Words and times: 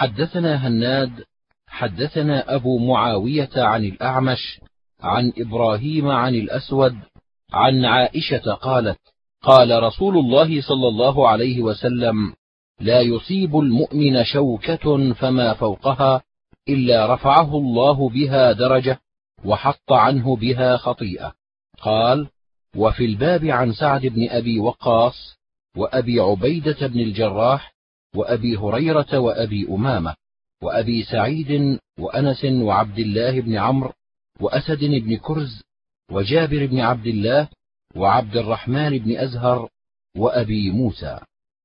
حدثنا 0.00 0.66
هناد 0.68 1.24
حدثنا 1.66 2.54
أبو 2.54 2.78
معاوية 2.78 3.50
عن 3.56 3.84
الأعمش 3.84 4.60
عن 5.00 5.32
إبراهيم 5.38 6.08
عن 6.08 6.34
الأسود 6.34 6.96
عن 7.52 7.84
عائشة 7.84 8.54
قالت 8.54 8.98
قال 9.42 9.82
رسول 9.82 10.18
الله 10.18 10.62
صلى 10.62 10.88
الله 10.88 11.28
عليه 11.28 11.62
وسلم 11.62 12.34
لا 12.80 13.00
يصيب 13.00 13.56
المؤمن 13.56 14.24
شوكة 14.24 15.12
فما 15.12 15.54
فوقها 15.54 16.22
إلا 16.68 17.14
رفعه 17.14 17.58
الله 17.58 18.08
بها 18.08 18.52
درجة 18.52 19.00
وحط 19.44 19.92
عنه 19.92 20.36
بها 20.36 20.76
خطيئة. 20.76 21.32
قال 21.80 22.28
وفي 22.76 23.04
الباب 23.04 23.44
عن 23.44 23.72
سعد 23.72 24.06
بن 24.06 24.28
أبي 24.30 24.58
وقاص 24.58 25.38
وأبي 25.76 26.20
عبيدة 26.20 26.86
بن 26.86 27.00
الجراح 27.00 27.79
وأبي 28.14 28.56
هريرة 28.56 29.18
وأبي 29.18 29.66
أمامة 29.70 30.14
وأبي 30.62 31.02
سعيد 31.02 31.78
وأنس 31.98 32.44
وعبد 32.44 32.98
الله 32.98 33.40
بن 33.40 33.56
عمرو 33.56 33.92
وأسد 34.40 34.84
بن 34.84 35.16
كرز 35.16 35.62
وجابر 36.10 36.66
بن 36.66 36.80
عبد 36.80 37.06
الله 37.06 37.48
وعبد 37.96 38.36
الرحمن 38.36 38.98
بن 38.98 39.16
أزهر 39.16 39.68
وأبي 40.16 40.70
موسى. 40.70 41.20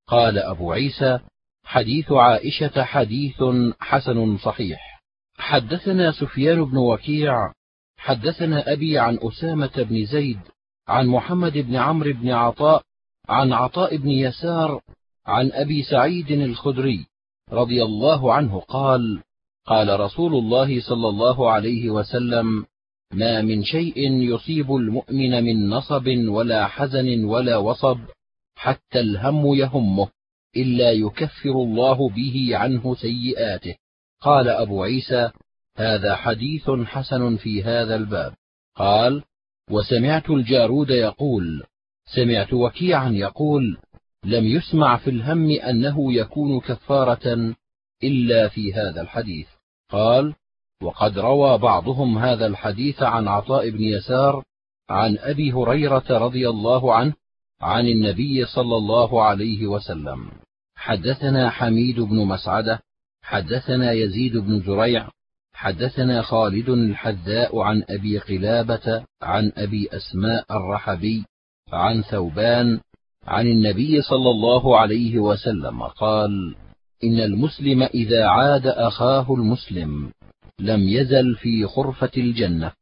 قال 0.06 0.38
أبو 0.38 0.72
عيسى 0.72 1.18
حديث 1.64 2.12
عائشة 2.12 2.84
حديث 2.84 3.42
حسن 3.80 4.38
صحيح. 4.38 5.02
حدثنا 5.38 6.12
سفيان 6.12 6.64
بن 6.64 6.76
وكيع 6.76 7.52
حدثنا 7.96 8.72
أبي 8.72 8.98
عن 8.98 9.18
أسامة 9.22 9.72
بن 9.76 10.04
زيد 10.06 10.40
عن 10.88 11.06
محمد 11.06 11.52
بن 11.52 11.76
عمرو 11.76 12.12
بن 12.12 12.30
عطاء 12.30 12.82
عن 13.28 13.52
عطاء 13.52 13.96
بن 13.96 14.08
يسار 14.08 14.80
عن 15.26 15.52
أبي 15.52 15.82
سعيد 15.82 16.30
الخدري 16.30 17.06
رضي 17.52 17.82
الله 17.82 18.34
عنه 18.34 18.60
قال 18.60 19.22
قال 19.66 20.00
رسول 20.00 20.34
الله 20.34 20.80
صلى 20.80 21.08
الله 21.08 21.50
عليه 21.50 21.90
وسلم 21.90 22.66
ما 23.12 23.42
من 23.42 23.64
شيء 23.64 24.12
يصيب 24.12 24.74
المؤمن 24.74 25.44
من 25.44 25.68
نصب 25.68 26.06
ولا 26.28 26.66
حزن 26.66 27.24
ولا 27.24 27.56
وصب 27.56 27.98
حتى 28.54 29.00
الهم 29.00 29.54
يهمه 29.54 30.08
إلا 30.56 30.92
يكفر 30.92 31.50
الله 31.50 32.08
به 32.08 32.50
عنه 32.52 32.94
سيئاته. 32.94 33.74
قال 34.20 34.48
أبو 34.48 34.82
عيسى 34.82 35.30
هذا 35.76 36.16
حديث 36.16 36.70
حسن 36.70 37.36
في 37.36 37.62
هذا 37.62 37.96
الباب. 37.96 38.34
قال 38.76 39.22
وسمعت 39.70 40.30
الجارود 40.30 40.90
يقول 40.90 41.62
سمعت 42.14 42.52
وكيعا 42.52 43.08
يقول 43.08 43.78
لم 44.24 44.44
يسمع 44.44 44.96
في 44.96 45.10
الهم 45.10 45.50
أنه 45.50 46.12
يكون 46.12 46.60
كفارة 46.60 47.54
إلا 48.02 48.48
في 48.48 48.74
هذا 48.74 49.00
الحديث. 49.00 49.48
قال 49.90 50.34
وقد 50.82 51.18
روى 51.18 51.58
بعضهم 51.58 52.18
هذا 52.18 52.46
الحديث 52.46 53.02
عن 53.02 53.28
عطاء 53.28 53.70
بن 53.70 53.82
يسار 53.82 54.44
عن 54.90 55.18
أبي 55.18 55.52
هريرة 55.52 56.04
رضي 56.10 56.48
الله 56.48 56.94
عنه 56.94 57.14
عن 57.60 57.86
النبي 57.86 58.46
صلى 58.46 58.76
الله 58.76 59.22
عليه 59.22 59.66
وسلم. 59.66 60.30
حدثنا 60.76 61.50
حميد 61.50 62.00
بن 62.00 62.16
مسعدة 62.26 62.80
حدثنا 63.22 63.92
يزيد 63.92 64.36
بن 64.36 64.60
زريع 64.60 65.08
حدثنا 65.52 66.22
خالد 66.22 66.68
الحذاء 66.68 67.58
عن 67.58 67.84
أبي 67.88 68.18
قلابة 68.18 69.04
عن 69.22 69.52
أبي 69.56 69.88
أسماء 69.92 70.44
الرحبي 70.50 71.24
عن 71.72 72.02
ثوبان 72.02 72.80
عن 73.26 73.46
النبي 73.46 74.02
صلى 74.02 74.30
الله 74.30 74.78
عليه 74.78 75.18
وسلم 75.18 75.82
قال 75.82 76.54
إن 77.04 77.20
المسلم 77.20 77.82
إذا 77.82 78.26
عاد 78.26 78.66
أخاه 78.66 79.34
المسلم 79.34 80.10
لم 80.60 80.88
يزل 80.88 81.34
في 81.34 81.66
خرفة 81.66 82.10
الجنة 82.16 82.72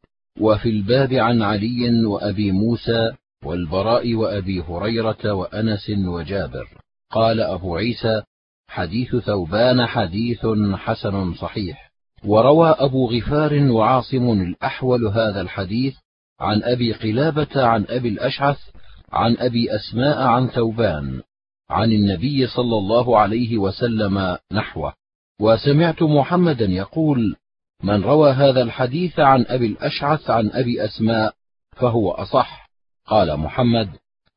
وفي 0.41 0.69
الباب 0.69 1.13
عن 1.13 1.43
علي 1.43 2.05
وأبي 2.05 2.53
موسى 2.53 3.13
والبراء 3.45 4.15
وأبي 4.15 4.61
هريرة 4.61 5.33
وأنس 5.33 5.91
وجابر. 5.91 6.69
قال 7.11 7.41
أبو 7.41 7.77
عيسى 7.77 8.23
حديث 8.69 9.17
ثوبان 9.17 9.87
حديث 9.87 10.47
حسن 10.75 11.35
صحيح. 11.35 11.91
وروى 12.25 12.75
أبو 12.79 13.11
غفار 13.11 13.71
وعاصم 13.71 14.33
الأحول 14.33 15.07
هذا 15.07 15.41
الحديث 15.41 15.95
عن 16.41 16.63
أبي 16.63 16.93
قلابة 16.93 17.67
عن 17.67 17.85
أبي 17.89 18.09
الأشعث 18.09 18.59
عن 19.15 19.37
أبي 19.37 19.77
أسماء 19.77 20.23
عن 20.23 20.49
ثوبان 20.49 21.23
عن 21.71 21.93
النبي 21.93 22.47
صلى 22.47 22.79
الله 22.79 23.19
عليه 23.19 23.59
وسلم 23.59 24.39
نحوه. 24.53 24.93
وسمعت 25.41 26.03
محمدا 26.03 26.65
يقول 26.65 27.37
من 27.83 28.03
روى 28.03 28.31
هذا 28.31 28.63
الحديث 28.63 29.21
عن 29.21 29.45
أبي 29.49 29.67
الأشعث 29.67 30.31
عن 30.31 30.51
أبي 30.51 30.85
أسماء 30.85 31.35
فهو 31.77 32.11
أصح. 32.11 32.71
قال 33.07 33.37
محمد 33.37 33.89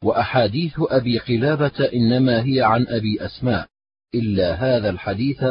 وأحاديث 0.04 0.74
أبي 0.80 1.20
قلابة 1.20 1.90
إنما 1.94 2.44
هي 2.46 2.62
عن 2.62 2.88
أبي 2.88 3.26
أسماء 3.26 3.68
إلا 4.16 4.54
هذا 4.54 4.90
الحديث 4.90 5.46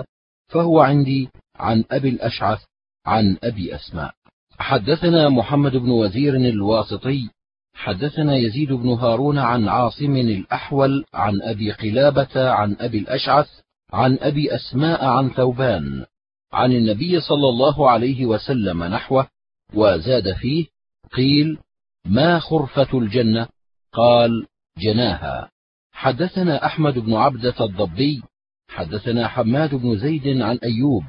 فهو 0.49 0.81
عندي 0.81 1.29
عن 1.57 1.85
أبي 1.91 2.09
الأشعث 2.09 2.65
عن 3.07 3.37
أبي 3.43 3.75
أسماء. 3.75 4.15
حدثنا 4.59 5.29
محمد 5.29 5.77
بن 5.77 5.91
وزير 5.91 6.37
الواسطي 6.37 7.36
حدثنا 7.77 8.37
يزيد 8.37 8.73
بن 8.73 8.89
هارون 8.89 9.39
عن 9.39 9.69
عاصم 9.69 10.17
الأحول 10.17 11.05
عن 11.15 11.43
أبي 11.43 11.73
قلابة 11.73 12.51
عن 12.51 12.77
أبي 12.81 12.99
الأشعث 12.99 13.49
عن 13.93 14.19
أبي 14.21 14.55
أسماء 14.55 15.05
عن 15.05 15.31
ثوبان 15.31 16.05
عن 16.53 16.73
النبي 16.73 17.21
صلى 17.21 17.49
الله 17.49 17.91
عليه 17.91 18.27
وسلم 18.27 18.85
نحوه 18.85 19.29
وزاد 19.75 20.33
فيه 20.33 20.67
قيل 21.13 21.59
ما 22.07 22.39
خرفة 22.39 22.99
الجنة؟ 22.99 23.49
قال 23.93 24.47
جناها. 24.79 25.51
حدثنا 25.93 26.67
أحمد 26.67 26.99
بن 26.99 27.15
عبدة 27.15 27.55
الضبي 27.61 28.23
حدثنا 28.69 29.29
حماد 29.29 29.75
بن 29.75 29.99
زيد 29.99 30.41
عن 30.43 30.59
أيوب 30.65 31.05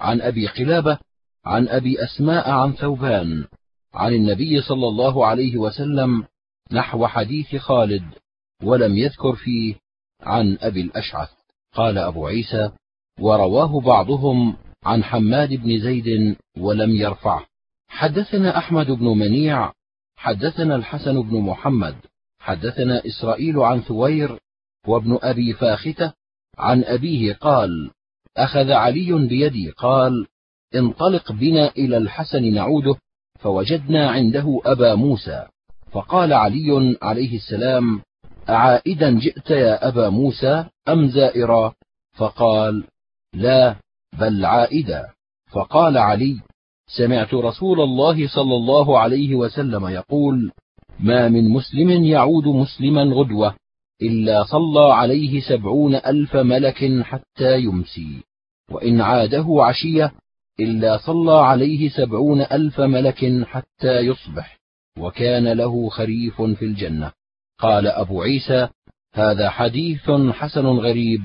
عن 0.00 0.20
أبي 0.20 0.46
قلابة 0.46 0.98
عن 1.44 1.68
أبي 1.68 2.04
أسماء 2.04 2.50
عن 2.50 2.72
ثوبان 2.72 3.44
عن 3.94 4.14
النبي 4.14 4.62
صلى 4.62 4.88
الله 4.88 5.26
عليه 5.26 5.56
وسلم 5.56 6.24
نحو 6.72 7.06
حديث 7.06 7.56
خالد 7.56 8.04
ولم 8.62 8.96
يذكر 8.96 9.34
فيه 9.34 9.74
عن 10.20 10.58
أبي 10.60 10.80
الأشعث. 10.80 11.28
قال 11.74 11.98
أبو 11.98 12.26
عيسى 12.26 12.70
ورواه 13.20 13.80
بعضهم 13.80 14.56
عن 14.84 15.04
حماد 15.04 15.54
بن 15.54 15.78
زيد 15.78 16.36
ولم 16.58 16.90
يرفعه. 16.90 17.46
حدثنا 17.88 18.58
أحمد 18.58 18.90
بن 18.90 19.06
منيع 19.06 19.72
حدثنا 20.16 20.76
الحسن 20.76 21.22
بن 21.22 21.40
محمد 21.40 21.96
حدثنا 22.38 23.02
إسرائيل 23.06 23.58
عن 23.58 23.80
ثوير 23.80 24.38
وابن 24.86 25.18
أبي 25.22 25.52
فاختة 25.52 26.12
عن 26.58 26.84
أبيه 26.84 27.32
قال 27.32 27.90
أخذ 28.36 28.70
علي 28.72 29.28
بيدي 29.28 29.70
قال 29.70 30.26
انطلق 30.74 31.32
بنا 31.32 31.68
إلى 31.68 31.96
الحسن 31.96 32.54
نعوده 32.54 32.94
فوجدنا 33.42 34.10
عنده 34.10 34.60
أبا 34.64 34.94
موسى. 34.94 35.46
فقال 35.92 36.32
علي 36.32 36.98
عليه 37.02 37.36
السلام 37.36 38.00
أعائدا 38.48 39.18
جئت 39.18 39.50
يا 39.50 39.88
أبا 39.88 40.08
موسى 40.08 40.64
أم 40.88 41.08
زائرا 41.08 41.72
فقال 42.16 42.84
لا 43.34 43.76
بل 44.20 44.44
عائدا 44.44 45.08
فقال 45.52 45.98
علي 45.98 46.40
سمعت 46.96 47.34
رسول 47.34 47.80
الله 47.80 48.28
صلى 48.28 48.54
الله 48.54 48.98
عليه 48.98 49.34
وسلم 49.34 49.86
يقول 49.88 50.52
ما 51.00 51.28
من 51.28 51.48
مسلم 51.48 51.90
يعود 51.90 52.46
مسلما 52.46 53.02
غدوة 53.02 53.54
إلا 54.02 54.44
صلى 54.44 54.94
عليه 54.94 55.40
سبعون 55.40 55.94
ألف 55.94 56.36
ملك 56.36 57.02
حتى 57.02 57.58
يمسي 57.60 58.22
وإن 58.70 59.00
عاده 59.00 59.46
عشية 59.58 60.12
إلا 60.60 60.98
صلى 60.98 61.32
عليه 61.32 61.88
سبعون 61.88 62.40
ألف 62.40 62.80
ملك 62.80 63.44
حتى 63.46 63.98
يصبح 63.98 64.58
وكان 64.98 65.52
له 65.52 65.88
خريف 65.88 66.42
في 66.42 66.64
الجنة. 66.64 67.12
قال 67.58 67.86
أبو 67.86 68.22
عيسى 68.22 68.68
هذا 69.14 69.50
حديث 69.50 70.10
حسن 70.10 70.66
غريب 70.66 71.20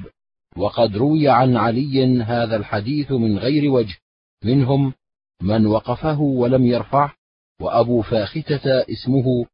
وقد 0.57 0.97
روي 0.97 1.29
عن 1.29 1.57
علي 1.57 2.21
هذا 2.21 2.55
الحديث 2.55 3.11
من 3.11 3.37
غير 3.37 3.71
وجه. 3.71 3.97
منهم 4.43 4.93
من 5.41 5.65
وقفه 5.65 6.19
ولم 6.19 6.65
يرفعه 6.65 7.13
وأبو 7.61 8.01
فاختة 8.01 8.85
اسمه 8.91 9.45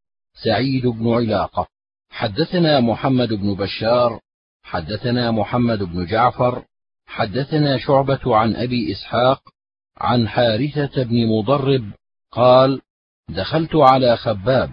سعيد 0.43 0.87
بن 0.87 1.13
علاقة. 1.13 1.67
حدثنا 2.09 2.79
محمد 2.79 3.33
بن 3.33 3.53
بشار 3.53 4.19
حدثنا 4.63 5.31
محمد 5.31 5.83
بن 5.83 6.05
جعفر 6.05 6.65
حدثنا 7.05 7.77
شعبة 7.77 8.35
عن 8.35 8.55
أبي 8.55 8.91
إسحاق 8.91 9.53
عن 9.97 10.27
حارثة 10.27 11.03
بن 11.03 11.27
مضرب 11.27 11.91
قال 12.31 12.81
دخلت 13.29 13.75
على 13.75 14.17
خباب 14.17 14.69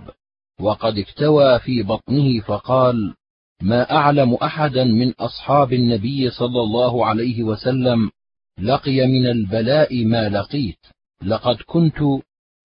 وقد 0.61 0.99
اكتوى 0.99 1.58
في 1.58 1.82
بطنه 1.82 2.40
فقال 2.40 3.14
ما 3.62 3.96
أعلم 3.96 4.34
أحدا 4.34 4.84
من 4.84 5.12
أصحاب 5.12 5.72
النبي 5.72 6.31
صلى 6.31 6.61
الله 6.61 7.06
عليه 7.06 7.43
وسلم 7.43 8.11
لقي 8.58 9.06
من 9.06 9.26
البلاء 9.26 10.05
ما 10.05 10.28
لقيت 10.28 10.87
لقد 11.22 11.56
كنت 11.67 11.99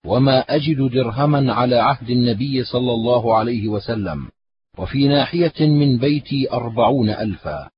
وما 0.05 0.39
أجد 0.39 0.91
درهما 0.91 1.53
على 1.53 1.75
عهد 1.75 2.09
النبي 2.09 2.63
صلى 2.63 2.93
الله 2.93 3.35
عليه 3.35 3.67
وسلم 3.67 4.27
وفي 4.77 5.07
ناحية 5.07 5.67
من 5.67 5.97
بيتي 5.97 6.51
أربعون 6.53 7.09
ألفا. 7.09 7.69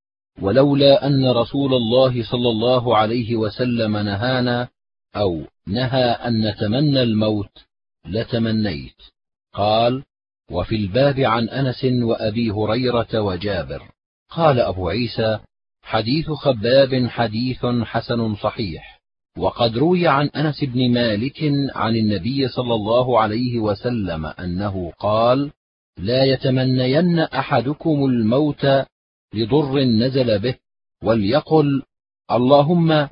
ولولا 0.41 1.07
أن 1.07 1.29
رسول 1.29 1.73
الله 1.73 2.23
صلى 2.23 2.49
الله 2.49 2.97
عليه 2.97 3.35
وسلم 3.35 3.97
نهانا 3.97 4.67
أو 5.15 5.41
نهى 5.67 6.03
أن 6.03 6.47
نتمنى 6.47 7.03
الموت 7.03 7.65
لتمنيت. 8.05 9.01
قال 9.53 10.03
وفي 10.51 10.75
الباب 10.75 11.19
عن 11.19 11.49
أنس 11.49 11.83
وأبي 11.83 12.51
هريرة 12.51 13.21
وجابر. 13.21 13.81
قال 14.29 14.59
أبو 14.59 14.89
عيسى 14.89 15.39
حديث 15.81 16.29
خباب 16.29 17.07
حديث 17.07 17.65
حسن 17.65 18.35
صحيح. 18.35 18.97
وقد 19.37 19.77
روي 19.77 20.07
عن 20.07 20.27
أنس 20.27 20.63
بن 20.63 20.93
مالك 20.93 21.51
عن 21.75 21.95
النبي 21.95 22.47
صلى 22.47 22.73
الله 22.73 23.19
عليه 23.19 23.59
وسلم 23.59 24.25
أنه 24.25 24.91
قال 24.99 25.51
لا 25.97 26.23
يتمنين 26.23 27.19
أحدكم 27.19 28.05
الموت 28.05 28.67
لضر 29.33 29.79
نزل 29.83 30.39
به 30.39 30.55
وليقل 31.03 31.83
اللهم 32.31 33.07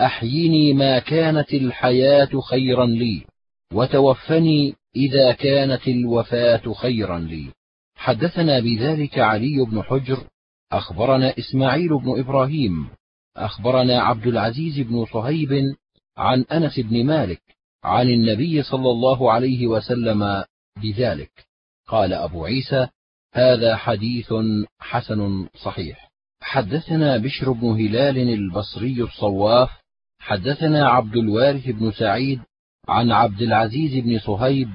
أحيني 0.00 0.72
ما 0.72 0.98
كانت 0.98 1.54
الحياة 1.54 2.40
خيرا 2.40 2.86
لي 2.86 3.24
وتوفني 3.72 4.74
إذا 4.96 5.32
كانت 5.32 5.88
الوفاة 5.88 6.72
خيرا 6.72 7.18
لي. 7.18 7.52
حدثنا 7.94 8.60
بذلك 8.60 9.18
علي 9.18 9.64
بن 9.64 9.82
حجر 9.82 10.26
أخبرنا 10.72 11.38
إسماعيل 11.38 11.88
بن 11.98 12.18
إبراهيم 12.18 12.88
أخبرنا 13.36 14.02
عبد 14.02 14.26
العزيز 14.26 14.80
بن 14.80 15.04
صهيب 15.04 15.74
عن 16.16 16.42
أنس 16.42 16.80
بن 16.80 17.06
مالك 17.06 17.42
عن 17.84 18.08
النبي 18.08 18.62
صلى 18.62 18.90
الله 18.90 19.32
عليه 19.32 19.66
وسلم 19.66 20.44
بذلك. 20.82 21.46
قال 21.86 22.12
أبو 22.12 22.44
عيسى 22.44 22.88
هذا 23.34 23.76
حديث 23.76 24.34
حسن 24.80 25.48
صحيح. 25.64 26.10
حدثنا 26.40 27.16
بشر 27.16 27.52
بن 27.52 27.66
هلال 27.68 28.18
البصري 28.18 29.02
الصواف 29.02 29.70
حدثنا 30.18 30.88
عبد 30.88 31.16
الوارث 31.16 31.68
بن 31.68 31.92
سعيد 31.92 32.40
عن 32.88 33.12
عبد 33.12 33.42
العزيز 33.42 34.04
بن 34.04 34.18
صهيب 34.18 34.68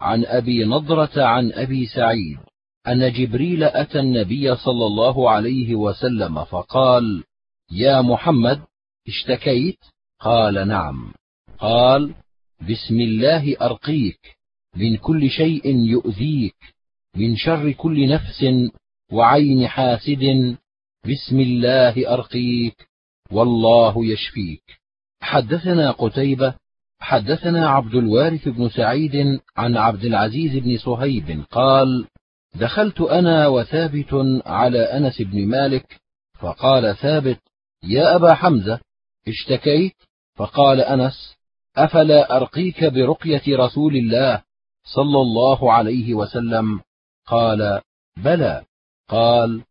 عن 0.00 0.24
أبي 0.24 0.64
نضرة 0.64 1.22
عن 1.22 1.52
أبي 1.52 1.86
سعيد 1.86 2.38
أن 2.88 3.12
جبريل 3.12 3.64
أتى 3.64 4.00
النبي 4.00 4.56
صلى 4.56 4.86
الله 4.86 5.30
عليه 5.30 5.74
وسلم 5.74 6.44
فقال 6.44 7.24
يا 7.72 8.00
محمد 8.00 8.62
اشتكيت؟ 9.08 9.78
قال 10.20 10.68
نعم. 10.68 11.14
قال 11.58 12.14
بسم 12.60 13.00
الله 13.00 13.56
أرقيك 13.62 14.36
من 14.76 14.96
كل 14.96 15.30
شيء 15.30 15.76
يؤذيك 15.76 16.73
من 17.14 17.36
شر 17.36 17.72
كل 17.72 18.08
نفس 18.08 18.46
وعين 19.12 19.68
حاسد. 19.68 20.56
بسم 21.04 21.40
الله 21.40 22.14
أرقيك 22.14 22.88
والله 23.30 24.06
يشفيك. 24.06 24.62
حدثنا 25.20 25.90
قتيبة 25.90 26.54
حدثنا 27.00 27.68
عبد 27.68 27.94
الوارث 27.94 28.48
بن 28.48 28.68
سعيد 28.68 29.40
عن 29.56 29.76
عبد 29.76 30.04
العزيز 30.04 30.56
بن 30.56 30.78
صهيب 30.78 31.44
قال 31.50 32.06
دخلت 32.54 33.00
أنا 33.00 33.46
وثابت 33.46 34.14
على 34.46 34.78
أنس 34.78 35.22
بن 35.22 35.46
مالك 35.46 36.00
فقال 36.40 36.96
ثابت 36.96 37.40
يا 37.82 38.16
أبا 38.16 38.34
حمزة 38.34 38.80
اشتكيت؟ 39.28 39.94
فقال 40.36 40.80
أنس 40.80 41.36
أفلا 41.76 42.36
أرقيك 42.36 42.84
برقية 42.84 43.56
رسول 43.56 43.96
الله 43.96 44.42
صلى 44.84 45.20
الله 45.20 45.72
عليه 45.72 46.14
وسلم؟ 46.14 46.80
قال 47.26 47.80
بلى. 48.16 48.64
قال 49.08 49.62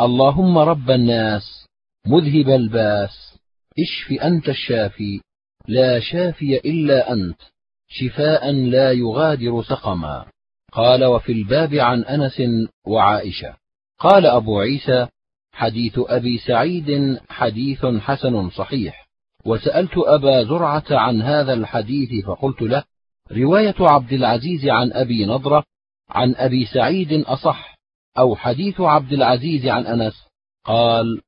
اللهم 0.00 0.58
رب 0.58 0.90
الناس 0.90 1.66
مذهب 2.06 2.48
الباس. 2.48 3.38
اشف 3.78 4.22
أنت 4.22 4.48
الشافي 4.48 5.20
لا 5.68 6.00
شافي 6.00 6.56
إلا 6.56 7.12
أنت 7.12 7.40
شفاء 7.88 8.50
لا 8.52 8.92
يغادر 8.92 9.62
سقما. 9.62 10.26
قال 10.72 11.04
وفي 11.04 11.32
الباب 11.32 11.74
عن 11.74 12.04
أنس 12.04 12.42
وعائشة. 12.86 13.56
قال 13.98 14.26
أبو 14.26 14.60
عيسى 14.60 15.06
حديث 15.52 15.98
أبي 15.98 16.38
سعيد 16.38 17.20
حديث 17.28 17.86
حسن 17.86 18.50
صحيح. 18.50 19.08
وسألت 19.44 19.92
أبا 19.96 20.44
زرعة 20.44 20.84
عن 20.90 21.22
هذا 21.22 21.52
الحديث 21.52 22.24
فقلت 22.26 22.62
له 22.62 22.84
رواية 23.32 23.74
عبد 23.80 24.12
العزيز 24.12 24.66
عن 24.66 24.92
أبي 24.92 25.26
نضرة 25.26 25.64
عن 26.10 26.34
أبي 26.34 26.66
سعيد 26.66 27.12
أصح 27.12 27.74
أو 28.18 28.36
حديث 28.36 28.80
عبد 28.80 29.12
العزيز 29.12 29.66
عن 29.66 29.86
أنس 29.86 30.26
قال 30.64 31.20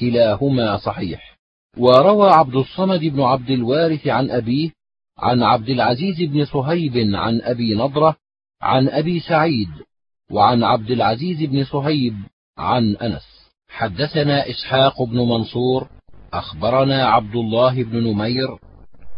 كلاهما 0.00 0.76
صحيح. 0.76 1.38
وروى 1.78 2.30
عبد 2.30 2.54
الصمد 2.54 3.00
بن 3.00 3.20
عبد 3.20 3.50
الوارث 3.50 4.06
عن 4.06 4.30
أبيه 4.30 4.70
عن 5.18 5.42
عبد 5.42 5.68
العزيز 5.68 6.22
بن 6.22 6.44
صهيب 6.44 6.92
عن 7.14 7.40
أبي 7.42 7.74
نضرة 7.74 8.16
عن 8.62 8.88
أبي 8.88 9.20
سعيد 9.20 9.68
وعن 10.30 10.64
عبد 10.64 10.90
العزيز 10.90 11.42
بن 11.42 11.64
صهيب 11.64 12.14
عن 12.58 12.96
أنس. 12.96 13.42
حدثنا 13.68 14.50
إسحاق 14.50 15.02
بن 15.02 15.18
منصور 15.18 15.88
أخبرنا 16.32 17.06
عبد 17.06 17.36
الله 17.36 17.82
بن 17.82 18.04
نمير 18.04 18.58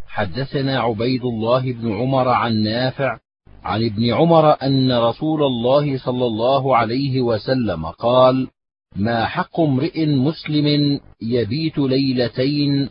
حدثنا 0.06 0.80
عبيد 0.80 1.24
الله 1.24 1.72
بن 1.72 1.92
عمر 1.92 2.28
عن 2.28 2.62
نافع 2.62 3.18
عن 3.64 3.84
ابن 3.84 4.12
عمر 4.12 4.62
أن 4.62 4.92
رسول 4.92 5.42
الله 5.42 5.98
صلى 5.98 6.26
الله 6.26 6.76
عليه 6.76 7.20
وسلم 7.20 7.86
قال 7.86 8.48
ما 8.96 9.26
حق 9.26 9.60
امرئ 9.60 10.06
مسلم 10.06 11.00
يبيت 11.22 11.78
ليلتين 11.78 12.88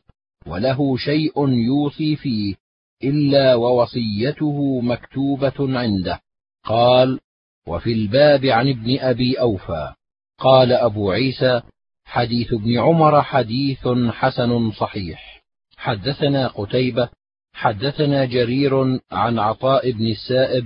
وله 0.47 0.97
شيء 0.97 1.49
يوصي 1.49 2.15
فيه 2.15 2.55
إلا 3.03 3.55
ووصيته 3.55 4.81
مكتوبة 4.81 5.79
عنده. 5.79 6.19
قال 6.65 7.19
وفي 7.67 7.93
الباب 7.93 8.45
عن 8.45 8.69
ابن 8.69 8.99
أبي 8.99 9.39
أوفى. 9.39 9.93
قال 10.37 10.73
أبو 10.73 11.11
عيسى 11.11 11.61
حديث 12.05 12.53
ابن 12.53 12.79
عمر 12.79 13.21
حديث 13.21 13.87
حسن 14.11 14.71
صحيح. 14.71 15.43
حدثنا 15.77 16.47
قتيبة 16.47 17.09
حدثنا 17.53 18.25
جرير 18.25 19.00
عن 19.12 19.39
عطاء 19.39 19.91
بن 19.91 20.07
السائب 20.07 20.65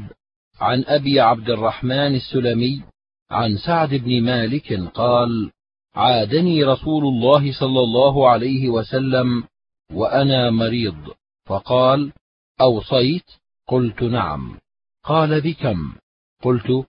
عن 0.59 0.83
أبي 0.87 1.19
عبد 1.19 1.49
الرحمن 1.49 2.15
السلمي 2.15 2.83
عن 3.31 3.57
سعد 3.57 3.93
بن 3.93 4.23
مالك 4.23 4.73
قال 4.73 5.51
عادني 5.95 6.63
رسول 6.63 7.03
الله 7.03 7.59
صلى 7.59 7.79
الله 7.79 8.29
عليه 8.29 8.69
وسلم 8.69 9.43
وأنا 9.91 10.51
مريض 10.51 11.13
فقال 11.45 12.13
أوصيت؟ 12.61 13.25
قلت 13.67 14.03
نعم. 14.03 14.59
قال 15.03 15.41
بكم؟ 15.41 15.95
قلت 16.43 16.85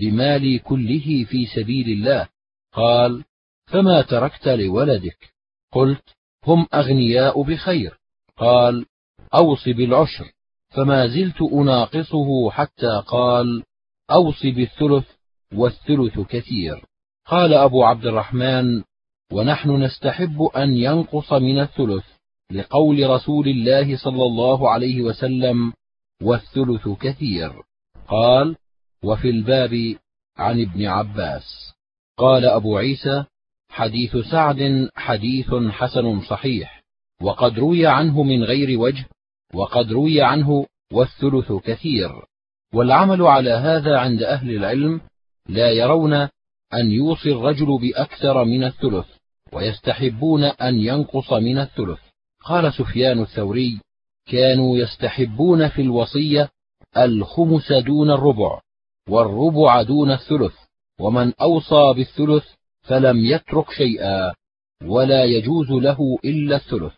بمالي 0.00 0.58
كله 0.58 1.24
في 1.24 1.46
سبيل 1.46 1.88
الله. 1.88 2.28
قال 2.72 3.24
فما 3.66 4.02
تركت 4.02 4.48
لولدك؟ 4.48 5.32
قلت 5.72 6.04
هم 6.46 6.66
أغنياء 6.74 7.42
بخير. 7.42 7.98
قال 8.36 8.86
أوص 9.34 9.68
بالعشر 9.68 10.32
فما 10.70 11.06
زلت 11.06 11.42
أناقصه 11.42 12.50
حتى 12.50 13.02
قال 13.06 13.62
أوص 14.10 14.46
بالثلث 14.46 15.04
والثلث 15.54 16.20
كثير. 16.20 16.84
قال 17.26 17.54
أبو 17.54 17.84
عبد 17.84 18.06
الرحمن 18.06 18.82
ونحن 19.32 19.82
نستحب 19.82 20.42
أن 20.42 20.74
ينقص 20.74 21.32
من 21.32 21.60
الثلث 21.60 22.04
لقول 22.50 23.10
رسول 23.10 23.48
الله 23.48 23.96
صلى 23.96 24.22
الله 24.22 24.70
عليه 24.70 25.02
وسلم 25.02 25.72
والثلث 26.22 26.88
كثير. 26.88 27.52
قال 28.08 28.56
وفي 29.04 29.30
الباب 29.30 29.96
عن 30.36 30.60
ابن 30.60 30.86
عباس. 30.86 31.72
قال 32.18 32.44
أبو 32.44 32.78
عيسى 32.78 33.24
حديث 33.68 34.16
سعد 34.16 34.88
حديث 34.94 35.54
حسن 35.54 36.20
صحيح 36.20 36.82
وقد 37.22 37.58
روي 37.58 37.86
عنه 37.86 38.22
من 38.22 38.44
غير 38.44 38.80
وجه 38.80 39.04
وقد 39.54 39.92
روي 39.92 40.22
عنه 40.22 40.66
والثلث 40.92 41.52
كثير. 41.52 42.10
والعمل 42.74 43.22
على 43.22 43.50
هذا 43.50 43.98
عند 43.98 44.22
أهل 44.22 44.50
العلم 44.50 45.00
لا 45.48 45.70
يرون 45.70 46.14
أن 46.74 46.90
يوصي 46.90 47.32
الرجل 47.32 47.78
بأكثر 47.78 48.44
من 48.44 48.64
الثلث 48.64 49.06
ويستحبون 49.52 50.44
أن 50.44 50.74
ينقص 50.74 51.32
من 51.32 51.58
الثلث. 51.58 51.98
قال 52.44 52.72
سفيان 52.72 53.22
الثوري 53.22 53.80
كانوا 54.26 54.78
يستحبون 54.78 55.68
في 55.68 55.82
الوصية 55.82 56.48
الخمس 56.96 57.72
دون 57.72 58.10
الربع 58.10 58.60
والربع 59.08 59.82
دون 59.82 60.10
الثلث 60.10 60.54
ومن 61.00 61.32
أوصى 61.40 61.92
بالثلث 61.96 62.44
فلم 62.82 63.24
يترك 63.24 63.70
شيئا 63.70 64.34
ولا 64.84 65.24
يجوز 65.24 65.70
له 65.70 66.18
إلا 66.24 66.56
الثلث. 66.56 66.92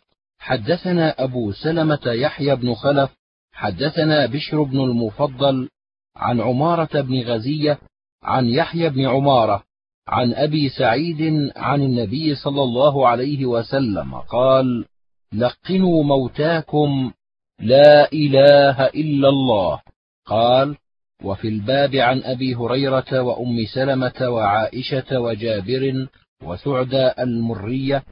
حدثنا 0.44 1.24
أبو 1.24 1.52
سلمة 1.52 2.00
يحيى 2.06 2.56
بن 2.56 2.74
خلف 2.74 3.10
حدثنا 3.52 4.26
بشر 4.26 4.62
بن 4.62 4.80
المفضل 4.80 5.68
عن 6.16 6.40
عمارة 6.40 7.00
بن 7.00 7.20
غزية 7.20 7.78
عن 8.22 8.46
يحيى 8.46 8.90
بن 8.90 9.06
عمارة 9.06 9.62
عن 10.08 10.34
أبي 10.34 10.68
سعيد 10.68 11.50
عن 11.56 11.82
النبي 11.82 12.34
صلى 12.34 12.62
الله 12.62 13.08
عليه 13.08 13.46
وسلم 13.46 14.14
قال 14.14 14.84
لقنوا 15.32 16.02
موتاكم 16.02 17.12
لا 17.60 18.12
إله 18.12 18.86
إلا 18.86 19.28
الله. 19.28 19.80
قال 20.26 20.76
وفي 21.22 21.48
الباب 21.48 21.94
عن 21.94 22.22
أبي 22.22 22.54
هريرة 22.54 23.20
وأم 23.20 23.64
سلمة 23.74 24.28
وعائشة 24.28 25.20
وجابر 25.20 26.06
وسعدى 26.42 27.12
المرية 27.18 28.04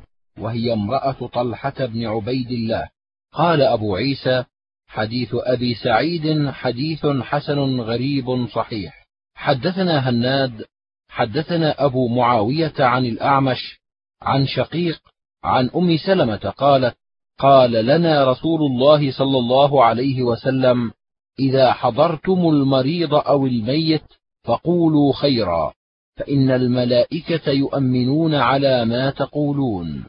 وهي 0.43 0.73
امرأة 0.73 1.31
طلحة 1.33 1.87
بن 1.87 2.07
عبيد 2.07 2.51
الله. 2.51 2.89
قال 3.33 3.63
أبو 3.63 3.97
عيسى 3.97 4.45
حديث 4.87 5.29
أبي 5.35 5.75
سعيد 5.75 6.51
حديث 6.51 7.07
حسن 7.07 7.81
غريب 7.81 8.47
صحيح. 8.47 9.07
حدثنا 9.35 10.09
هناد 10.09 10.65
حدثنا 11.09 11.85
أبو 11.85 12.09
معاوية 12.09 12.73
عن 12.79 13.07
الأعمش 13.07 13.81
عن 14.23 14.47
شقيق 14.47 15.01
عن 15.45 15.71
أم 15.77 15.97
سلمة 15.97 16.37
قالت 16.37 16.97
قال 17.39 17.71
لنا 17.71 18.25
رسول 18.25 18.61
الله 18.61 19.13
صلى 19.13 19.39
الله 19.39 19.85
عليه 19.85 20.23
وسلم 20.23 20.91
إذا 21.39 21.73
حضرتم 21.73 22.49
المريض 22.49 23.15
أو 23.15 23.47
الميت 23.47 24.05
فقولوا 24.45 25.13
خيرا 25.13 25.73
فإن 26.17 26.51
الملائكة 26.51 27.51
يؤمنون 27.51 28.35
على 28.35 28.85
ما 28.85 29.11
تقولون. 29.11 30.05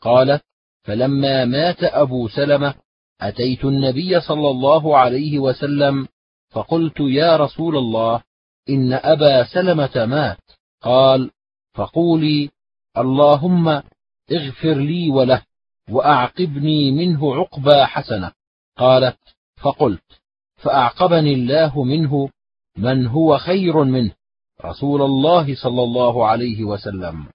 قالت 0.00 0.42
فلما 0.82 1.44
مات 1.44 1.84
أبو 1.84 2.28
سلمة 2.28 2.74
أتيت 3.20 3.64
النبي 3.64 4.20
صلى 4.20 4.50
الله 4.50 4.98
عليه 4.98 5.38
وسلم 5.38 6.08
فقلت 6.50 7.00
يا 7.00 7.36
رسول 7.36 7.76
الله 7.76 8.22
إن 8.68 8.92
أبا 8.92 9.44
سلمة 9.44 10.06
مات. 10.06 10.38
قال 10.82 11.30
فقولي 11.74 12.50
اللهم 12.98 13.68
اغفر 14.32 14.74
لي 14.74 15.10
وله 15.10 15.42
وأعقبني 15.90 16.90
منه 16.90 17.34
عقبى 17.34 17.84
حسنة. 17.84 18.32
قالت 18.76 19.18
فقلت 19.56 20.20
فأعقبني 20.56 21.32
الله 21.34 21.84
منه 21.84 22.28
من 22.76 23.06
هو 23.06 23.38
خير 23.38 23.84
منه. 23.84 24.10
رسول 24.64 25.02
الله 25.02 25.54
صلى 25.54 25.82
الله 25.82 26.26
عليه 26.26 26.64
وسلم. 26.64 27.26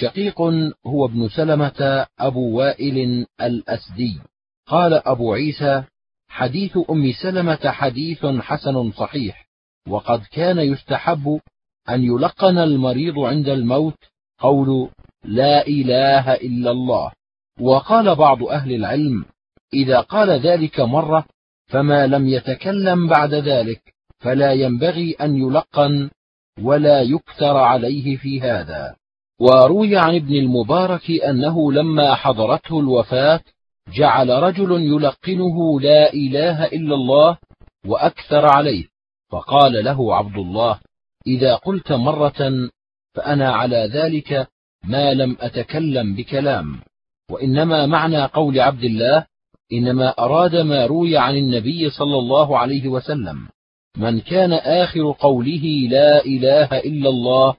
شقيق 0.00 0.40
هو 0.86 1.06
ابن 1.06 1.28
سلمة 1.28 2.06
أبو 2.18 2.58
وائل 2.58 3.26
الأسدي. 3.40 4.20
قال 4.66 4.94
أبو 4.94 5.34
عيسى 5.34 5.84
حديث 6.28 6.78
أم 6.90 7.12
سلمة 7.22 7.70
حديث 7.70 8.26
حسن 8.26 8.92
صحيح 8.92 9.46
وقد 9.88 10.22
كان 10.32 10.58
يستحب 10.58 11.40
أن 11.88 12.02
يلقن 12.02 12.58
المريض 12.58 13.18
عند 13.18 13.48
الموت 13.48 13.98
قول 14.38 14.90
لا 15.24 15.66
إله 15.66 16.34
إلا 16.34 16.70
الله 16.70 17.12
وقال 17.60 18.14
بعض 18.14 18.42
أهل 18.42 18.72
العلم 18.74 19.24
إذا 19.74 20.00
قال 20.00 20.30
ذلك 20.30 20.80
مرة 20.80 21.24
فما 21.66 22.06
لم 22.06 22.28
يتكلم 22.28 23.08
بعد 23.08 23.34
ذلك 23.34 23.94
فلا 24.18 24.52
ينبغي 24.52 25.12
أن 25.20 25.36
يلقن 25.36 26.10
ولا 26.62 27.02
يكثر 27.02 27.56
عليه 27.56 28.16
في 28.16 28.40
هذا 28.40 28.96
وروي 29.40 29.96
عن 29.96 30.14
ابن 30.14 30.34
المبارك 30.34 31.10
أنه 31.10 31.72
لما 31.72 32.14
حضرته 32.14 32.80
الوفاة 32.80 33.40
جعل 33.94 34.30
رجل 34.30 34.72
يلقنه 34.72 35.80
لا 35.80 36.12
إله 36.12 36.64
إلا 36.64 36.94
الله 36.94 37.38
وأكثر 37.86 38.46
عليه 38.46 38.84
فقال 39.30 39.84
له 39.84 40.16
عبد 40.16 40.36
الله 40.36 40.80
إذا 41.26 41.54
قلت 41.54 41.92
مرة 41.92 42.70
فأنا 43.14 43.52
على 43.52 43.90
ذلك 43.94 44.48
ما 44.84 45.14
لم 45.14 45.36
أتكلم 45.40 46.14
بكلام 46.14 46.80
وإنما 47.30 47.86
معنى 47.86 48.24
قول 48.24 48.60
عبد 48.60 48.84
الله 48.84 49.26
إنما 49.72 50.14
أراد 50.18 50.56
ما 50.56 50.86
روي 50.86 51.16
عن 51.16 51.36
النبي 51.36 51.90
صلى 51.90 52.18
الله 52.18 52.58
عليه 52.58 52.88
وسلم 52.88 53.48
من 53.96 54.20
كان 54.20 54.52
آخر 54.52 55.16
قوله 55.18 55.88
لا 55.90 56.24
إله 56.24 56.78
إلا 56.78 57.08
الله 57.08 57.56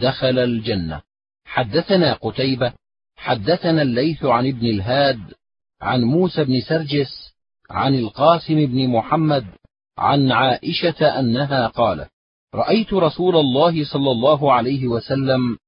دخل 0.00 0.38
الجنة. 0.38 1.05
حدثنا 1.46 2.12
قتيبة 2.12 2.72
حدثنا 3.16 3.82
الليث 3.82 4.24
عن 4.24 4.46
ابن 4.46 4.66
الهاد 4.66 5.20
عن 5.80 6.02
موسى 6.02 6.44
بن 6.44 6.60
سرجس 6.60 7.34
عن 7.70 7.94
القاسم 7.94 8.66
بن 8.66 8.88
محمد 8.88 9.46
عن 9.98 10.32
عائشة 10.32 11.18
أنها 11.20 11.66
قالت 11.66 12.10
رأيت 12.54 12.92
رسول 12.92 13.36
الله 13.36 13.84
صلى 13.84 14.10
الله 14.10 14.52
عليه 14.52 14.86
وسلم 14.86 15.58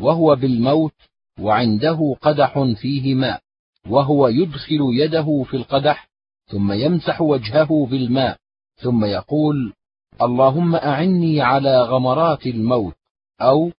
وهو 0.00 0.36
بالموت 0.36 0.94
وعنده 1.40 2.16
قدح 2.20 2.64
فيه 2.76 3.14
ماء 3.14 3.40
وهو 3.88 4.28
يدخل 4.28 4.80
يده 4.92 5.44
في 5.50 5.56
القدح 5.56 6.08
ثم 6.46 6.72
يمسح 6.72 7.20
وجهه 7.20 7.86
بالماء 7.90 8.38
ثم 8.76 9.04
يقول 9.04 9.72
اللهم 10.22 10.74
أعني 10.74 11.40
على 11.40 11.82
غمرات 11.82 12.46
الموت 12.46 12.94
أو 13.40 13.72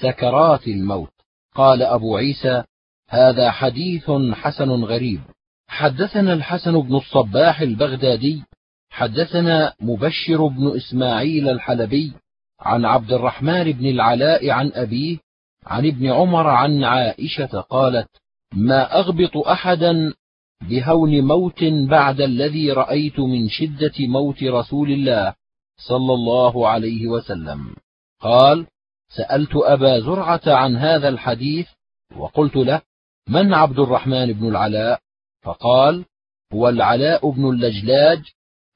سكرات 0.00 0.68
الموت. 0.68 1.12
قال 1.54 1.82
أبو 1.82 2.16
عيسى 2.16 2.64
هذا 3.08 3.50
حديث 3.50 4.10
حسن 4.32 4.70
غريب. 4.70 5.20
حدثنا 5.68 6.32
الحسن 6.32 6.80
بن 6.80 6.96
الصباح 6.96 7.60
البغدادي 7.60 8.42
حدثنا 8.90 9.74
مبشر 9.80 10.46
بن 10.46 10.76
إسماعيل 10.76 11.48
الحلبي 11.48 12.12
عن 12.60 12.84
عبد 12.84 13.12
الرحمن 13.12 13.72
بن 13.72 13.86
العلاء 13.86 14.50
عن 14.50 14.72
أبيه 14.74 15.18
عن 15.66 15.86
ابن 15.86 16.10
عمر 16.10 16.46
عن 16.46 16.84
عائشة 16.84 17.60
قالت 17.60 18.08
ما 18.52 18.98
أغبط 18.98 19.36
أحدا 19.36 20.14
بهون 20.68 21.20
موت 21.20 21.64
بعد 21.64 22.20
الذي 22.20 22.72
رأيت 22.72 23.20
من 23.20 23.48
شدة 23.48 23.92
موت 23.98 24.42
رسول 24.42 24.90
الله 24.90 25.34
صلى 25.88 26.14
الله 26.14 26.68
عليه 26.68 27.06
وسلم. 27.06 27.76
قال 28.20 28.66
سألت 29.16 29.56
أبا 29.56 30.00
زرعة 30.00 30.40
عن 30.46 30.76
هذا 30.76 31.08
الحديث 31.08 31.68
وقلت 32.16 32.56
له 32.56 32.82
من 33.28 33.54
عبد 33.54 33.78
الرحمن 33.78 34.32
بن 34.32 34.48
العلاء؟ 34.48 35.00
فقال 35.42 36.04
هو 36.52 36.68
العلاء 36.68 37.30
بن 37.30 37.48
اللجلاج 37.48 38.22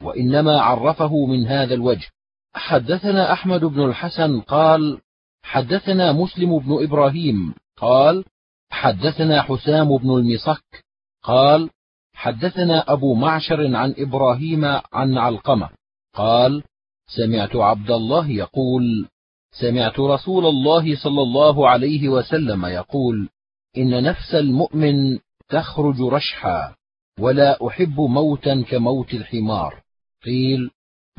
وإنما 0.02 0.60
عرفه 0.60 1.26
من 1.26 1.46
هذا 1.46 1.74
الوجه. 1.74 2.06
حدثنا 2.54 3.32
أحمد 3.32 3.60
بن 3.64 3.84
الحسن 3.84 4.40
قال 4.40 5.00
حدثنا 5.42 6.12
مسلم 6.12 6.58
بن 6.58 6.84
إبراهيم 6.84 7.54
قال 7.76 8.24
حدثنا 8.70 9.42
حسام 9.42 9.96
بن 9.96 10.10
المصك 10.10 10.84
قال 11.22 11.70
حدثنا 12.14 12.92
أبو 12.92 13.14
معشر 13.14 13.76
عن 13.76 13.94
إبراهيم 13.98 14.64
عن 14.92 15.18
علقمة 15.18 15.70
قال 16.14 16.62
سمعت 17.16 17.56
عبد 17.56 17.90
الله 17.90 18.30
يقول 18.30 19.08
سمعت 19.60 20.00
رسول 20.00 20.46
الله 20.46 20.96
صلى 20.96 21.22
الله 21.22 21.68
عليه 21.68 22.08
وسلم 22.08 22.66
يقول 22.66 23.28
إن 23.76 24.02
نفس 24.02 24.34
المؤمن 24.34 25.18
تخرج 25.48 26.00
رشحا 26.00 26.74
ولا 27.18 27.66
أحب 27.66 28.00
موتا 28.00 28.62
كموت 28.62 29.14
الحمار. 29.14 29.82
قيل 30.24 30.70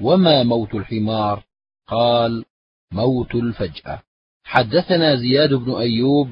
وما 0.02 0.44
موت 0.44 0.76
الحمار؟ 0.76 1.44
قال 1.88 2.46
موت 2.92 3.36
الفجأة. 3.36 4.02
حدثنا 4.44 5.16
زياد 5.16 5.54
بن 5.54 5.76
أيوب 5.76 6.30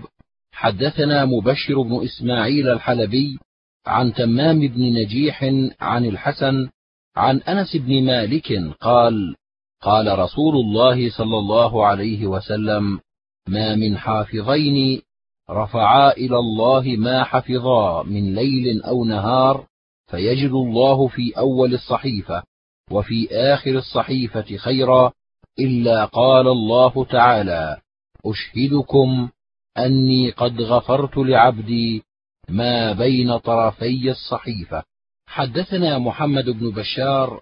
حدثنا 0.51 1.25
مبشر 1.25 1.81
بن 1.81 2.03
إسماعيل 2.03 2.69
الحلبي 2.69 3.39
عن 3.85 4.13
تمام 4.13 4.59
بن 4.59 4.81
نجيح 4.81 5.43
عن 5.81 6.05
الحسن 6.05 6.69
عن 7.15 7.37
أنس 7.41 7.75
بن 7.75 8.03
مالك 8.05 8.53
قال 8.81 9.35
قال 9.81 10.19
رسول 10.19 10.55
الله 10.55 11.09
صلى 11.09 11.37
الله 11.37 11.85
عليه 11.85 12.27
وسلم 12.27 12.99
ما 13.47 13.75
من 13.75 13.97
حافظين 13.97 15.01
رفعا 15.49 16.11
إلى 16.11 16.39
الله 16.39 16.83
ما 16.97 17.23
حفظا 17.23 18.03
من 18.03 18.35
ليل 18.35 18.83
أو 18.83 19.05
نهار 19.05 19.65
فيجد 20.07 20.51
الله 20.51 21.07
في 21.07 21.37
أول 21.37 21.73
الصحيفة 21.73 22.43
وفي 22.91 23.27
آخر 23.31 23.71
الصحيفة 23.71 24.57
خيرا 24.57 25.11
إلا 25.59 26.05
قال 26.05 26.47
الله 26.47 27.05
تعالى 27.05 27.77
أشهدكم 28.25 29.29
أني 29.77 30.31
قد 30.31 30.61
غفرت 30.61 31.17
لعبدي 31.17 32.03
ما 32.49 32.93
بين 32.93 33.37
طرفي 33.37 34.11
الصحيفة 34.11 34.83
حدثنا 35.27 35.97
محمد 35.97 36.49
بن 36.49 36.71
بشار 36.71 37.41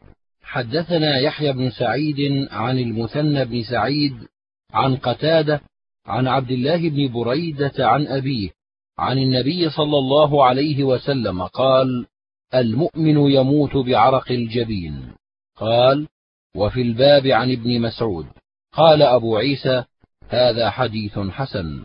حدثنا 0.55 1.17
يحيى 1.17 1.53
بن 1.53 1.69
سعيد 1.69 2.47
عن 2.51 2.79
المثنى 2.79 3.45
بن 3.45 3.63
سعيد 3.63 4.13
عن 4.73 4.95
قتادة 4.95 5.61
عن 6.05 6.27
عبد 6.27 6.51
الله 6.51 6.89
بن 6.89 7.13
بريدة 7.13 7.73
عن 7.79 8.07
أبيه 8.07 8.49
عن 8.97 9.17
النبي 9.17 9.69
صلى 9.69 9.97
الله 9.97 10.45
عليه 10.45 10.83
وسلم 10.83 11.43
قال 11.43 12.05
المؤمن 12.53 13.17
يموت 13.31 13.77
بعرق 13.77 14.31
الجبين. 14.31 15.13
قال 15.57 16.07
وفي 16.55 16.81
الباب 16.81 17.27
عن 17.27 17.51
ابن 17.51 17.81
مسعود. 17.81 18.25
قال 18.73 19.01
أبو 19.01 19.37
عيسى 19.37 19.83
هذا 20.29 20.69
حديث 20.69 21.19
حسن. 21.19 21.83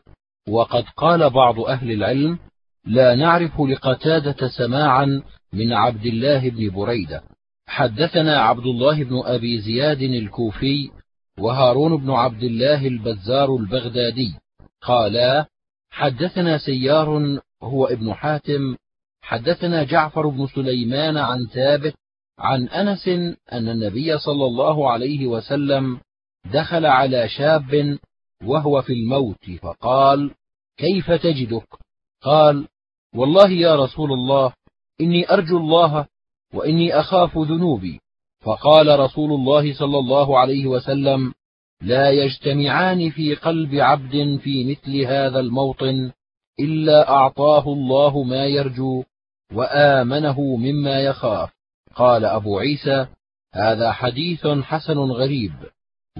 وقد 0.48 0.84
قال 0.96 1.30
بعض 1.30 1.60
أهل 1.60 1.92
العلم 1.92 2.38
لا 2.84 3.14
نعرف 3.14 3.60
لقتادة 3.60 4.48
سماعا 4.48 5.22
من 5.52 5.72
عبد 5.72 6.06
الله 6.06 6.50
بن 6.50 6.70
بريدة. 6.70 7.22
حدثنا 7.70 8.40
عبد 8.40 8.66
الله 8.66 9.04
بن 9.04 9.22
أبي 9.24 9.60
زياد 9.60 10.02
الكوفي 10.02 10.90
وهارون 11.38 11.96
بن 11.96 12.10
عبد 12.10 12.42
الله 12.42 12.86
البزار 12.86 13.56
البغدادي. 13.56 14.34
قالا 14.82 15.46
حدثنا 15.90 16.58
سيار 16.58 17.40
هو 17.62 17.86
ابن 17.86 18.14
حاتم. 18.14 18.76
حدثنا 19.22 19.84
جعفر 19.84 20.28
بن 20.28 20.46
سليمان 20.46 21.16
عن 21.16 21.46
ثابت 21.46 21.94
عن 22.38 22.68
أنس 22.68 23.08
أن 23.52 23.68
النبي 23.68 24.18
صلى 24.18 24.44
الله 24.44 24.90
عليه 24.90 25.26
وسلم 25.26 26.00
دخل 26.52 26.86
على 26.86 27.28
شاب 27.28 27.98
وهو 28.44 28.82
في 28.82 28.92
الموت 28.92 29.50
فقال 29.62 30.30
كيف 30.76 31.10
تجدك؟ 31.10 31.68
قال 32.22 32.68
والله 33.14 33.50
يا 33.50 33.76
رسول 33.76 34.12
الله 34.12 34.52
إني 35.00 35.32
أرجو 35.32 35.58
الله 35.58 36.06
وإني 36.54 36.94
أخاف 37.00 37.38
ذنوبي. 37.38 38.00
فقال 38.40 39.00
رسول 39.00 39.32
الله 39.32 39.74
صلى 39.74 39.98
الله 39.98 40.38
عليه 40.38 40.66
وسلم 40.66 41.32
لا 41.82 42.10
يجتمعان 42.10 43.10
في 43.10 43.34
قلب 43.34 43.74
عبد 43.74 44.38
في 44.42 44.64
مثل 44.70 45.00
هذا 45.00 45.40
الموطن 45.40 46.12
إلا 46.60 47.10
أعطاه 47.10 47.72
الله 47.72 48.22
ما 48.22 48.46
يرجو 48.46 49.04
وآمنه 49.54 50.40
مما 50.40 51.00
يخاف. 51.00 51.50
قال 51.94 52.24
أبو 52.24 52.58
عيسى 52.58 53.06
هذا 53.54 53.92
حديث 53.92 54.46
حسن 54.46 54.98
غريب 54.98 55.52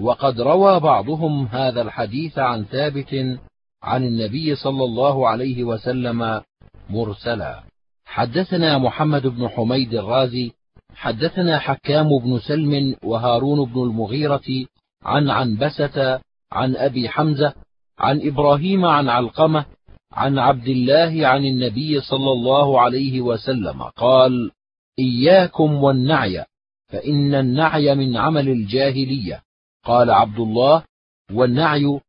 وقد 0.01 0.41
روى 0.41 0.79
بعضهم 0.79 1.45
هذا 1.45 1.81
الحديث 1.81 2.39
عن 2.39 2.63
ثابت 2.63 3.39
عن 3.83 4.03
النبي 4.03 4.55
صلى 4.55 4.83
الله 4.83 5.27
عليه 5.27 5.63
وسلم 5.63 6.41
مرسلا. 6.89 7.63
حدثنا 8.11 8.77
محمد 8.77 9.27
بن 9.27 9.47
حميد 9.47 9.93
الرازي 9.93 10.51
حدثنا 10.95 11.59
حكام 11.59 12.19
بن 12.19 12.39
سلم 12.39 12.95
وهارون 13.03 13.73
بن 13.73 13.83
المغيرة 13.83 14.65
عن 15.03 15.29
عنبسة 15.29 16.21
عن 16.51 16.75
أبي 16.75 17.09
حمزة 17.09 17.53
عن 17.99 18.21
إبراهيم 18.27 18.85
عن 18.85 19.09
علقمة 19.09 19.65
عن 20.11 20.39
عبد 20.39 20.67
الله 20.67 21.27
عن 21.27 21.45
النبي 21.45 22.01
صلى 22.01 22.31
الله 22.31 22.81
عليه 22.81 23.21
وسلم 23.21 23.83
قال 23.83 24.51
إياكم 24.99 25.83
والنعي 25.83 26.45
فإن 26.87 27.35
النعي 27.35 27.95
من 27.95 28.17
عمل 28.17 28.49
الجاهلية. 28.49 29.43
قال 29.85 30.11
عبد 30.11 30.39
الله 30.39 30.83
والنعي 31.31 31.99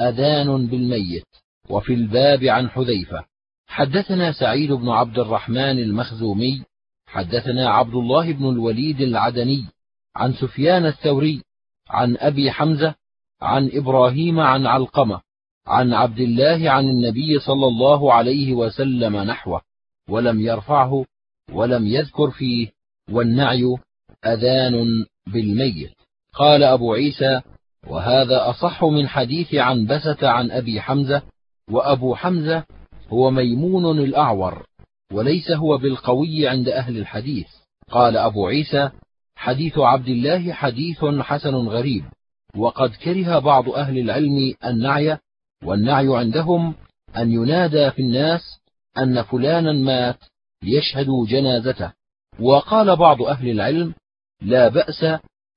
أذان 0.00 0.66
بالميت 0.66 1.26
وفي 1.68 1.94
الباب 1.94 2.44
عن 2.44 2.68
حذيفة. 2.68 3.31
حدثنا 3.72 4.32
سعيد 4.32 4.72
بن 4.72 4.88
عبد 4.88 5.18
الرحمن 5.18 5.78
المخزومي 5.78 6.62
حدثنا 7.06 7.70
عبد 7.70 7.94
الله 7.94 8.32
بن 8.32 8.48
الوليد 8.48 9.00
العدني 9.00 9.66
عن 10.16 10.32
سفيان 10.32 10.86
الثوري 10.86 11.42
عن 11.88 12.16
أبي 12.16 12.50
حمزة 12.50 12.94
عن 13.42 13.70
إبراهيم 13.72 14.40
عن 14.40 14.66
علقمة 14.66 15.20
عن 15.66 15.92
عبد 15.94 16.18
الله 16.20 16.70
عن 16.70 16.88
النبي 16.88 17.38
صلى 17.38 17.66
الله 17.66 18.12
عليه 18.12 18.52
وسلم 18.52 19.16
نحوه 19.16 19.60
ولم 20.08 20.40
يرفعه 20.40 21.04
ولم 21.52 21.86
يذكر 21.86 22.30
فيه 22.30 22.68
والنعي 23.10 23.76
أذان 24.26 25.04
بالميت. 25.26 25.92
قال 26.34 26.62
أبو 26.62 26.92
عيسى 26.92 27.40
وهذا 27.86 28.50
أصح 28.50 28.84
من 28.84 29.08
حديث 29.08 29.54
عنبسة 29.54 30.28
عن 30.28 30.50
أبي 30.50 30.80
حمزة 30.80 31.22
وأبو 31.70 32.14
حمزة 32.14 32.64
هو 33.12 33.30
ميمون 33.30 33.98
الأعور 33.98 34.66
وليس 35.12 35.50
هو 35.50 35.78
بالقوي 35.78 36.48
عند 36.48 36.68
أهل 36.68 36.98
الحديث. 36.98 37.46
قال 37.90 38.16
أبو 38.16 38.46
عيسى 38.46 38.90
حديث 39.36 39.78
عبد 39.78 40.08
الله 40.08 40.52
حديث 40.52 41.04
حسن 41.04 41.54
غريب 41.54 42.04
وقد 42.56 42.90
كره 42.90 43.38
بعض 43.38 43.68
أهل 43.68 43.98
العلم 43.98 44.54
النعي 44.64 45.18
والنعي 45.64 46.16
عندهم 46.16 46.74
أن 47.16 47.32
ينادى 47.32 47.90
في 47.90 48.02
الناس 48.02 48.40
أن 48.98 49.22
فلانا 49.22 49.72
مات 49.72 50.18
ليشهدوا 50.62 51.26
جنازته. 51.26 51.92
وقال 52.40 52.96
بعض 52.96 53.22
أهل 53.22 53.50
العلم 53.50 53.94
لا 54.42 54.68
بأس 54.68 55.04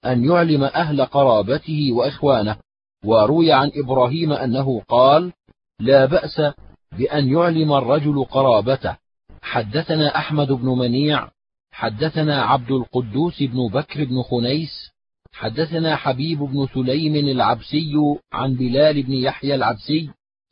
أن 0.05 0.25
يعلم 0.25 0.63
أهل 0.63 1.05
قرابته 1.05 1.91
وإخوانه. 1.91 2.57
وروي 3.05 3.51
عن 3.53 3.71
إبراهيم 3.75 4.33
أنه 4.33 4.81
قال 4.81 5.33
لا 5.79 6.05
بأس 6.05 6.41
بأن 6.97 7.33
يعلم 7.33 7.73
الرجل 7.73 8.23
قرابته. 8.23 8.97
حدثنا 9.41 10.17
أحمد 10.17 10.51
بن 10.51 10.67
منيع 10.69 11.29
حدثنا 11.71 12.41
عبد 12.41 12.71
القدوس 12.71 13.43
بن 13.43 13.67
بكر 13.67 14.03
بن 14.03 14.21
خنيس 14.21 14.91
حدثنا 15.33 15.95
حبيب 15.95 16.39
بن 16.39 16.67
سليم 16.73 17.15
العبسي 17.15 17.93
عن 18.33 18.55
بلال 18.55 19.03
بن 19.03 19.13
يحيى 19.13 19.55
العبسي 19.55 20.09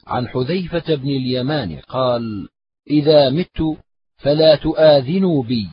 عن 0.08 0.27
حذيفة 0.27 0.95
بن 0.95 1.10
اليمان 1.10 1.79
قال 1.79 2.49
إذا 2.89 3.29
مت 3.29 3.77
فلا 4.17 4.56
تؤاذنوا 4.56 5.43
بي 5.43 5.67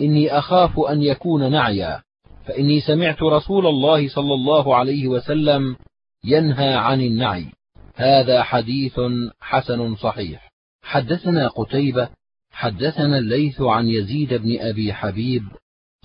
إني 0.00 0.38
أخاف 0.38 0.80
أن 0.80 1.02
يكون 1.02 1.52
نعيا 1.52 2.02
فإني 2.46 2.80
سمعت 2.80 3.22
رسول 3.22 3.66
الله 3.66 4.08
صلى 4.08 4.34
الله 4.34 4.76
عليه 4.76 5.08
وسلم 5.08 5.76
ينهى 6.24 6.74
عن 6.74 7.00
النعي. 7.00 7.46
هذا 7.94 8.42
حديث 8.42 9.00
حسن 9.40 9.96
صحيح. 9.96 10.52
حدثنا 10.82 11.48
قتيبة 11.48 12.08
حدثنا 12.50 13.18
الليث 13.18 13.60
عن 13.60 13.88
يزيد 13.88 14.34
بن 14.34 14.60
أبي 14.60 14.92
حبيب 14.92 15.42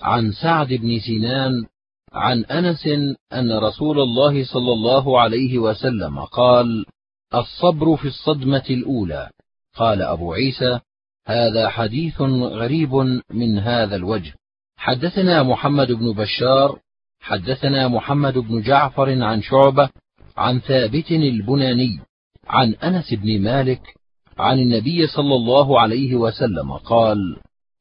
عن 0.00 0.32
سعد 0.32 0.68
بن 0.68 1.00
سنان 1.00 1.66
عن 2.12 2.44
أنس 2.44 2.86
أن 3.32 3.58
رسول 3.58 4.00
الله 4.00 4.44
صلى 4.44 4.72
الله 4.72 5.20
عليه 5.20 5.58
وسلم 5.58 6.20
قال 6.20 6.84
الصبر 7.34 7.96
في 7.96 8.08
الصدمة 8.08 8.64
الأولى. 8.70 9.30
قال 9.74 10.02
أبو 10.02 10.32
عيسى 10.32 10.80
هذا 11.26 11.68
حديث 11.68 12.20
غريب 12.20 12.94
من 13.30 13.58
هذا 13.58 13.96
الوجه. 13.96 14.34
حدثنا 14.76 15.42
محمد 15.42 15.92
بن 15.92 16.12
بشار 16.12 16.78
حدثنا 17.20 17.88
محمد 17.88 18.38
بن 18.38 18.62
جعفر 18.62 19.22
عن 19.22 19.42
شعبة 19.42 19.90
عن 20.38 20.60
ثابت 20.60 21.10
البناني 21.10 22.00
عن 22.46 22.74
أنس 22.74 23.14
بن 23.14 23.40
مالك 23.42 23.80
عن 24.38 24.58
النبي 24.58 25.06
صلى 25.06 25.34
الله 25.34 25.80
عليه 25.80 26.14
وسلم 26.14 26.72
قال 26.72 27.18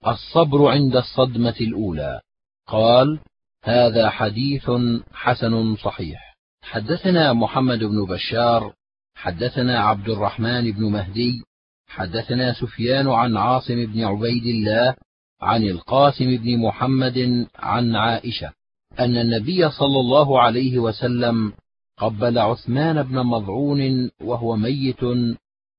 الصبر 0.07 0.67
عند 0.67 0.95
الصدمة 0.95 1.55
الأولى. 1.61 2.19
قال 2.67 3.19
هذا 3.63 4.09
حديث 4.09 4.71
حسن 5.13 5.75
صحيح. 5.75 6.37
حدثنا 6.61 7.33
محمد 7.33 7.79
بن 7.79 8.05
بشار 8.05 8.73
حدثنا 9.15 9.79
عبد 9.79 10.09
الرحمن 10.09 10.71
بن 10.71 10.83
مهدي 10.83 11.43
حدثنا 11.87 12.53
سفيان 12.53 13.07
عن 13.07 13.37
عاصم 13.37 13.85
بن 13.85 14.03
عبيد 14.03 14.45
الله 14.45 14.95
عن 15.41 15.63
القاسم 15.63 16.37
بن 16.37 16.57
محمد 16.57 17.47
عن 17.55 17.95
عائشة 17.95 18.51
أن 18.99 19.17
النبي 19.17 19.69
صلى 19.69 19.99
الله 19.99 20.41
عليه 20.41 20.79
وسلم 20.79 21.53
قبل 21.97 22.37
عثمان 22.37 23.03
بن 23.03 23.19
مضعون 23.19 24.11
وهو 24.21 24.55
ميت 24.55 25.03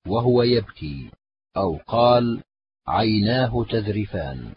وهو 0.06 0.42
يبكي 0.42 1.10
أو 1.56 1.78
قال 1.86 2.42
عيناه 2.88 3.64
تذرفان. 3.70 4.52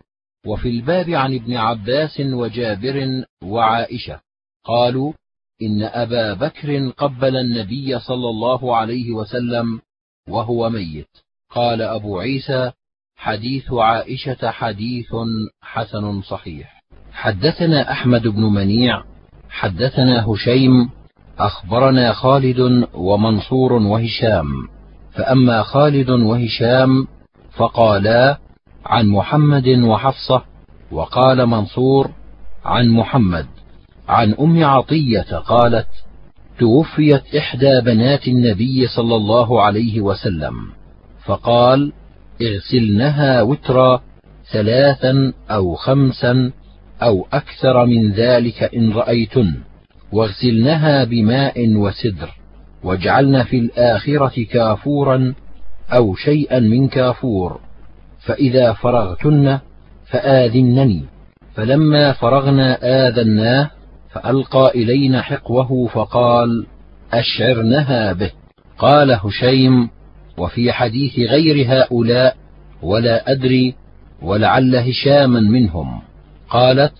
وفي 0.45 0.69
الباب 0.69 1.10
عن 1.10 1.36
ابن 1.36 1.54
عباس 1.54 2.19
وجابر 2.19 3.26
وعائشة 3.43 4.19
قالوا 4.63 5.13
إن 5.62 5.84
أبا 5.84 6.34
بكر 6.34 6.89
قبل 6.89 7.38
النبي 7.38 8.00
صلى 8.00 8.30
الله 8.30 8.76
عليه 8.76 9.12
وسلم 9.12 9.82
وهو 10.30 10.69
ميت. 10.69 11.17
قال 11.50 11.82
أبو 11.82 12.19
عيسى 12.19 12.71
حديث 13.15 13.74
عائشة 13.74 14.52
حديث 14.52 15.15
حسن 15.62 16.21
صحيح. 16.21 16.84
حدثنا 17.12 17.91
أحمد 17.91 18.28
بن 18.28 18.41
منيع 18.41 19.04
حدثنا 19.50 20.26
هشيم 20.26 21.00
أخبرنا 21.45 22.13
خالد 22.13 22.88
ومنصور 22.93 23.73
وهشام 23.73 24.47
فأما 25.13 25.63
خالد 25.63 26.10
وهشام 26.10 27.08
فقالا 27.58 28.38
عن 28.86 29.08
محمد 29.08 29.67
وحفصة 29.67 30.43
وقال 30.91 31.45
منصور 31.45 32.12
عن 32.65 32.89
محمد. 32.89 33.45
عن 34.08 34.34
أم 34.34 34.63
عطية 34.63 35.38
قالت 35.38 35.88
توفيت 36.60 37.36
إحدى 37.36 37.82
بنات 37.82 38.27
النبي 38.27 38.88
صلى 38.88 39.15
الله 39.15 39.62
عليه 39.62 40.01
وسلم 40.01 40.54
فقال 41.25 41.93
اغسلنها 42.41 43.41
وترا 43.41 44.01
ثلاثا 44.51 45.34
أو 45.51 45.75
خمسا 45.75 46.51
أو 47.04 47.27
أكثر 47.34 47.86
من 47.86 48.12
ذلك 48.12 48.63
إن 48.75 48.91
رأيتن. 48.91 49.56
واغسلنها 50.12 51.04
بماء 51.04 51.76
وسدر 51.76 52.30
واجعلن 52.84 53.43
في 53.43 53.58
الآخرة 53.58 54.43
كافورا 54.43 55.34
أو 55.89 56.15
شيئا 56.15 56.60
من 56.60 56.88
كافور 56.88 57.60
فإذا 58.19 58.74
فرغتن 58.74 59.60
فآذنني. 60.06 61.06
فلما 61.56 62.12
فرغنا 62.12 62.80
آذناه 63.08 63.71
فألقى 64.12 64.71
إلينا 64.76 65.21
حقوه 65.21 65.88
فقال 65.88 66.65
أشعرنها 67.13 68.13
به. 68.13 68.32
قال 68.78 69.12
هشيم 69.12 69.89
وفي 70.38 70.71
حديث 70.71 71.19
غير 71.19 71.65
هؤلاء 71.67 72.36
ولا 72.82 73.32
أدري 73.32 73.76
ولعل 74.21 74.76
هشاما 74.76 75.39
منهم. 75.39 76.02
قالت 76.50 76.93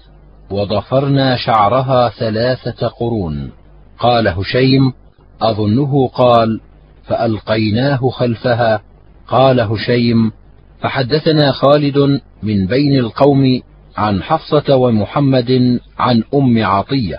وضفرنا 0.52 1.38
شعرها 1.38 2.10
ثلاثة 2.10 2.88
قرون. 2.88 3.52
قال 4.00 4.28
هشيم 4.28 4.94
أظنه 5.42 6.08
قال 6.08 6.60
فألقيناه 7.04 8.10
خلفها. 8.10 8.82
قال 9.28 9.60
هشيم 9.60 10.32
فحدثنا 10.80 11.52
خالد 11.52 11.98
من 12.44 12.68
بين 12.68 13.00
القوم 13.00 13.62
عن 13.98 14.24
حفصة 14.24 14.76
ومحمد 14.76 15.80
عن 16.00 16.24
أم 16.34 16.66
عطية. 16.66 17.18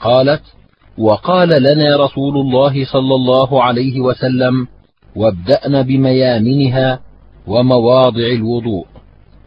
قالت 0.00 0.42
وقال 0.98 1.62
لنا 1.62 1.96
رسول 1.96 2.36
الله 2.36 2.84
صلى 2.84 3.14
الله 3.14 3.62
عليه 3.62 4.00
وسلم 4.00 4.66
وابدأن 5.16 5.82
بميامنها 5.82 7.00
ومواضع 7.46 8.26
الوضوء. 8.26 8.86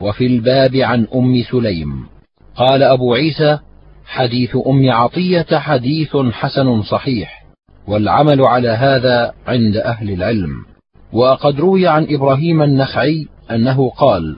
وفي 0.02 0.26
الباب 0.26 0.76
عن 0.76 1.08
أم 1.16 1.44
سليم. 1.52 2.17
قال 2.58 2.84
أبو 2.84 3.14
عيسى 3.14 3.60
حديث 4.06 4.58
أم 4.68 4.92
عطية 4.92 5.46
حديث 5.52 6.18
حسن 6.32 6.82
صحيح 6.82 7.46
والعمل 7.88 8.42
على 8.42 8.70
هذا 8.70 9.34
عند 9.48 9.78
أهل 9.78 10.12
العلم. 10.12 10.66
وقد 11.14 11.60
روي 11.60 11.88
عن 11.88 12.08
إبراهيم 12.10 12.62
النخعي 12.62 13.28
أنه 13.52 13.90
قال 13.90 14.38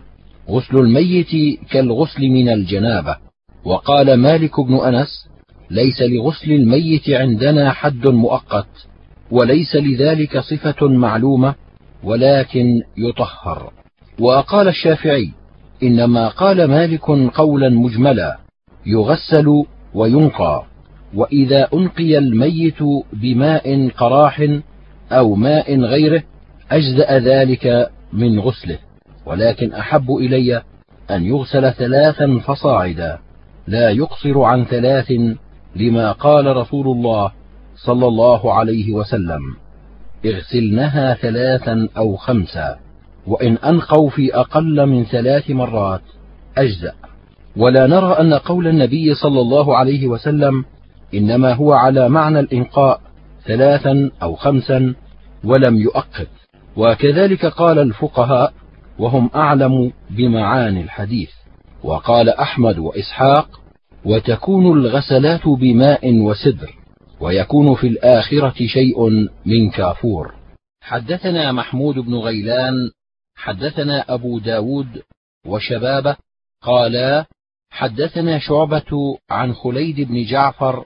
غسل 0.49 0.77
الميت 0.77 1.59
كالغسل 1.71 2.21
من 2.21 2.49
الجنابة. 2.49 3.17
وقال 3.65 4.13
مالك 4.13 4.59
بن 4.59 4.75
أنس 4.75 5.27
ليس 5.69 6.01
لغسل 6.01 6.51
الميت 6.51 7.09
عندنا 7.09 7.71
حد 7.71 8.07
مؤقت 8.07 8.87
وليس 9.31 9.75
لذلك 9.75 10.39
صفة 10.39 10.87
معلومة 10.87 11.55
ولكن 12.03 12.81
يطهر. 12.97 13.73
وقال 14.19 14.67
الشافعي 14.67 15.31
إنما 15.83 16.27
قال 16.27 16.65
مالك 16.65 17.05
قولا 17.33 17.69
مجملا 17.69 18.37
يغسل 18.85 19.47
وينقى 19.93 20.63
وإذا 21.13 21.67
أنقي 21.73 22.17
الميت 22.17 22.83
بماء 23.13 23.89
قراح 23.89 24.47
أو 25.11 25.35
ماء 25.35 25.79
غيره 25.79 26.23
أجزأ 26.71 27.19
ذلك 27.19 27.89
من 28.13 28.39
غسله 28.39 28.77
ولكن 29.25 29.73
أحب 29.73 30.11
إلي 30.11 30.61
أن 31.11 31.25
يغسل 31.25 31.73
ثلاثا 31.73 32.39
فصاعدا 32.45 33.19
لا 33.67 33.89
يقصر 33.89 34.41
عن 34.41 34.65
ثلاث 34.65 35.13
لما 35.75 36.11
قال 36.11 36.57
رسول 36.57 36.87
الله 36.87 37.31
صلى 37.75 38.07
الله 38.07 38.53
عليه 38.53 38.91
وسلم 38.91 39.41
اغسلنها 40.25 41.13
ثلاثا 41.13 41.87
أو 41.97 42.15
خمسا. 42.15 42.77
وإن 43.27 43.57
أنقوا 43.57 44.09
في 44.09 44.35
أقل 44.35 44.85
من 44.85 45.03
ثلاث 45.03 45.49
مرات 45.49 46.01
أجزأ. 46.57 46.93
ولا 47.57 47.87
نرى 47.87 48.13
أن 48.13 48.33
قول 48.33 48.67
النبي 48.67 49.15
صلى 49.15 49.41
الله 49.41 49.77
عليه 49.77 50.07
وسلم 50.07 50.65
إنما 51.13 51.53
هو 51.53 51.73
على 51.73 52.09
معنى 52.09 52.39
الإنقاء 52.39 53.01
ثلاثا 53.45 54.11
أو 54.23 54.35
خمسا 54.35 54.95
ولم 55.43 55.77
يؤقت. 55.77 56.27
وكذلك 56.77 57.45
قال 57.45 57.79
الفقهاء 57.79 58.53
وهم 58.99 59.29
أعلم 59.35 59.91
بمعاني 60.09 60.81
الحديث. 60.81 61.29
وقال 61.83 62.29
أحمد 62.29 62.79
وإسحاق 62.79 63.59
وتكون 64.05 64.77
الغسلات 64.77 65.47
بماء 65.47 66.19
وسدر 66.19 66.75
ويكون 67.19 67.75
في 67.75 67.87
الآخرة 67.87 68.65
شيء 68.67 69.09
من 69.45 69.69
كافور. 69.69 70.33
حدثنا 70.81 71.51
محمود 71.51 71.95
بن 71.95 72.15
غيلان 72.15 72.73
حدثنا 73.39 74.13
أبو 74.13 74.39
داود 74.39 75.01
وشبابة 75.45 76.15
قالا 76.61 77.25
حدثنا 77.69 78.39
شعبة 78.39 79.17
عن 79.29 79.53
خليد 79.53 80.01
بن 80.01 80.25
جعفر 80.25 80.85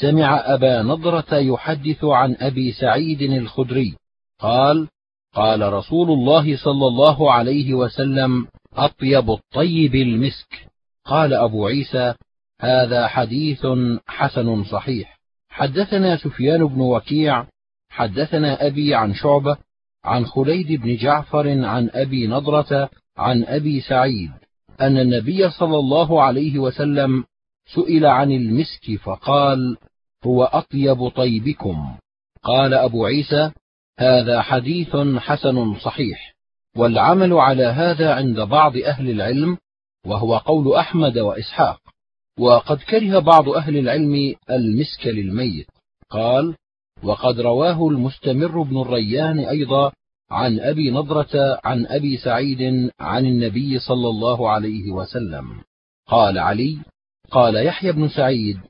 سمع 0.00 0.54
أبا 0.54 0.82
نضرة 0.82 1.34
يحدث 1.34 2.04
عن 2.04 2.36
أبي 2.40 2.72
سعيد 2.72 3.22
الخدري 3.22 3.96
قال 4.38 4.88
قال 5.34 5.72
رسول 5.72 6.10
الله 6.10 6.56
صلى 6.56 6.86
الله 6.86 7.32
عليه 7.32 7.74
وسلم 7.74 8.48
أطيب 8.74 9.30
الطيب 9.30 9.94
المسك. 9.94 10.68
قال 11.04 11.34
أبو 11.34 11.66
عيسى 11.66 12.14
هذا 12.60 13.06
حديث 13.08 13.66
حسن 14.06 14.64
صحيح. 14.64 15.18
حدثنا 15.48 16.16
سفيان 16.16 16.66
بن 16.66 16.80
وكيع. 16.80 17.46
حدثنا 17.88 18.66
أبي 18.66 18.94
عن 18.94 19.14
شعبة 19.14 19.56
عن 20.04 20.26
خليد 20.26 20.72
بن 20.82 20.96
جعفر 20.96 21.64
عن 21.64 21.90
أبي 21.92 22.26
نضرة 22.26 22.90
عن 23.16 23.44
أبي 23.44 23.80
سعيد 23.80 24.30
أن 24.80 24.98
النبي 24.98 25.50
صلى 25.50 25.78
الله 25.78 26.22
عليه 26.22 26.58
وسلم 26.58 27.24
سئل 27.74 28.06
عن 28.06 28.32
المسك 28.32 28.96
فقال 29.02 29.76
هو 30.24 30.44
أطيب 30.44 31.08
طيبكم. 31.08 31.96
قال 32.42 32.74
أبو 32.74 33.06
عيسى 33.06 33.50
هذا 33.98 34.42
حديث 34.42 34.96
حسن 35.16 35.74
صحيح 35.74 36.34
والعمل 36.76 37.32
على 37.32 37.64
هذا 37.64 38.14
عند 38.14 38.40
بعض 38.40 38.76
أهل 38.76 39.10
العلم 39.10 39.58
وهو 40.06 40.36
قول 40.36 40.74
أحمد 40.74 41.18
وإسحاق 41.18 41.80
وقد 42.38 42.78
كره 42.78 43.18
بعض 43.18 43.48
أهل 43.48 43.76
العلم 43.76 44.34
المسك 44.50 45.06
للميت. 45.06 45.66
قال 46.10 46.54
وقد 47.04 47.40
رواه 47.40 47.88
المستمر 47.88 48.62
بن 48.62 48.80
الريان 48.80 49.38
أيضا 49.38 49.92
عن 50.30 50.60
أبي 50.60 50.90
نضرة 50.90 51.60
عن 51.64 51.86
أبي 51.86 52.16
سعيد 52.16 52.90
عن 53.00 53.26
النبي 53.26 53.78
صلى 53.78 54.08
الله 54.08 54.50
عليه 54.50 54.90
وسلم. 54.90 55.60
قال 56.06 56.38
علي 56.38 56.78
قال 57.30 57.66
يحيى 57.66 57.92
بن 57.92 58.08
سعيد 58.08 58.60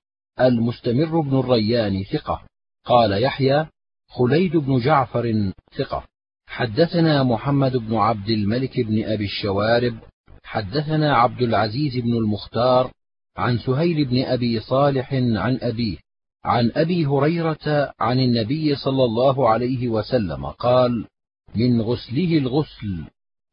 المستمر 0.40 1.21
بن 1.21 1.38
الريان 1.38 2.05
ثقة. 2.05 2.42
قال 2.85 3.23
يحيى 3.23 3.66
خليد 4.09 4.57
بن 4.57 4.79
جعفر 4.79 5.53
ثقة. 5.79 6.05
حدثنا 6.47 7.23
محمد 7.23 7.77
بن 7.77 7.95
عبد 7.95 8.29
الملك 8.29 8.81
بن 8.81 9.05
أبي 9.05 9.25
الشوارب. 9.25 9.99
حدثنا 10.45 11.16
عبد 11.16 11.42
العزيز 11.42 11.97
بن 11.97 12.12
المختار 12.12 12.90
عن 13.37 13.59
سهيل 13.59 14.05
بن 14.05 14.23
أبي 14.23 14.61
صالح 14.61 15.14
عن 15.14 15.59
أبيه. 15.62 15.97
عن 16.44 16.72
أبي 16.74 17.07
هريرة 17.07 17.94
عن 18.00 18.20
النبي 18.20 18.76
صلى 18.76 19.05
الله 19.05 19.48
عليه 19.48 19.88
وسلم 19.88 20.46
قال 20.46 21.05
من 21.55 21.81
غسله 21.83 22.38
الغسل 22.38 23.05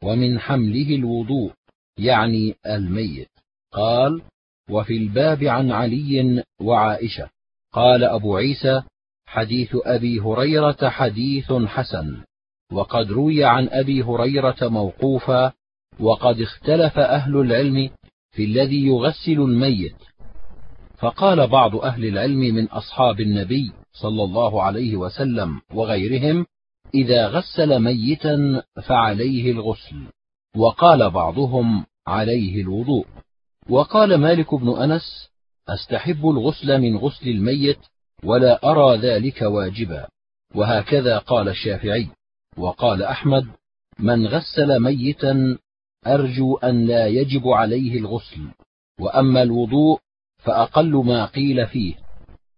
ومن 0.03 0.39
حمله 0.39 0.95
الوضوء 0.95 1.51
يعني 1.97 2.55
الميت. 2.67 3.29
قال 3.71 4.21
وفي 4.69 4.97
الباب 4.97 5.43
عن 5.43 5.71
علي 5.71 6.43
وعائشة. 6.61 7.29
قال 7.73 8.03
أبو 8.03 8.37
عيسى 8.37 8.81
حديث 9.25 9.75
أبي 9.75 10.19
هريرة 10.19 10.89
حديث 10.89 11.53
حسن 11.53 12.17
وقد 12.71 13.11
روي 13.11 13.45
عن 13.45 13.69
أبي 13.69 14.03
هريرة 14.03 14.57
موقوفا 14.61 15.53
وقد 15.99 16.41
اختلف 16.41 16.99
أهل 16.99 17.37
العلم 17.37 17.89
في 18.31 18.45
الذي 18.45 18.85
يغسل 18.85 19.41
الميت 19.41 19.95
فقال 20.99 21.47
بعض 21.47 21.75
أهل 21.75 22.05
العلم 22.05 22.39
من 22.39 22.65
أصحاب 22.67 23.19
النبي 23.19 23.71
صلى 23.93 24.23
الله 24.23 24.63
عليه 24.63 24.95
وسلم 24.95 25.61
وغيرهم 25.73 26.45
إذا 26.93 27.27
غسل 27.27 27.79
ميتا 27.79 28.63
فعليه 28.87 29.51
الغسل. 29.51 30.07
وقال 30.57 31.09
بعضهم 31.09 31.85
عليه 32.07 32.61
الوضوء. 32.61 33.05
وقال 33.69 34.15
مالك 34.15 34.55
بن 34.55 34.69
أنس 34.69 35.29
أستحب 35.69 36.29
الغسل 36.29 36.81
من 36.81 36.97
غسل 36.97 37.29
الميت 37.29 37.79
ولا 38.23 38.71
أرى 38.71 38.97
ذلك 38.97 39.41
واجبا. 39.41 40.07
وهكذا 40.55 41.17
قال 41.17 41.49
الشافعي. 41.49 42.07
وقال 42.57 43.03
أحمد 43.03 43.47
من 43.99 44.27
غسل 44.27 44.79
ميتا 44.79 45.57
أرجو 46.07 46.57
أن 46.57 46.85
لا 46.85 47.07
يجب 47.07 47.47
عليه 47.47 47.99
الغسل. 47.99 48.47
وأما 48.99 49.43
الوضوء 49.43 49.99
فأقل 50.39 50.91
ما 50.95 51.25
قيل 51.25 51.67
فيه. 51.67 51.95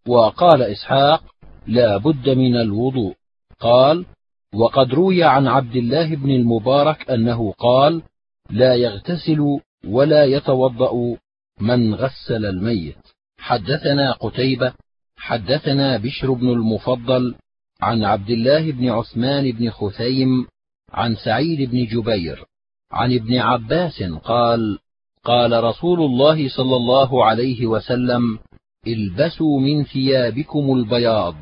وقال 0.07 0.61
إسحاق 0.61 1.23
لا 1.67 1.97
بد 1.97 2.29
من 2.29 2.55
الوضوء. 2.55 3.15
قال 3.59 4.05
وقد 4.53 4.93
روي 4.93 5.23
عن 5.23 5.47
عبد 5.47 5.75
الله 5.75 6.15
بن 6.15 6.31
المبارك 6.31 7.11
أنه 7.11 7.51
قال 7.51 8.01
لا 8.49 8.75
يغتسل 8.75 9.59
ولا 9.85 10.25
يتوضأ 10.25 11.17
من 11.59 11.95
غسل 11.95 12.45
الميت. 12.45 12.97
حدثنا 13.37 14.11
قتيبة 14.11 14.73
حدثنا 15.17 15.97
بشر 15.97 16.31
بن 16.31 16.49
المفضل 16.49 17.35
عن 17.81 18.03
عبد 18.03 18.29
الله 18.29 18.71
بن 18.71 18.89
عثمان 18.89 19.51
بن 19.51 19.69
خثيم 19.69 20.47
عن 20.89 21.15
سعيد 21.15 21.71
بن 21.71 21.85
جبير 21.85 22.45
عن 22.91 23.15
ابن 23.15 23.37
عباس 23.37 24.03
قال 24.03 24.79
قال 25.23 25.63
رسول 25.63 26.01
الله 26.01 26.49
صلى 26.49 26.75
الله 26.75 27.25
عليه 27.25 27.65
وسلم 27.65 28.39
البسوا 28.87 29.59
من 29.59 29.83
ثيابكم 29.83 30.73
البياض 30.73 31.35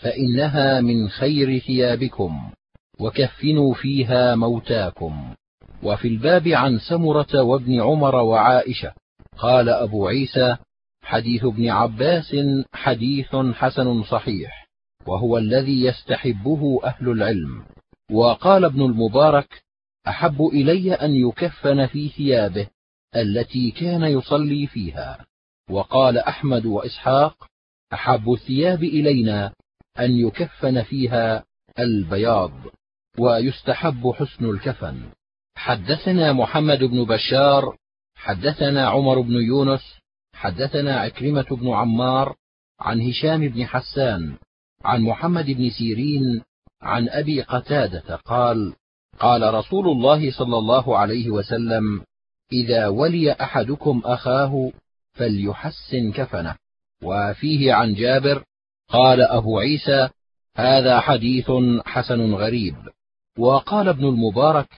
فإنها 0.00 0.80
من 0.80 1.08
خير 1.08 1.58
ثيابكم 1.58 2.50
وكفنوا 3.00 3.74
فيها 3.74 4.34
موتاكم. 4.34 5.34
وفي 5.82 6.08
الباب 6.08 6.48
عن 6.48 6.78
سمرة 6.78 7.42
وابن 7.42 7.80
عمر 7.80 8.14
وعائشة 8.14 8.92
قال 9.38 9.68
أبو 9.68 10.08
عيسى 10.08 10.56
حديث 11.02 11.44
ابن 11.44 11.68
عباس 11.68 12.36
حديث 12.72 13.36
حسن 13.36 14.02
صحيح 14.02 14.68
وهو 15.06 15.38
الذي 15.38 15.84
يستحبه 15.84 16.80
أهل 16.84 17.08
العلم. 17.08 17.62
وقال 18.10 18.64
ابن 18.64 18.82
المبارك 18.82 19.62
أحب 20.08 20.42
إلي 20.42 20.94
أن 20.94 21.14
يكفن 21.14 21.86
في 21.86 22.08
ثيابه 22.08 22.66
التي 23.16 23.70
كان 23.70 24.02
يصلي 24.02 24.66
فيها. 24.66 25.26
وقال 25.70 26.18
أحمد 26.18 26.66
وإسحاق 26.66 27.46
أحب 27.92 28.32
الثياب 28.32 28.82
إلينا 28.82 29.52
أن 29.98 30.10
يكفن 30.10 30.82
فيها 30.82 31.44
البياض 31.78 32.52
ويستحب 33.18 34.10
حسن 34.10 34.44
الكفن. 34.44 35.02
حدثنا 35.56 36.32
محمد 36.32 36.78
بن 36.84 37.04
بشار 37.04 37.76
حدثنا 38.14 38.88
عمر 38.88 39.20
بن 39.20 39.32
يونس 39.32 39.98
حدثنا 40.34 41.00
عكرمة 41.00 41.46
بن 41.50 41.70
عمار 41.70 42.36
عن 42.80 43.00
هشام 43.00 43.48
بن 43.48 43.66
حسان 43.66 44.36
عن 44.84 45.02
محمد 45.02 45.46
بن 45.46 45.70
سيرين 45.70 46.42
عن 46.82 47.08
أبي 47.08 47.42
قتادة 47.42 48.16
قال 48.16 48.74
قال 49.18 49.54
رسول 49.54 49.88
الله 49.88 50.30
صلى 50.38 50.58
الله 50.58 50.98
عليه 50.98 51.30
وسلم 51.30 52.02
إذا 52.54 52.88
ولي 52.88 53.32
أحدكم 53.32 54.02
أخاه 54.04 54.72
فليحسن 55.12 56.12
كفنه. 56.12 56.56
وفيه 57.02 57.72
عن 57.72 57.94
جابر 57.94 58.44
قال 58.88 59.20
أبو 59.20 59.58
عيسى 59.58 60.08
هذا 60.56 61.00
حديث 61.00 61.50
حسن 61.84 62.34
غريب. 62.34 62.76
وقال 63.38 63.88
ابن 63.88 64.04
المبارك 64.04 64.68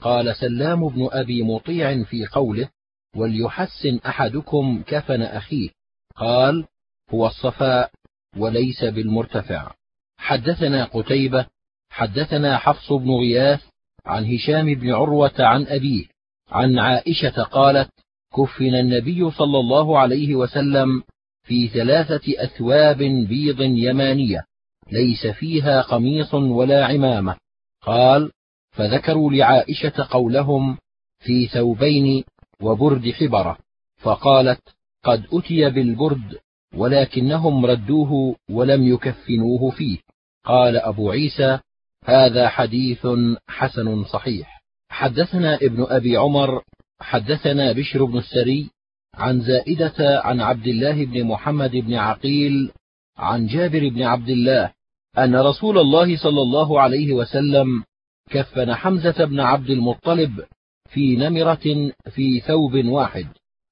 قال 0.00 0.36
سلام 0.36 0.88
بن 0.88 1.08
أبي 1.12 1.42
مطيع 1.42 2.02
في 2.02 2.26
قوله 2.26 2.68
وليحسن 3.16 4.00
أحدكم 4.06 4.82
كفن 4.86 5.22
أخيه. 5.22 5.70
قال 6.16 6.64
هو 7.10 7.26
الصفاء 7.26 7.90
وليس 8.36 8.84
بالمرتفع. 8.84 9.72
حدثنا 10.16 10.84
قتيبة 10.84 11.46
حدثنا 11.90 12.58
حفص 12.58 12.92
بن 12.92 13.10
غياث 13.10 13.60
عن 14.06 14.34
هشام 14.34 14.74
بن 14.74 14.92
عروة 14.92 15.34
عن 15.38 15.66
أبيه 15.66 16.11
عن 16.52 16.78
عائشة 16.78 17.42
قالت 17.42 17.90
كفن 18.36 18.74
النبي 18.74 19.30
صلى 19.30 19.58
الله 19.58 19.98
عليه 19.98 20.34
وسلم 20.34 21.02
في 21.42 21.68
ثلاثة 21.68 22.44
أثواب 22.44 22.98
بيض 23.28 23.60
يمانية 23.60 24.44
ليس 24.92 25.26
فيها 25.26 25.82
قميص 25.82 26.34
ولا 26.34 26.86
عمامة. 26.86 27.36
قال 27.82 28.30
فذكروا 28.70 29.32
لعائشة 29.32 30.08
قولهم 30.10 30.78
في 31.18 31.46
ثوبين 31.46 32.24
وبرد 32.60 33.10
حبرة. 33.10 33.58
فقالت 33.96 34.60
قد 35.04 35.26
أتي 35.32 35.70
بالبرد 35.70 36.38
ولكنهم 36.74 37.66
ردوه 37.66 38.36
ولم 38.50 38.88
يكفنوه 38.88 39.70
فيه. 39.70 39.98
قال 40.44 40.76
أبو 40.76 41.10
عيسى 41.10 41.58
هذا 42.04 42.48
حديث 42.48 43.06
حسن 43.48 44.04
صحيح. 44.04 44.61
حدثنا 44.92 45.54
ابن 45.54 45.86
أبي 45.88 46.16
عمر 46.16 46.62
حدثنا 47.00 47.72
بشر 47.72 48.04
بن 48.04 48.18
السري 48.18 48.70
عن 49.14 49.40
زائدة 49.40 50.20
عن 50.24 50.40
عبد 50.40 50.66
الله 50.66 51.04
بن 51.04 51.24
محمد 51.24 51.70
بن 51.70 51.94
عقيل 51.94 52.72
عن 53.16 53.46
جابر 53.46 53.88
بن 53.88 54.02
عبد 54.02 54.28
الله 54.28 54.72
أن 55.18 55.36
رسول 55.36 55.78
الله 55.78 56.16
صلى 56.16 56.42
الله 56.42 56.80
عليه 56.80 57.12
وسلم 57.12 57.84
كفن 58.30 58.74
حمزة 58.74 59.24
بن 59.24 59.40
عبد 59.40 59.70
المطلب 59.70 60.44
في 60.90 61.16
نمرة 61.16 61.92
في 62.10 62.40
ثوب 62.40 62.84
واحد. 62.84 63.26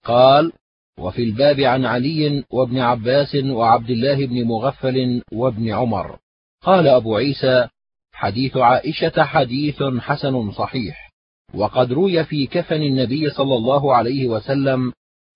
قال 0.04 0.52
وفي 0.98 1.22
الباب 1.22 1.60
عن 1.60 1.84
علي 1.84 2.44
وابن 2.50 2.78
عباس 2.78 3.34
وعبد 3.34 3.90
الله 3.90 4.26
بن 4.26 4.44
مغفل 4.44 5.22
وابن 5.32 5.72
عمر. 5.72 6.18
قال 6.62 6.86
أبو 6.88 7.16
عيسى 7.16 7.68
حديث 8.12 8.56
عائشة 8.56 9.24
حديث 9.24 9.82
حسن 9.82 10.52
صحيح. 10.52 11.09
وقد 11.54 11.92
روي 11.92 12.24
في 12.24 12.46
كفن 12.46 12.82
النبي 12.82 13.30
صلى 13.30 13.54
الله 13.54 13.94
عليه 13.94 14.28
وسلم 14.28 14.92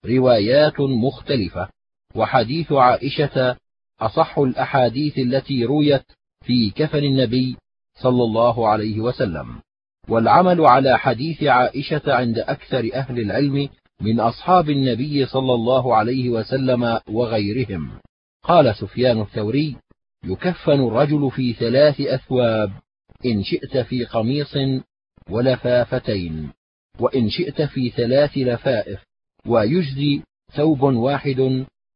روايات 0.07 0.81
مختلفة 0.81 1.69
وحديث 2.15 2.73
عائشة 2.73 3.57
أصح 4.01 4.39
الأحاديث 4.39 5.19
التي 5.19 5.65
رويت 5.65 6.05
في 6.45 6.71
كفن 6.71 7.05
النبي 7.05 7.57
صلى 8.03 8.23
الله 8.23 8.69
عليه 8.69 9.01
وسلم. 9.01 9.61
والعمل 10.09 10.61
على 10.61 10.99
حديث 10.99 11.43
عائشة 11.43 12.03
عند 12.07 12.39
أكثر 12.39 12.91
أهل 12.95 13.21
العلم 13.21 13.69
من 14.01 14.21
أصحاب 14.21 14.71
النبي 14.71 15.27
صلى 15.27 15.55
الله 15.55 15.97
عليه 15.97 16.29
وسلم 16.29 17.01
وغيرهم. 17.09 17.91
قال 18.43 18.75
سفيان 18.77 19.21
الثوري 19.21 19.77
يكفن 20.25 20.87
الرجل 20.87 21.31
في 21.31 21.53
ثلاث 21.53 22.01
أثواب 22.01 22.73
إن 23.27 23.43
شئت 23.43 23.77
في 23.79 24.05
قميص 24.05 24.57
ولفافتين. 25.31 26.53
وإن 27.01 27.31
شئت 27.31 27.63
في 27.63 27.91
ثلاث 27.91 28.31
لفائف 28.37 29.05
ويجزي 29.47 30.23
ثوب 30.53 30.83
واحد 30.83 31.41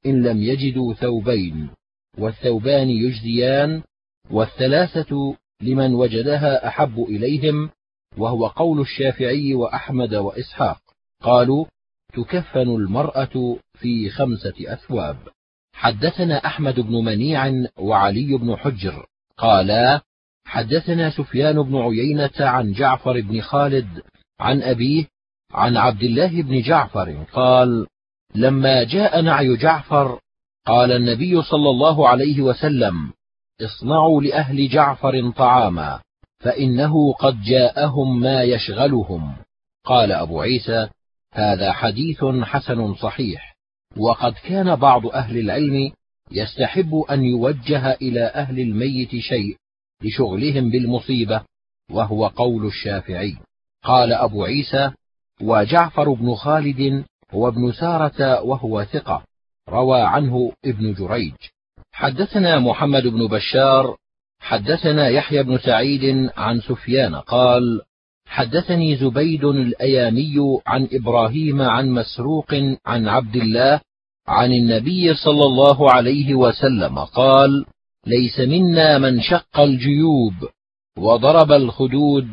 إن 0.06 0.22
لم 0.22 0.42
يجدوا 0.42 0.94
ثوبين. 0.94 1.70
والثوبان 2.18 2.90
يجزيان 2.90 3.82
والثلاثة 4.30 5.36
لمن 5.62 5.94
وجدها 5.94 6.68
أحب 6.68 7.00
إليهم 7.08 7.70
وهو 8.16 8.46
قول 8.46 8.80
الشافعي 8.80 9.54
وأحمد 9.54 10.14
وإسحاق. 10.14 10.80
قالوا 11.22 11.66
تكفن 12.14 12.68
المرأة 12.68 13.56
في 13.74 14.10
خمسة 14.10 14.54
أثواب. 14.60 15.18
حدثنا 15.72 16.46
أحمد 16.46 16.80
بن 16.80 17.04
منيع 17.04 17.64
وعلي 17.76 18.36
بن 18.38 18.56
حجر 18.56 19.06
قالا 19.36 20.00
حدثنا 20.48 21.10
سفيان 21.10 21.62
بن 21.62 21.76
عيينة 21.76 22.30
عن 22.40 22.72
جعفر 22.72 23.20
بن 23.20 23.40
خالد 23.40 24.02
عن 24.40 24.62
أبيه 24.62 25.04
عن 25.52 25.76
عبد 25.76 26.02
الله 26.02 26.42
بن 26.42 26.60
جعفر 26.62 27.24
قال 27.32 27.86
لما 28.34 28.84
جاء 28.84 29.20
نعي 29.20 29.56
جعفر 29.56 30.18
قال 30.66 30.92
النبي 30.92 31.42
صلى 31.42 31.70
الله 31.70 32.08
عليه 32.08 32.42
وسلم 32.42 33.12
اصنعوا 33.60 34.22
لأهل 34.22 34.68
جعفر 34.68 35.30
طعاما 35.30 36.00
فإنه 36.38 37.12
قد 37.12 37.42
جاءهم 37.42 38.20
ما 38.20 38.42
يشغلهم. 38.42 39.36
قال 39.84 40.12
أبو 40.12 40.40
عيسى 40.40 40.88
هذا 41.32 41.72
حديث 41.72 42.24
حسن 42.24 42.94
صحيح 42.94 43.56
وقد 43.96 44.32
كان 44.32 44.76
بعض 44.76 45.06
أهل 45.06 45.38
العلم 45.38 45.90
يستحب 46.30 46.94
أن 47.10 47.24
يوجه 47.24 47.92
إلى 47.92 48.24
أهل 48.24 48.60
الميت 48.60 49.16
شيء 49.16 49.56
لشغلهم 50.02 50.70
بالمصيبة 50.70 51.42
وهو 51.90 52.26
قول 52.26 52.66
الشافعي. 52.66 53.36
قال 53.84 54.12
أبو 54.12 54.44
عيسى 54.44 54.90
وجعفر 55.40 56.12
بن 56.12 56.34
خالد 56.34 57.04
هو 57.30 57.48
ابن 57.48 57.72
سارة 57.72 58.42
وهو 58.42 58.84
ثقة. 58.84 59.24
روى 59.68 60.00
عنه 60.00 60.52
ابن 60.64 60.92
جريج. 60.94 61.34
حدثنا 61.92 62.58
محمد 62.58 63.06
بن 63.06 63.26
بشار 63.26 63.96
حدثنا 64.40 65.08
يحيى 65.08 65.42
بن 65.42 65.58
سعيد 65.58 66.30
عن 66.36 66.60
سفيان 66.60 67.14
قال 67.14 67.80
حدثني 68.26 68.96
زبيد 68.96 69.44
الأيامي 69.44 70.34
عن 70.66 70.88
إبراهيم 70.92 71.62
عن 71.62 71.90
مسروق 71.90 72.54
عن 72.86 73.08
عبد 73.08 73.36
الله 73.36 73.80
عن 74.28 74.52
النبي 74.52 75.14
صلى 75.14 75.44
الله 75.44 75.90
عليه 75.90 76.34
وسلم 76.34 76.98
قال 76.98 77.64
ليس 78.06 78.40
منا 78.40 78.98
من 78.98 79.20
شق 79.20 79.60
الجيوب 79.60 80.34
وضرب 80.98 81.52
الخدود 81.52 82.28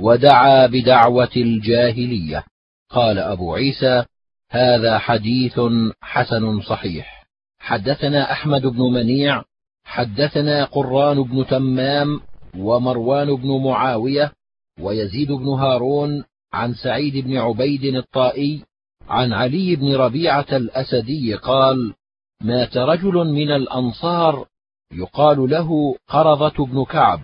ودعا 0.00 0.66
بدعوة 0.66 1.30
الجاهلية. 1.36 2.44
قال 2.90 3.18
أبو 3.18 3.54
عيسى 3.54 4.04
هذا 4.50 4.98
حديث 4.98 5.60
حسن 6.00 6.60
صحيح. 6.60 7.26
حدثنا 7.58 8.32
أحمد 8.32 8.66
بن 8.66 8.82
منيع 8.82 9.44
حدثنا 9.84 10.64
قران 10.64 11.22
بن 11.22 11.46
تمام 11.46 12.20
ومروان 12.56 13.36
بن 13.36 13.62
معاوية 13.64 14.32
ويزيد 14.80 15.32
بن 15.32 15.48
هارون 15.48 16.24
عن 16.52 16.74
سعيد 16.74 17.26
بن 17.26 17.36
عبيد 17.36 17.84
الطائي 17.84 18.64
عن 19.08 19.32
علي 19.32 19.76
بن 19.76 19.94
ربيعة 19.94 20.46
الأسدي 20.52 21.34
قال 21.34 21.94
مات 22.42 22.76
رجل 22.76 23.14
من 23.14 23.50
الأنصار 23.50 24.46
يقال 24.92 25.50
له 25.50 25.96
قرظة 26.08 26.66
بن 26.66 26.84
كعب 26.84 27.20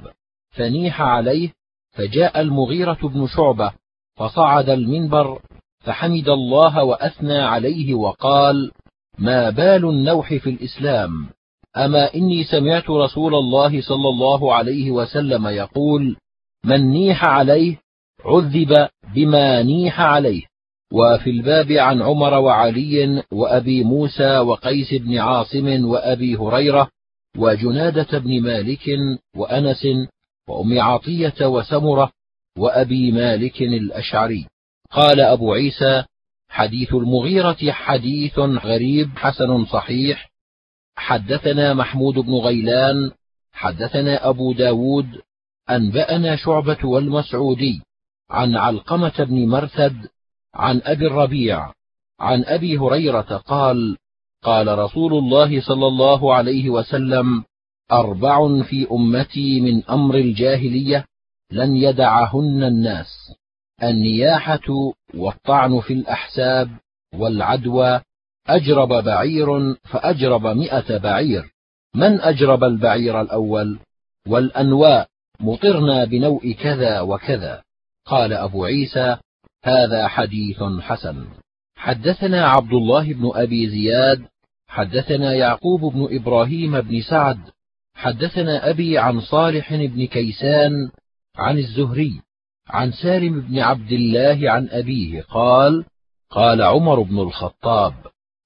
فنيح 0.51 1.03
عليه 1.03 1.53
فجاء 1.91 2.41
المغيرة 2.41 2.99
بن 3.03 3.27
شعبة 3.27 3.73
فصعد 4.17 4.69
المنبر 4.69 5.41
فحمد 5.81 6.29
الله 6.29 6.85
وأثنى 6.85 7.39
عليه 7.39 7.95
وقال 7.95 8.73
ما 9.19 9.51
بال 9.51 9.85
النوح 9.85 10.35
في 10.35 10.51
الإسلام؟ 10.51 11.11
أما 11.77 12.15
إني 12.15 12.45
سمعت 12.45 12.91
رسول 12.91 13.35
الله 13.35 13.83
صلى 13.83 14.09
الله 14.09 14.55
عليه 14.55 14.91
وسلم 14.91 15.47
يقول 15.47 16.17
من 16.65 16.91
نيح 16.91 17.25
عليه 17.25 17.81
عذب 18.25 18.89
بما 19.15 19.63
نيح 19.63 20.01
عليه. 20.01 20.43
وفي 20.93 21.31
الباب 21.31 21.73
عن 21.73 22.03
عمر 22.03 22.35
وعلي 22.35 23.23
وأبي 23.33 23.85
موسى 23.85 24.39
وقيس 24.39 24.95
بن 24.95 25.19
عاصم 25.19 25.85
وأبي 25.85 26.37
هريرة 26.37 26.89
وجنادة 27.39 28.19
بن 28.19 28.43
مالك 28.43 28.89
وأنس 29.37 29.87
وأم 30.49 30.81
عطية 30.81 31.47
وسمرة 31.47 32.13
وأبي 32.59 33.13
مالك 33.13 33.63
الأشعري. 33.63 34.47
قال 34.91 35.21
أبو 35.21 35.53
عيسى 35.53 36.05
حديث 36.49 36.95
المغيرة 36.95 37.73
حديث 37.73 38.39
غريب 38.39 39.11
حسن 39.17 39.65
صحيح. 39.65 40.31
حدثنا 40.97 41.75
محمود 41.75 42.15
بن 42.15 42.35
غيلان 42.35 43.11
حدثنا 43.53 44.29
أبو 44.29 44.53
داود 44.53 45.07
أنبأنا 45.71 46.37
شعبة 46.37 46.79
والمسعودي 46.85 47.83
عن 48.31 48.57
علقمة 48.57 49.25
بن 49.25 49.49
مرثد 49.49 50.09
عن 50.55 50.81
أبي 50.85 51.07
الربيع 51.07 51.73
عن 52.21 52.45
أبي 52.45 52.79
هريرة 52.79 53.37
قال 53.47 53.97
قال 54.43 54.79
رسول 54.79 55.15
الله 55.15 55.61
صلى 55.61 55.87
الله 55.87 56.35
عليه 56.35 56.71
وسلم 56.71 57.45
أربع 57.93 58.63
في 58.63 58.87
أمتي 58.93 59.61
من 59.61 59.85
أمر 59.85 60.15
الجاهلية 60.15 61.05
لن 61.51 61.77
يدعهن 61.77 62.65
الناس. 62.65 63.35
النياحة 63.83 64.95
والطعن 65.15 65.81
في 65.81 65.93
الأحساب 65.93 66.71
والعدوى 67.15 68.01
أجرب 68.47 68.89
بعير 68.89 69.75
فأجرب 69.75 70.47
مئة 70.47 70.99
بعير. 70.99 71.53
من 71.95 72.21
أجرب 72.21 72.65
البعير 72.65 73.21
الأول؟ 73.21 73.79
والأنواء 74.29 75.09
مطرنا 75.41 76.05
بنوء 76.05 76.53
كذا 76.53 77.01
وكذا. 77.01 77.63
قال 78.07 78.33
أبو 78.33 78.65
عيسى 78.65 79.17
هذا 79.65 80.09
حديث 80.09 80.63
حسن. 80.63 81.27
حدثنا 81.77 82.47
عبد 82.47 82.73
الله 82.73 83.13
بن 83.13 83.31
أبي 83.35 83.69
زياد 83.69 84.23
حدثنا 84.69 85.35
يعقوب 85.35 85.81
بن 85.81 86.09
إبراهيم 86.11 86.81
بن 86.81 87.01
سعد 87.01 87.39
حدثنا 87.95 88.71
أبي 88.71 88.99
عن 88.99 89.21
صالح 89.21 89.75
بن 89.75 90.07
كيسان 90.07 90.73
عن 91.37 91.59
الزهري 91.59 92.21
عن 92.69 92.93
سالم 92.93 93.41
بن 93.41 93.59
عبد 93.59 93.93
الله 93.93 94.51
عن 94.51 94.69
أبيه 94.71 95.23
قال 95.23 95.85
قال 96.31 96.63
عمر 96.63 97.03
بن 97.03 97.19
الخطاب 97.19 97.95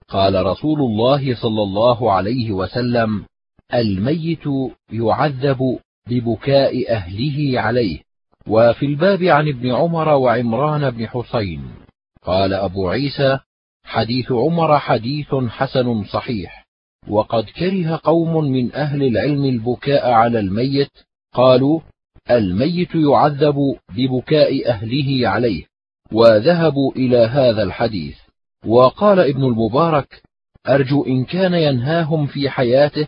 قال 0.09 0.47
رسول 0.47 0.81
الله 0.81 1.35
صلى 1.35 1.62
الله 1.62 2.12
عليه 2.12 2.53
وسلم 2.53 3.25
الميت 3.75 4.45
يعذب 4.93 5.79
ببكاء 6.09 6.93
أهله 6.93 7.61
عليه. 7.61 8.01
وفي 8.47 8.87
الباب 8.87 9.23
عن 9.23 9.49
ابن 9.49 9.71
عمر 9.75 10.09
وعمران 10.09 10.90
بن 10.90 11.07
حسين. 11.07 11.62
قال 12.24 12.54
أبو 12.54 12.88
عيسى 12.88 13.38
حديث 13.85 14.33
عمر 14.33 14.78
حديث 14.78 15.35
حسن 15.35 16.04
صحيح. 16.04 16.66
وقد 17.09 17.44
كره 17.44 18.00
قوم 18.04 18.44
من 18.44 18.74
أهل 18.74 19.02
العلم 19.02 19.44
البكاء 19.44 20.11
على 20.11 20.40
الميت 20.40 20.90
قالوا 21.35 21.80
الميت 22.30 22.94
يعذب 22.94 23.76
ببكاء 23.96 24.70
أهله 24.70 25.28
عليه 25.28 25.64
وذهبوا 26.12 26.92
إلى 26.92 27.18
هذا 27.18 27.62
الحديث. 27.62 28.18
وقال 28.66 29.20
ابن 29.20 29.44
المبارك 29.44 30.22
أرجو 30.68 31.04
إن 31.06 31.24
كان 31.24 31.54
ينهاهم 31.54 32.26
في 32.26 32.50
حياته 32.50 33.06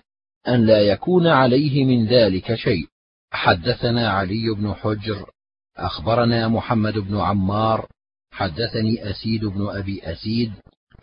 أن 0.49 0.67
لا 0.67 0.81
يكون 0.81 1.27
عليه 1.27 1.85
من 1.85 2.07
ذلك 2.07 2.55
شيء. 2.55 2.87
حدثنا 3.33 4.11
علي 4.11 4.55
بن 4.55 4.75
حجر 4.75 5.31
أخبرنا 5.77 6.49
محمد 6.49 6.99
بن 6.99 7.17
عمار 7.17 7.89
حدثني 8.33 9.11
أسيد 9.11 9.45
بن 9.45 9.69
أبي 9.69 10.01
أسيد 10.05 10.53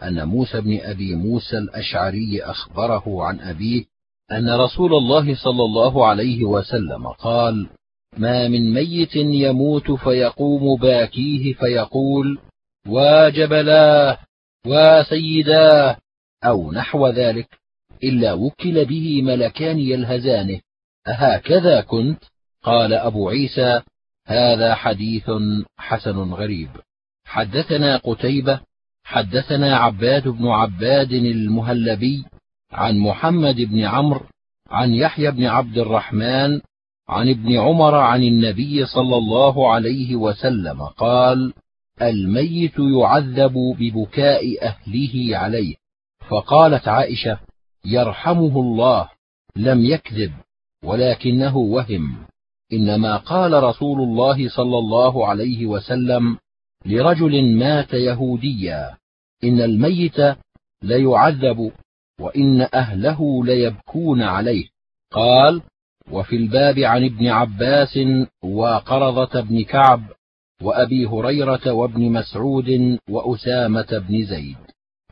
أن 0.03 0.27
موسى 0.27 0.61
بن 0.61 0.79
أبي 0.81 1.15
موسى 1.15 1.57
الأشعري 1.57 2.41
أخبره 2.43 3.23
عن 3.23 3.39
أبيه 3.39 3.83
أن 4.31 4.49
رسول 4.49 4.93
الله 4.93 5.35
صلى 5.35 5.63
الله 5.63 6.07
عليه 6.07 6.43
وسلم 6.43 7.07
قال 7.07 7.69
ما 8.17 8.47
من 8.47 8.73
ميت 8.73 9.15
يموت 9.15 9.91
فيقوم 9.91 10.79
باكيه 10.79 11.53
فيقول 11.53 12.39
واجبلاه 12.87 14.17
وسيداه 14.65 15.97
أو 16.43 16.71
نحو 16.71 17.07
ذلك 17.07 17.47
إلا 18.03 18.33
وكل 18.33 18.85
به 18.85 19.21
ملكان 19.21 19.79
يلهزانه 19.79 20.59
أهكذا 21.07 21.81
كنت؟ 21.81 22.23
قال 22.63 22.93
أبو 22.93 23.29
عيسى 23.29 23.81
هذا 24.25 24.75
حديث 24.75 25.31
حسن 25.77 26.17
غريب 26.17 26.69
حدثنا 27.29 27.97
قتيبة 27.97 28.59
حدثنا 29.03 29.77
عباد 29.77 30.27
بن 30.27 30.47
عباد 30.47 31.11
المهلبي 31.11 32.25
عن 32.71 32.97
محمد 32.97 33.55
بن 33.55 33.79
عمرو 33.79 34.25
عن 34.69 34.93
يحيى 34.93 35.31
بن 35.31 35.45
عبد 35.45 35.77
الرحمن 35.77 36.61
عن 37.09 37.29
ابن 37.29 37.57
عمر 37.57 37.95
عن 37.95 38.23
النبي 38.23 38.85
صلى 38.85 39.17
الله 39.17 39.71
عليه 39.71 40.15
وسلم 40.15 40.81
قال 40.83 41.53
الميت 42.01 42.79
يعذب 42.79 43.53
ببكاء 43.79 44.43
أهله 44.67 45.37
عليه. 45.37 45.75
فقالت 46.29 46.87
عائشة 46.87 47.39
يرحمه 47.85 48.59
الله 48.59 49.09
لم 49.55 49.85
يكذب 49.85 50.31
ولكنه 50.83 51.57
وهم. 51.57 52.17
إنما 52.73 53.17
قال 53.17 53.63
رسول 53.63 54.01
الله 54.01 54.49
صلى 54.49 54.77
الله 54.77 55.27
عليه 55.27 55.65
وسلم 55.65 56.37
لرجل 56.85 57.55
مات 57.55 57.93
يهوديا 57.93 58.97
إن 59.43 59.61
الميت 59.61 60.17
ليعذب 60.83 61.71
وإن 62.19 62.67
أهله 62.73 63.45
ليبكون 63.45 64.21
عليه. 64.21 64.67
قال 65.11 65.61
وفي 66.11 66.35
الباب 66.35 66.79
عن 66.79 67.05
ابن 67.05 67.27
عباس 67.27 67.99
وقرظة 68.43 69.41
بن 69.41 69.63
كعب 69.63 70.03
وأبي 70.61 71.05
هريرة 71.05 71.71
وابن 71.71 72.11
مسعود 72.11 72.99
وأسامة 73.09 74.03
بن 74.09 74.25
زيد. 74.25 74.57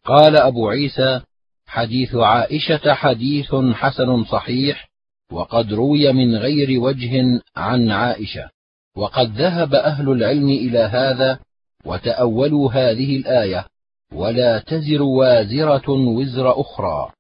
قال 0.06 0.38
أبو 0.38 0.70
عيسى 0.70 1.22
حديث 1.68 2.16
عائشة 2.16 2.94
حديث 2.94 3.56
حسن 3.56 4.24
صحيح 4.24 4.90
وقد 5.32 5.74
روي 5.74 6.14
من 6.14 6.36
غير 6.36 6.80
وجه 6.80 7.42
عن 7.56 7.92
عائشة. 7.92 8.50
وقد 8.96 9.32
ذهب 9.32 9.76
أهل 9.76 10.10
العلم 10.10 10.50
إلى 10.50 10.80
هذا 10.80 11.40
وتأولوا 11.86 12.72
هذه 12.72 13.18
الآية 13.18 13.66
ولا 14.14 14.60
تزر 14.60 15.02
وازرة 15.02 15.90
وزر 15.90 16.62
أخرى 16.62 17.12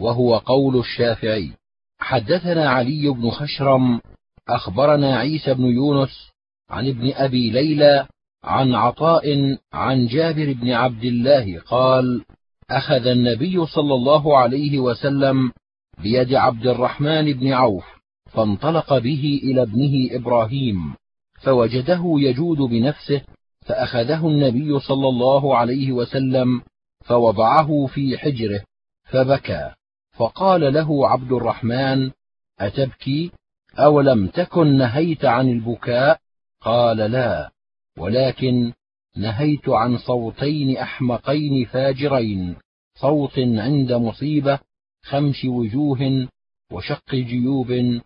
وهو 0.00 0.36
قول 0.36 0.78
الشافعي. 0.78 1.52
حدثنا 1.98 2.70
علي 2.70 3.08
بن 3.08 3.30
خشرم 3.30 4.00
أخبرنا 4.48 5.18
عيسى 5.18 5.54
بن 5.54 5.64
يونس 5.64 6.30
عن 6.70 6.88
ابن 6.88 7.12
أبي 7.12 7.50
ليلى 7.50 8.06
عن 8.44 8.74
عطاء 8.74 9.56
عن 9.72 10.06
جابر 10.06 10.52
بن 10.52 10.70
عبد 10.70 11.04
الله 11.04 11.60
قال 11.60 12.24
أخذ 12.70 13.06
النبي 13.06 13.66
صلى 13.66 13.94
الله 13.94 14.38
عليه 14.38 14.78
وسلم 14.78 15.52
بيد 16.02 16.34
عبد 16.34 16.66
الرحمن 16.66 17.32
بن 17.32 17.52
عوف 17.52 17.84
فانطلق 18.32 18.98
به 18.98 19.40
إلى 19.42 19.62
ابنه 19.62 20.16
إبراهيم 20.16 20.94
فوجده 21.42 22.02
يجود 22.04 22.58
بنفسه 22.58 23.22
فأخذه 23.66 24.28
النبي 24.28 24.80
صلى 24.80 25.08
الله 25.08 25.56
عليه 25.56 25.92
وسلم 25.92 26.62
فوضعه 27.04 27.86
في 27.86 28.18
حجره 28.18 28.60
فبكى. 29.04 29.70
فقال 30.12 30.74
له 30.74 31.08
عبد 31.08 31.32
الرحمن 31.32 32.10
أتبكي؟ 32.60 33.30
أولم 33.78 34.26
تكن 34.26 34.78
نهيت 34.78 35.24
عن 35.24 35.48
البكاء؟ 35.48 36.20
قال 36.60 36.96
لا 36.96 37.50
ولكن 37.98 38.72
نهيت 39.16 39.68
عن 39.68 39.98
صوتين 39.98 40.76
أحمقين 40.76 41.64
فاجرين 41.64 42.56
صوت 42.94 43.38
عند 43.38 43.92
مصيبة 43.92 44.58
خمش 45.02 45.44
وجوه 45.44 46.28
وشق 46.72 47.14
جيوب 47.14 48.00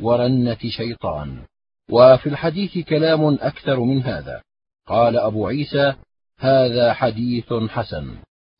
ورنة 0.00 0.58
شيطان. 0.68 1.42
وفي 1.90 2.26
الحديث 2.26 2.78
كلام 2.78 3.34
أكثر 3.34 3.80
من 3.80 4.02
هذا. 4.02 4.42
قال 4.86 5.16
أبو 5.16 5.46
عيسى 5.46 5.94
هذا 6.38 6.92
حديث 6.92 7.52
حسن. 7.52 8.14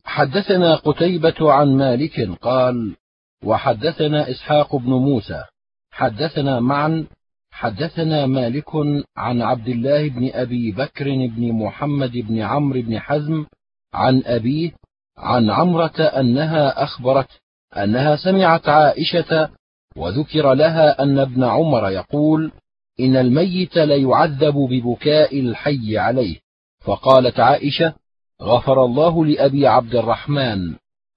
حدثنا 0.05 0.75
قتيبة 0.75 1.53
عن 1.53 1.77
مالك 1.77 2.31
قال 2.43 2.97
وحدثنا 3.45 4.31
إسحاق 4.31 4.77
بن 4.77 4.91
موسى. 4.91 5.45
حدثنا 5.91 6.61
معا 6.61 7.07
حدثنا 7.51 8.27
مالك 8.27 8.69
عن 9.17 9.43
عبد 9.43 9.69
الله 9.69 10.09
بن 10.09 10.31
أبي 10.35 10.73
بكر 10.73 11.05
بن 11.05 11.53
محمد 11.53 12.13
بن 12.13 12.39
عمرو 12.39 12.83
بن 12.83 12.99
حزم 12.99 13.47
عن 13.95 14.23
أبيه 14.27 14.73
عن 15.19 15.51
عمرة 15.51 16.01
أنها 16.01 16.83
أخبرت 16.83 17.29
أنها 17.77 18.17
سمعت 18.17 18.69
عائشة 18.69 19.51
وذكر 19.97 20.55
لها 20.55 21.03
أن 21.03 21.19
ابن 21.19 21.45
عمر 21.45 21.91
يقول 21.91 22.53
إن 23.01 23.17
الميت 23.17 23.79
ليعذب 23.79 24.55
ببكاء 24.55 25.41
الحي 25.41 25.99
عليه. 25.99 26.37
فقالت 26.85 27.41
عائشة 27.41 27.95
غفر 28.43 28.85
الله 28.85 29.25
لأبي 29.27 29.67
عبد 29.67 29.95
الرحمن 29.95 30.75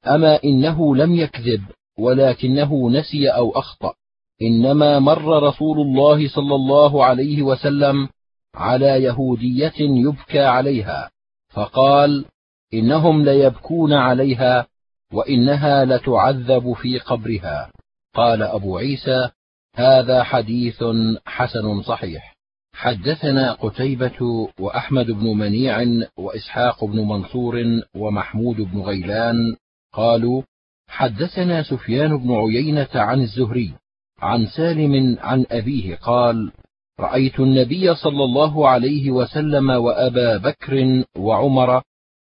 أما 0.08 0.44
إنه 0.44 0.96
لم 0.96 1.16
يكذب 1.16 1.62
ولكنه 2.00 2.90
نسي 2.90 3.30
أو 3.30 3.52
أخطأ. 3.52 3.94
إنما 4.42 5.00
مر 5.00 5.44
رسول 5.44 5.80
الله 5.80 6.28
صلى 6.28 6.56
الله 6.56 7.06
عليه 7.06 7.42
وسلم 7.42 8.10
على 8.56 9.04
يهودية 9.04 9.74
يبكى 9.80 10.40
عليها. 10.40 11.10
فقال 11.50 12.26
إنهم 12.74 13.26
ليبكون 13.26 13.94
عليها 13.94 14.68
وإنها 15.14 15.86
لتعذب 15.86 16.74
في 16.74 17.00
قبرها. 17.00 17.72
قال 18.16 18.44
أبو 18.44 18.78
عيسى 18.78 19.30
هذا 19.76 20.24
حديث 20.24 20.84
حسن 21.26 21.82
صحيح. 21.82 22.36
حدثنا 22.74 23.54
قتيبة 23.54 24.48
وأحمد 24.60 25.06
بن 25.12 25.38
منيع 25.38 25.86
وإسحاق 26.18 26.86
بن 26.86 26.98
منصور 27.00 27.82
ومحمود 27.96 28.56
بن 28.56 28.82
غيلان 28.82 29.56
قالوا 29.94 30.42
حدثنا 30.88 31.64
سفيان 31.64 32.18
بن 32.18 32.32
عيينة 32.32 32.88
عن 32.96 33.22
الزهري 33.22 33.74
عن 34.20 34.48
سالم 34.48 35.18
عن 35.20 35.46
أبيه 35.52 35.96
قال 35.96 36.52
رأيت 37.00 37.40
النبي 37.40 37.96
صلى 37.96 38.24
الله 38.24 38.70
عليه 38.70 39.12
وسلم 39.12 39.70
وأبا 39.70 40.38
بكر 40.38 41.04
وعمر 41.18 41.82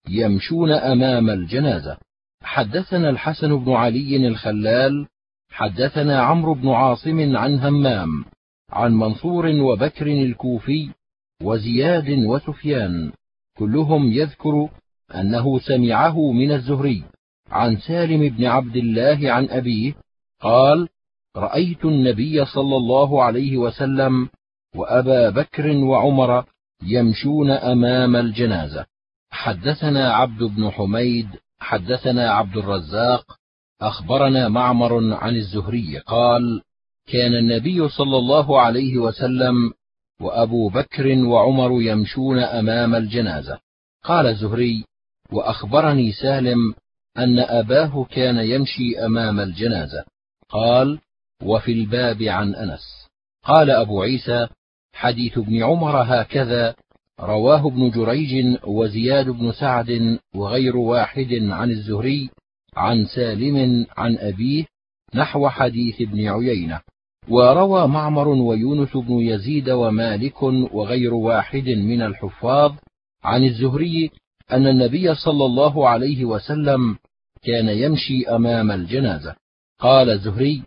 يمشون 0.08 0.72
أمام 0.72 1.30
الجنازة. 1.30 1.96
حدثنا 2.42 3.10
الحسن 3.10 3.64
بن 3.64 3.72
علي 3.72 4.28
الخلال 4.28 5.06
حدثنا 5.56 6.22
عمرو 6.22 6.54
بن 6.54 6.68
عاصم 6.68 7.36
عن 7.36 7.58
همام 7.58 8.24
عن 8.70 8.94
منصور 8.94 9.46
وبكر 9.46 10.06
الكوفي 10.06 10.90
وزياد 11.42 12.08
وسفيان 12.10 13.12
كلهم 13.58 14.12
يذكر 14.12 14.68
أنه 15.14 15.58
سمعه 15.58 16.32
من 16.32 16.52
الزهري 16.52 17.04
عن 17.50 17.76
سالم 17.76 18.28
بن 18.36 18.44
عبد 18.44 18.76
الله 18.76 19.32
عن 19.32 19.48
أبيه 19.48 19.94
قال 20.40 20.88
رأيت 21.36 21.84
النبي 21.84 22.44
صلى 22.44 22.76
الله 22.76 23.22
عليه 23.22 23.56
وسلم 23.56 24.28
وأبا 24.74 25.30
بكر 25.30 25.76
وعمر 25.76 26.44
يمشون 26.82 27.50
أمام 27.50 28.16
الجنازة. 28.16 28.86
حدثنا 29.30 30.12
عبد 30.14 30.42
بن 30.42 30.70
حميد 30.70 31.28
حدثنا 31.58 32.30
عبد 32.30 32.56
الرزاق 32.56 33.45
أخبرنا 33.80 34.48
معمر 34.48 35.14
عن 35.14 35.36
الزهري 35.36 35.98
قال 35.98 36.62
كان 37.06 37.34
النبي 37.34 37.88
صلى 37.88 38.16
الله 38.16 38.60
عليه 38.60 38.98
وسلم 38.98 39.72
وأبو 40.20 40.68
بكر 40.68 41.18
وعمر 41.18 41.82
يمشون 41.82 42.38
أمام 42.38 42.94
الجنازة. 42.94 43.58
قال 44.04 44.26
الزهري 44.26 44.84
وأخبرني 45.32 46.12
سالم 46.12 46.74
أن 47.18 47.38
أباه 47.38 48.04
كان 48.10 48.36
يمشي 48.36 48.98
أمام 49.06 49.40
الجنازة. 49.40 50.04
قال 50.48 50.98
وفي 51.42 51.72
الباب 51.72 52.22
عن 52.22 52.54
أنس. 52.54 53.08
قال 53.44 53.70
أبو 53.70 54.02
عيسى 54.02 54.48
حديث 54.92 55.38
ابن 55.38 55.62
عمر 55.62 56.02
هكذا 56.02 56.74
رواه 57.20 57.66
ابن 57.66 57.90
جريج 57.90 58.58
وزياد 58.64 59.28
بن 59.28 59.52
سعد 59.52 60.18
وغير 60.34 60.76
واحد 60.76 61.32
عن 61.32 61.70
الزهري 61.70 62.30
عن 62.76 63.04
سالم 63.04 63.86
عن 63.96 64.16
أبيه 64.18 64.64
نحو 65.14 65.48
حديث 65.48 66.00
ابن 66.00 66.28
عيينة 66.28 66.80
وروى 67.28 67.88
معمر 67.88 68.28
ويونس 68.28 68.96
بن 68.96 69.12
يزيد 69.12 69.70
ومالك 69.70 70.42
وغير 70.42 71.14
واحد 71.14 71.68
من 71.68 72.02
الحفاظ 72.02 72.72
عن 73.24 73.44
الزهري 73.44 74.10
أن 74.52 74.66
النبي 74.66 75.14
صلى 75.14 75.44
الله 75.44 75.88
عليه 75.88 76.24
وسلم 76.24 76.98
كان 77.42 77.68
يمشي 77.68 78.28
أمام 78.28 78.70
الجنازة. 78.70 79.34
قال 79.80 80.10
الزهري 80.10 80.62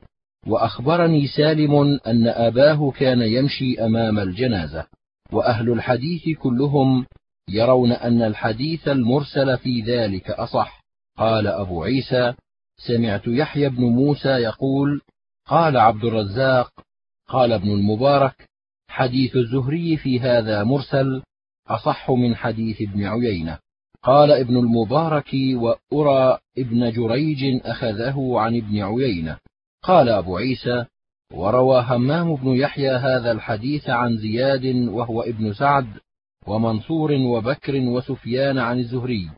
وأخبرني 0.48 1.28
سالم 1.28 2.00
أن 2.08 2.28
أباه 2.28 2.92
كان 2.92 3.22
يمشي 3.22 3.86
أمام 3.86 4.20
الجنازة 4.20 4.86
وأهل 5.32 5.72
الحديث 5.72 6.38
كلهم 6.38 7.06
يرون 7.50 7.92
أن 7.92 8.22
الحديث 8.22 8.88
المرسل 8.88 9.58
في 9.58 9.82
ذلك 9.82 10.30
أصح. 10.30 10.79
قال 11.20 11.48
أبو 11.48 11.84
عيسى 11.84 12.34
سمعت 12.88 13.28
يحيى 13.28 13.70
بن 13.70 13.84
موسى 13.84 14.30
يقول 14.30 15.02
قال 15.48 15.78
عبد 15.78 16.04
الرزاق 16.06 16.72
قال 17.28 17.52
ابن 17.52 17.72
المبارك 17.72 18.50
حديث 18.88 19.36
الزهري 19.36 19.98
في 19.98 20.20
هذا 20.20 20.64
مرسل 20.64 21.22
أصح 21.68 22.12
من 22.12 22.36
حديث 22.36 22.82
ابن 22.82 23.04
عيينة. 23.04 23.60
قال 24.04 24.32
ابن 24.32 24.58
المبارك 24.58 25.30
وأرى 25.54 26.38
ابن 26.58 26.92
جريج 26.92 27.62
أخذه 27.66 28.34
عن 28.40 28.58
ابن 28.58 28.82
عيينة. 28.82 29.38
قال 29.84 30.10
أبو 30.10 30.38
عيسى 30.38 30.86
وروى 31.34 31.86
همام 31.88 32.36
بن 32.36 32.48
يحيى 32.48 32.92
هذا 32.92 33.32
الحديث 33.32 33.90
عن 33.90 34.18
زياد 34.18 34.66
وهو 34.66 35.22
ابن 35.22 35.54
سعد 35.54 35.88
ومنصور 36.48 37.12
وبكر 37.12 37.76
وسفيان 37.76 38.58
عن 38.58 38.80
الزهري. 38.80 39.30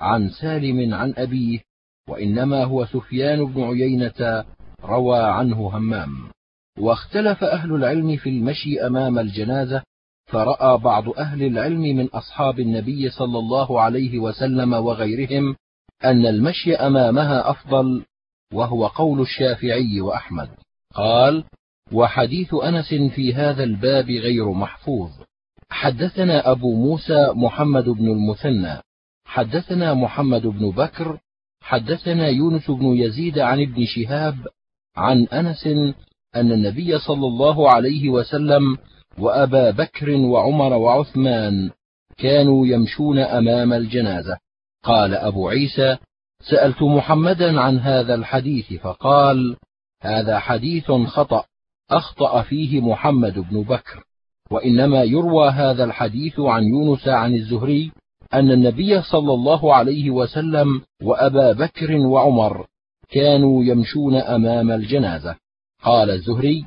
عن 0.00 0.30
سالم 0.30 0.94
عن 0.94 1.14
أبيه 1.16 1.60
وإنما 2.08 2.64
هو 2.64 2.86
سفيان 2.86 3.44
بن 3.52 3.62
عيينة 3.62 4.44
روى 4.84 5.18
عنه 5.18 5.76
همام. 5.76 6.30
واختلف 6.78 7.44
أهل 7.44 7.74
العلم 7.74 8.16
في 8.16 8.28
المشي 8.28 8.86
أمام 8.86 9.18
الجنازة 9.18 9.82
فرأى 10.26 10.78
بعض 10.78 11.08
أهل 11.08 11.42
العلم 11.42 11.80
من 11.80 12.06
أصحاب 12.06 12.60
النبي 12.60 13.10
صلى 13.10 13.38
الله 13.38 13.80
عليه 13.80 14.18
وسلم 14.18 14.72
وغيرهم 14.72 15.56
أن 16.04 16.26
المشي 16.26 16.74
أمامها 16.74 17.50
أفضل 17.50 18.04
وهو 18.54 18.86
قول 18.86 19.20
الشافعي 19.20 20.00
وأحمد. 20.00 20.48
قال 20.94 21.44
وحديث 21.92 22.54
أنس 22.54 22.94
في 23.14 23.34
هذا 23.34 23.64
الباب 23.64 24.10
غير 24.10 24.52
محفوظ. 24.52 25.10
حدثنا 25.70 26.50
أبو 26.50 26.74
موسى 26.74 27.32
محمد 27.34 27.84
بن 27.84 28.06
المثنى 28.08 28.80
حدثنا 29.30 29.94
محمد 29.94 30.46
بن 30.46 30.70
بكر 30.70 31.18
حدثنا 31.60 32.28
يونس 32.28 32.70
بن 32.70 32.86
يزيد 32.86 33.38
عن 33.38 33.60
ابن 33.62 33.84
شهاب 33.86 34.36
عن 34.96 35.24
أنس 35.24 35.66
أن 36.36 36.52
النبي 36.52 36.98
صلى 36.98 37.26
الله 37.26 37.70
عليه 37.70 38.08
وسلم 38.08 38.78
وأبا 39.18 39.70
بكر 39.70 40.10
وعمر 40.10 40.72
وعثمان 40.72 41.70
كانوا 42.18 42.66
يمشون 42.66 43.18
أمام 43.18 43.72
الجنازة. 43.72 44.38
قال 44.84 45.14
أبو 45.14 45.48
عيسى 45.48 45.96
سألت 46.50 46.82
محمدا 46.82 47.60
عن 47.60 47.78
هذا 47.78 48.14
الحديث 48.14 48.72
فقال 48.72 49.56
هذا 50.02 50.38
حديث 50.38 50.92
خطأ 50.92 51.44
أخطأ 51.90 52.42
فيه 52.42 52.80
محمد 52.80 53.38
بن 53.38 53.62
بكر. 53.62 54.04
وإنما 54.50 55.02
يروى 55.02 55.50
هذا 55.50 55.84
الحديث 55.84 56.40
عن 56.40 56.62
يونس 56.62 57.08
عن 57.08 57.34
الزهري 57.34 57.92
أن 58.34 58.50
النبي 58.50 59.02
صلى 59.02 59.34
الله 59.34 59.74
عليه 59.74 60.10
وسلم 60.10 60.82
وأبا 61.02 61.52
بكر 61.52 61.96
وعمر 61.96 62.66
كانوا 63.10 63.64
يمشون 63.64 64.14
أمام 64.14 64.70
الجنازة. 64.70 65.36
قال 65.82 66.10
الزهري 66.10 66.66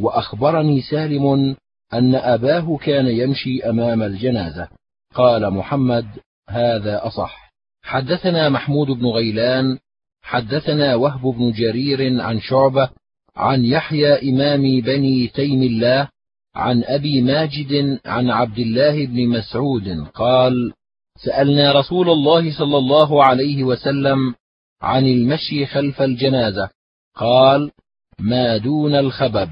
وأخبرني 0.00 0.80
سالم 0.80 1.56
أن 1.94 2.14
أباه 2.14 2.76
كان 2.76 3.06
يمشي 3.06 3.62
أمام 3.62 4.02
الجنازة. 4.02 4.68
قال 5.14 5.50
محمد 5.50 6.06
هذا 6.48 7.06
أصح. 7.06 7.52
حدثنا 7.82 8.48
محمود 8.48 8.86
بن 8.86 9.06
غيلان 9.06 9.78
حدثنا 10.22 10.94
وهب 10.94 11.22
بن 11.22 11.52
جرير 11.52 12.22
عن 12.22 12.40
شعبة 12.40 12.88
عن 13.36 13.64
يحيى 13.64 14.30
إمام 14.30 14.80
بني 14.80 15.28
تيم 15.28 15.62
الله 15.62 16.08
عن 16.54 16.84
أبي 16.84 17.22
ماجد 17.22 18.00
عن 18.06 18.30
عبد 18.30 18.58
الله 18.58 19.06
بن 19.06 19.28
مسعود 19.28 20.06
قال 20.14 20.72
سألنا 21.18 21.72
رسول 21.72 22.10
الله 22.10 22.58
صلى 22.58 22.78
الله 22.78 23.24
عليه 23.24 23.64
وسلم 23.64 24.34
عن 24.82 25.06
المشي 25.06 25.66
خلف 25.66 26.02
الجنازة. 26.02 26.70
قال 27.16 27.70
ما 28.18 28.56
دون 28.56 28.94
الخبب 28.94 29.50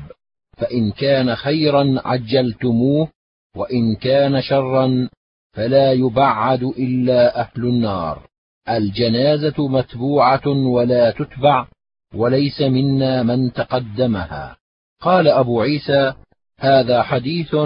فإن 0.57 0.93
كان 0.93 1.35
خيرا 1.37 2.03
عجلتموه 2.05 3.09
وإن 3.57 3.95
كان 3.95 4.43
شرا 4.43 5.09
فلا 5.53 5.93
يبعد 5.93 6.63
إلا 6.63 7.41
أهل 7.41 7.65
النار. 7.65 8.29
الجنازة 8.69 9.69
متبوعة 9.69 10.49
ولا 10.49 11.11
تتبع 11.11 11.67
وليس 12.15 12.61
منا 12.61 13.23
من 13.23 13.53
تقدمها. 13.53 14.57
قال 15.01 15.29
أبو 15.29 15.61
عيسى 15.61 16.15
هذا 16.59 17.03
حديث 17.03 17.57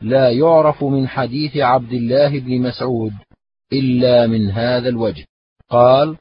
لا 0.00 0.30
يعرف 0.30 0.84
من 0.84 1.08
حديث 1.08 1.56
عبد 1.56 1.92
الله 1.92 2.40
بن 2.40 2.60
مسعود 2.62 3.12
إلا 3.72 4.26
من 4.26 4.50
هذا 4.50 4.88
الوجه. 4.88 5.26
قال 5.68 6.16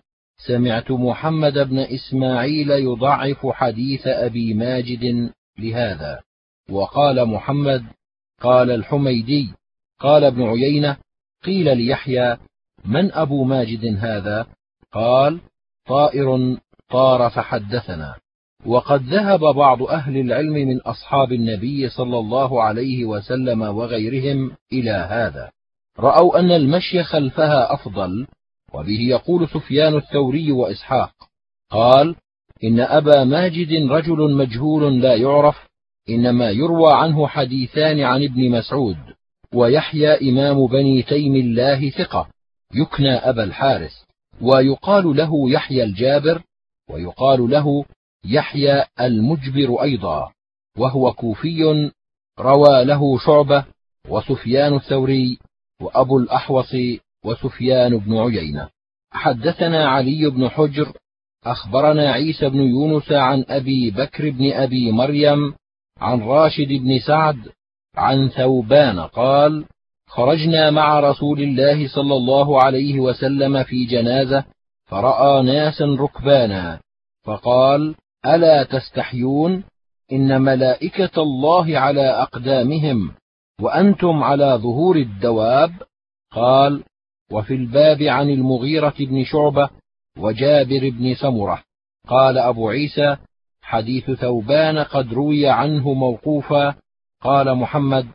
سمعت 0.48 0.92
محمد 0.92 1.54
بن 1.54 1.80
إسماعيل 1.80 2.72
يضعف 2.72 3.48
حديث 3.48 4.08
أبي 4.08 4.54
ماجد 4.54 5.32
لهذا. 5.60 6.22
وقال 6.70 7.26
محمد 7.26 7.86
قال 8.42 8.72
الحميدي 8.72 9.50
قال 10.00 10.24
ابن 10.24 10.44
عيينة 10.44 10.98
قيل 11.44 11.78
ليحيى 11.78 12.38
من 12.86 13.12
أبو 13.12 13.44
ماجد 13.44 13.98
هذا؟ 14.00 14.48
قال 14.92 15.40
طائر 15.88 16.58
طار 16.90 17.30
فحدثنا. 17.30 18.16
وقد 18.68 19.04
ذهب 19.04 19.40
بعض 19.40 19.84
أهل 19.84 20.18
العلم 20.18 20.54
من 20.54 20.82
أصحاب 20.82 21.32
النبي 21.32 21.90
صلى 21.90 22.20
الله 22.20 22.64
عليه 22.64 23.06
وسلم 23.06 23.62
وغيرهم 23.62 24.52
إلى 24.74 24.92
هذا. 24.92 25.52
رأوا 26.00 26.40
أن 26.40 26.52
المشي 26.52 27.04
خلفها 27.04 27.74
أفضل 27.74 28.28
وبه 28.74 29.00
يقول 29.00 29.48
سفيان 29.48 29.96
الثوري 29.96 30.52
وإسحاق 30.52 31.12
قال 31.72 32.16
إن 32.64 32.80
أبا 32.80 33.24
ماجد 33.24 33.92
رجل 33.92 34.36
مجهول 34.36 35.02
لا 35.02 35.16
يعرف 35.16 35.68
إنما 36.10 36.50
يروى 36.50 36.94
عنه 36.94 37.28
حديثان 37.28 38.00
عن 38.00 38.24
ابن 38.24 38.52
مسعود 38.52 38.98
ويحيى 39.54 40.30
إمام 40.30 40.68
بني 40.68 41.02
تيم 41.02 41.36
الله 41.36 41.90
ثقة 41.90 42.28
يكنى 42.74 43.16
أبا 43.16 43.44
الحارث 43.44 43.94
ويقال 44.42 45.16
له 45.16 45.50
يحيى 45.50 45.84
الجابر 45.84 46.42
ويقال 46.90 47.50
له 47.50 47.86
يحيى 48.28 48.84
المجبر 49.02 49.84
أيضا 49.84 50.32
وهو 50.78 51.14
كوفي 51.14 51.92
روى 52.40 52.86
له 52.86 53.18
شعبة 53.18 53.66
وسفيان 54.10 54.74
الثوري 54.74 55.40
وأبو 55.82 56.18
الأحوص 56.20 56.76
وسفيان 57.26 57.98
بن 57.98 58.18
عيينة. 58.18 58.70
حدثنا 59.12 59.90
علي 59.90 60.30
بن 60.30 60.50
حجر 60.50 60.94
أخبرنا 61.46 62.12
عيسى 62.12 62.50
بن 62.50 62.62
يونس 62.62 63.12
عن 63.12 63.46
أبي 63.50 63.92
بكر 63.92 64.30
بن 64.30 64.52
أبي 64.52 64.92
مريم 64.92 65.54
عن 65.98 66.22
راشد 66.22 66.68
بن 66.68 67.00
سعد 67.00 67.38
عن 67.96 68.30
ثوبان 68.30 69.00
قال 69.00 69.66
خرجنا 70.08 70.72
مع 70.72 71.00
رسول 71.00 71.42
الله 71.42 71.88
صلى 71.88 72.14
الله 72.14 72.64
عليه 72.64 73.00
وسلم 73.00 73.64
في 73.64 73.86
جنازة 73.86 74.46
فرأى 74.86 75.42
ناسا 75.44 75.86
ركبانا 75.86 76.80
فقال 77.24 77.96
ألا 78.26 78.64
تستحيون 78.64 79.64
إن 80.12 80.42
ملائكة 80.42 81.22
الله 81.22 81.80
على 81.80 82.10
أقدامهم 82.10 83.12
وأنتم 83.62 84.24
على 84.24 84.60
ظهور 84.64 84.96
الدواب؟ 84.96 85.72
قال 86.32 86.84
وفي 87.32 87.54
الباب 87.54 88.02
عن 88.02 88.30
المغيرة 88.30 88.94
بن 89.00 89.24
شعبة 89.24 89.70
وجابر 90.18 90.90
بن 90.90 91.16
سمرة. 91.16 91.64
قال 92.08 92.38
أبو 92.38 92.70
عيسى 92.70 93.18
حديث 93.62 94.12
ثوبان 94.12 94.78
قد 94.78 95.14
روي 95.14 95.50
عنه 95.50 95.94
موقوفا. 95.94 96.76
قال 97.22 97.56
محمد 97.56 98.08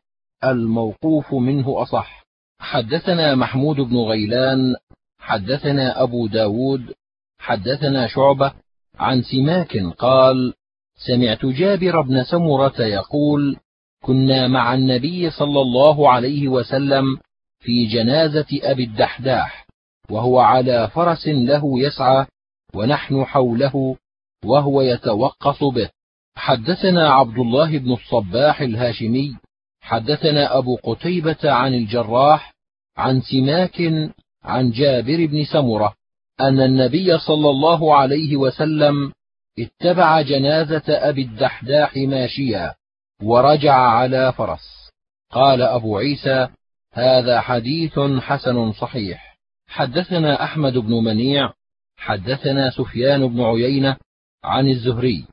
الموقوف 0.45 1.35
منه 1.35 1.83
أصح. 1.83 2.23
حدثنا 2.61 3.35
محمود 3.35 3.77
بن 3.77 3.97
غيلان 3.97 4.75
حدثنا 5.19 6.03
أبو 6.03 6.27
داود 6.27 6.95
حدثنا 7.39 8.07
شعبة 8.07 8.53
عن 8.99 9.23
سماك 9.23 9.77
قال 9.99 10.55
سمعت 10.97 11.47
جابر 11.47 12.01
بن 12.01 12.25
سمرة 12.25 12.83
يقول 12.83 13.57
كنا 14.03 14.49
مع 14.49 14.75
النبي 14.75 15.31
صلى 15.31 15.61
الله 15.61 16.11
عليه 16.11 16.49
وسلم 16.49 17.19
في 17.61 17.87
جنازة 17.87 18.47
أبي 18.63 18.85
الدحداح 18.85 19.67
وهو 20.11 20.41
على 20.41 20.91
فرس 20.95 21.29
له 21.29 21.81
يسعى 21.81 22.27
ونحن 22.75 23.25
حوله 23.25 23.97
وهو 24.45 24.83
يتوقص 24.83 25.65
به. 25.65 25.91
حدثنا 26.35 27.11
عبد 27.11 27.39
الله 27.39 27.79
بن 27.79 27.93
الصباح 27.93 28.61
الهاشمي 28.61 29.37
حدثنا 29.81 30.59
أبو 30.59 30.77
قتيبة 30.77 31.53
عن 31.53 31.75
الجراح 31.75 32.55
عن 32.97 33.21
سماك 33.21 33.83
عن 34.45 34.71
جابر 34.71 35.27
بن 35.27 35.45
سمرة. 35.45 35.95
أن 36.43 36.61
النبي 36.61 37.19
صلى 37.19 37.51
الله 37.51 37.95
عليه 37.95 38.37
وسلم 38.37 39.13
اتبع 39.59 40.23
جنازة 40.23 40.83
أبي 40.89 41.23
الدحداح 41.23 41.97
ماشيا 41.97 42.75
ورجع 43.23 43.75
على 43.75 44.33
فرس. 44.33 44.91
قال 45.31 45.63
أبو 45.63 45.99
عيسى 45.99 46.49
هذا 46.93 47.41
حديث 47.41 47.99
حسن 47.99 48.73
صحيح. 48.73 49.39
حدثنا 49.67 50.45
أحمد 50.45 50.73
بن 50.73 51.05
منيع 51.05 51.53
حدثنا 51.97 52.71
سفيان 52.71 53.27
بن 53.27 53.41
عيينة 53.41 53.97
عن 54.45 54.69
الزهري. 54.69 55.25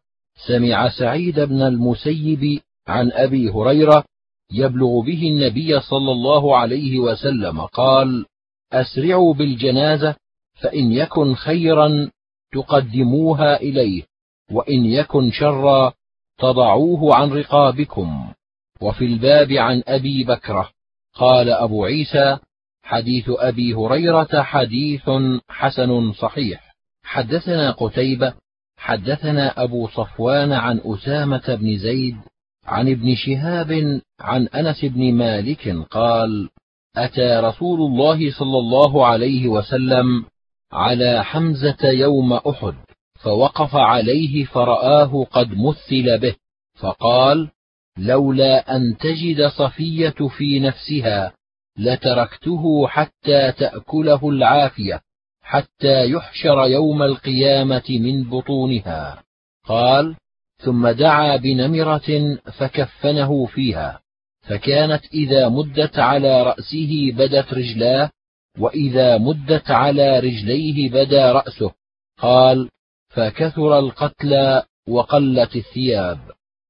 سمع 0.47 0.89
سعيد 0.89 1.39
بن 1.39 1.61
المسيب 1.61 2.59
عن 2.87 3.11
أبي 3.11 3.49
هريرة 3.49 4.03
يبلغ 4.51 5.01
به 5.01 5.29
النبي 5.29 5.79
صلى 5.79 6.11
الله 6.11 6.57
عليه 6.57 6.99
وسلم 6.99 7.61
قال 7.61 8.25
أسرعوا 8.73 9.33
بالجنازة 9.33 10.15
فإن 10.61 10.91
يكن 10.91 11.35
خيرا 11.35 12.11
تقدموها 12.53 13.61
إليه 13.61 14.03
وإن 14.51 14.85
يكن 14.85 15.31
شرا 15.31 15.93
تضعوه 16.39 17.15
عن 17.15 17.29
رقابكم. 17.29 18.33
وفي 18.81 19.05
الباب 19.05 19.51
عن 19.51 19.83
أبي 19.87 20.23
بكرة 20.23 20.69
قال 21.13 21.49
أبو 21.49 21.85
عيسى 21.85 22.37
حديث 22.83 23.25
أبي 23.29 23.73
هريرة 23.73 24.41
حديث 24.41 25.09
حسن 25.49 26.13
صحيح. 26.13 26.75
حدثنا 27.03 27.71
قتيبة 27.71 28.33
حدثنا 28.77 29.63
أبو 29.63 29.87
صفوان 29.87 30.51
عن 30.51 30.81
أسامة 30.85 31.55
بن 31.55 31.77
زيد 31.77 32.17
عن 32.65 32.89
ابن 32.89 33.15
شهاب 33.15 34.01
عن 34.19 34.47
أنس 34.47 34.85
بن 34.85 35.13
مالك 35.13 35.69
قال 35.91 36.49
أتى 36.97 37.39
رسول 37.39 37.81
الله 37.81 38.31
صلى 38.31 38.57
الله 38.57 39.05
عليه 39.05 39.47
وسلم 39.47 40.25
على 40.71 41.23
حمزة 41.23 41.77
يوم 41.83 42.33
أحد 42.33 42.75
فوقف 43.19 43.75
عليه 43.75 44.45
فرآه 44.45 45.23
قد 45.31 45.49
مثل 45.51 46.17
به 46.17 46.35
فقال 46.79 47.49
لولا 47.97 48.75
أن 48.75 48.97
تجد 48.97 49.47
صفية 49.47 50.27
في 50.37 50.59
نفسها 50.59 51.33
لتركته 51.77 52.87
حتى 52.87 53.51
تأكله 53.51 54.29
العافية 54.29 55.01
حتى 55.41 56.11
يحشر 56.11 56.65
يوم 56.67 57.03
القيامة 57.03 57.83
من 57.89 58.29
بطونها. 58.29 59.23
قال 59.65 60.15
ثم 60.57 60.87
دعا 60.87 61.35
بنمرة 61.35 62.37
فكفنه 62.57 63.45
فيها 63.45 64.01
فكانت 64.41 65.05
إذا 65.13 65.49
مدت 65.49 65.99
على 65.99 66.43
رأسه 66.43 67.11
بدت 67.13 67.53
رجلاه 67.53 68.11
وإذا 68.57 69.17
مدت 69.17 69.71
على 69.71 70.19
رجليه 70.19 70.89
بدا 70.89 71.31
رأسه. 71.31 71.71
قال 72.19 72.69
فكثر 73.09 73.79
القتلى 73.79 74.63
وقلت 74.87 75.55
الثياب. 75.55 76.19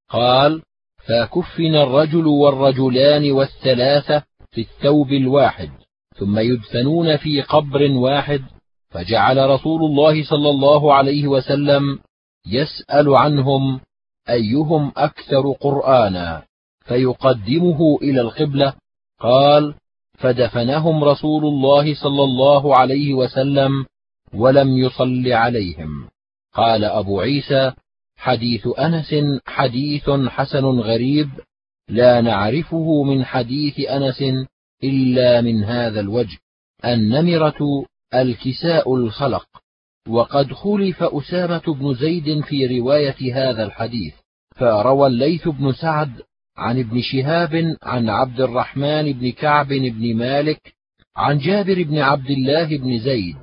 قال 0.09 0.61
فكفن 1.07 1.75
الرجل 1.75 2.27
والرجلان 2.27 3.31
والثلاثة 3.31 4.23
في 4.51 4.61
الثوب 4.61 5.11
الواحد 5.11 5.69
ثم 6.17 6.39
يدفنون 6.39 7.17
في 7.17 7.41
قبر 7.41 7.91
واحد. 7.91 8.41
فجعل 8.89 9.49
رسول 9.49 9.83
الله 9.83 10.23
صلى 10.23 10.49
الله 10.49 10.93
عليه 10.93 11.27
وسلم 11.27 11.99
يسأل 12.47 13.15
عنهم 13.15 13.79
أيهم 14.29 14.91
أكثر 14.97 15.51
قرآنا؟ 15.51 16.43
فيقدمه 16.85 17.97
إلى 18.01 18.21
القبلة. 18.21 18.73
قال 19.19 19.75
فدفنهم 20.19 21.03
رسول 21.03 21.45
الله 21.45 21.95
صلى 21.95 22.23
الله 22.23 22.75
عليه 22.75 23.13
وسلم 23.13 23.85
ولم 24.33 24.77
يصل 24.77 25.31
عليهم. 25.31 26.09
قال 26.53 26.83
أبو 26.83 27.19
عيسى 27.21 27.71
حديث 28.17 28.67
أنس 28.79 29.15
حديث 29.45 30.09
حسن 30.09 30.65
غريب 30.65 31.29
لا 31.89 32.21
نعرفه 32.21 33.03
من 33.03 33.25
حديث 33.25 33.79
أنس 33.79 34.23
إلا 34.83 35.41
من 35.41 35.63
هذا 35.63 35.99
الوجه 35.99 36.37
النمرة 36.85 37.85
الكساء 38.13 38.95
الخلق. 38.95 39.45
وقد 40.09 40.53
خلف 40.53 41.03
أسامة 41.03 41.61
بن 41.67 41.93
زيد 41.93 42.41
في 42.41 42.79
رواية 42.79 43.35
هذا 43.35 43.63
الحديث 43.63 44.13
فروى 44.55 45.07
الليث 45.07 45.47
بن 45.47 45.73
سعد 45.73 46.21
عن 46.59 46.79
ابن 46.79 47.01
شهاب 47.01 47.75
عن 47.83 48.09
عبد 48.09 48.41
الرحمن 48.41 49.13
بن 49.13 49.31
كعب 49.31 49.67
بن 49.67 50.17
مالك 50.17 50.73
عن 51.15 51.37
جابر 51.37 51.83
بن 51.83 51.97
عبد 51.97 52.29
الله 52.29 52.77
بن 52.77 52.99
زيد 52.99 53.35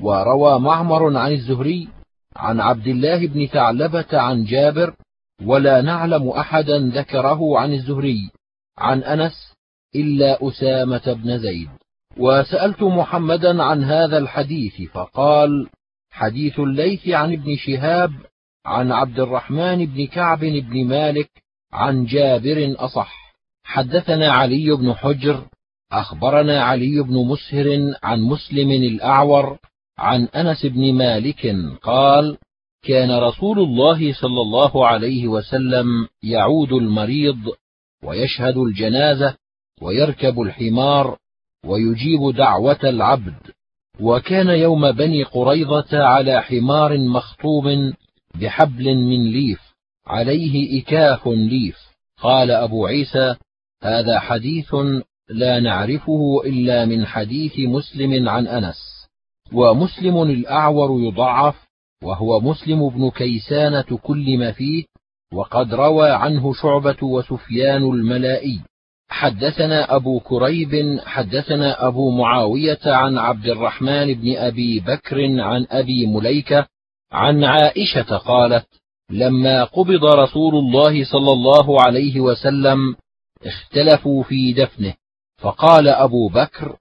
وروى 0.00 0.60
معمر 0.60 1.16
عن 1.16 1.32
الزهري 1.32 1.88
عن 2.36 2.60
عبد 2.60 2.86
الله 2.86 3.26
بن 3.26 3.46
ثعلبة 3.46 4.06
عن 4.12 4.44
جابر 4.44 4.94
ولا 5.42 5.80
نعلم 5.80 6.28
أحدا 6.28 6.78
ذكره 6.78 7.58
عن 7.58 7.72
الزهري 7.72 8.30
عن 8.78 9.02
أنس 9.02 9.54
إلا 9.94 10.48
أسامة 10.48 11.12
بن 11.12 11.38
زيد. 11.38 11.68
وسألت 12.18 12.82
محمدا 12.82 13.62
عن 13.62 13.84
هذا 13.84 14.18
الحديث 14.18 14.82
فقال 14.92 15.68
حديث 16.10 16.60
الليث 16.60 17.08
عن 17.08 17.32
ابن 17.32 17.56
شهاب 17.56 18.10
عن 18.66 18.92
عبد 18.92 19.20
الرحمن 19.20 19.86
بن 19.86 20.06
كعب 20.06 20.40
بن 20.40 20.84
مالك 20.84 21.43
عن 21.74 22.04
جابر 22.04 22.74
أصح. 22.78 23.34
حدثنا 23.64 24.32
علي 24.32 24.76
بن 24.76 24.94
حجر 24.94 25.44
أخبرنا 25.92 26.62
علي 26.62 27.02
بن 27.02 27.14
مسهر 27.14 27.94
عن 28.02 28.20
مسلم 28.20 28.70
الأعور 28.70 29.58
عن 29.98 30.24
أنس 30.24 30.66
بن 30.66 30.94
مالك 30.94 31.56
قال 31.82 32.38
كان 32.84 33.18
رسول 33.18 33.58
الله 33.58 34.12
صلى 34.12 34.40
الله 34.40 34.86
عليه 34.86 35.28
وسلم 35.28 35.86
يعود 36.22 36.72
المريض 36.72 37.40
ويشهد 38.04 38.56
الجنازة 38.56 39.36
ويركب 39.82 40.40
الحمار 40.40 41.18
ويجيب 41.66 42.36
دعوة 42.36 42.80
العبد. 42.84 43.34
وكان 44.00 44.48
يوم 44.48 44.92
بني 44.92 45.22
قريظة 45.22 46.04
على 46.04 46.42
حمار 46.42 46.98
مخطوم 46.98 47.92
بحبل 48.34 48.94
من 48.94 49.32
ليف. 49.32 49.73
عليه 50.06 50.82
إكاف 50.82 51.26
ليف. 51.26 51.78
قال 52.22 52.50
أبو 52.50 52.86
عيسى 52.86 53.36
هذا 53.82 54.18
حديث 54.18 54.74
لا 55.28 55.60
نعرفه 55.60 56.42
إلا 56.44 56.84
من 56.84 57.06
حديث 57.06 57.52
مسلم 57.58 58.28
عن 58.28 58.46
أنس. 58.46 59.08
ومسلم 59.52 60.22
الأعور 60.22 61.00
يضعف 61.00 61.54
وهو 62.02 62.40
مسلم 62.40 62.88
بن 62.88 63.10
كيسان 63.10 63.84
تكلم 63.84 64.52
فيه 64.52 64.84
وقد 65.32 65.74
روى 65.74 66.10
عنه 66.10 66.52
شعبة 66.52 66.96
وسفيان 67.02 67.82
الملائي. 67.82 68.60
حدثنا 69.08 69.96
أبو 69.96 70.20
كريب 70.20 71.00
حدثنا 71.04 71.86
أبو 71.86 72.10
معاوية 72.10 72.80
عن 72.86 73.18
عبد 73.18 73.46
الرحمن 73.46 74.14
بن 74.14 74.36
أبي 74.36 74.80
بكر 74.80 75.40
عن 75.40 75.66
أبي 75.70 76.06
مليكة 76.06 76.66
عن 77.12 77.44
عائشة 77.44 78.16
قالت 78.16 78.66
لما 79.10 79.64
قبض 79.64 80.04
رسول 80.04 80.54
الله 80.54 81.04
صلى 81.04 81.32
الله 81.32 81.82
عليه 81.82 82.20
وسلم 82.20 82.96
اختلفوا 83.46 84.22
في 84.22 84.52
دفنه 84.52 84.94
فقال 85.38 85.88
أبو 85.88 86.28
بكر 86.28 86.76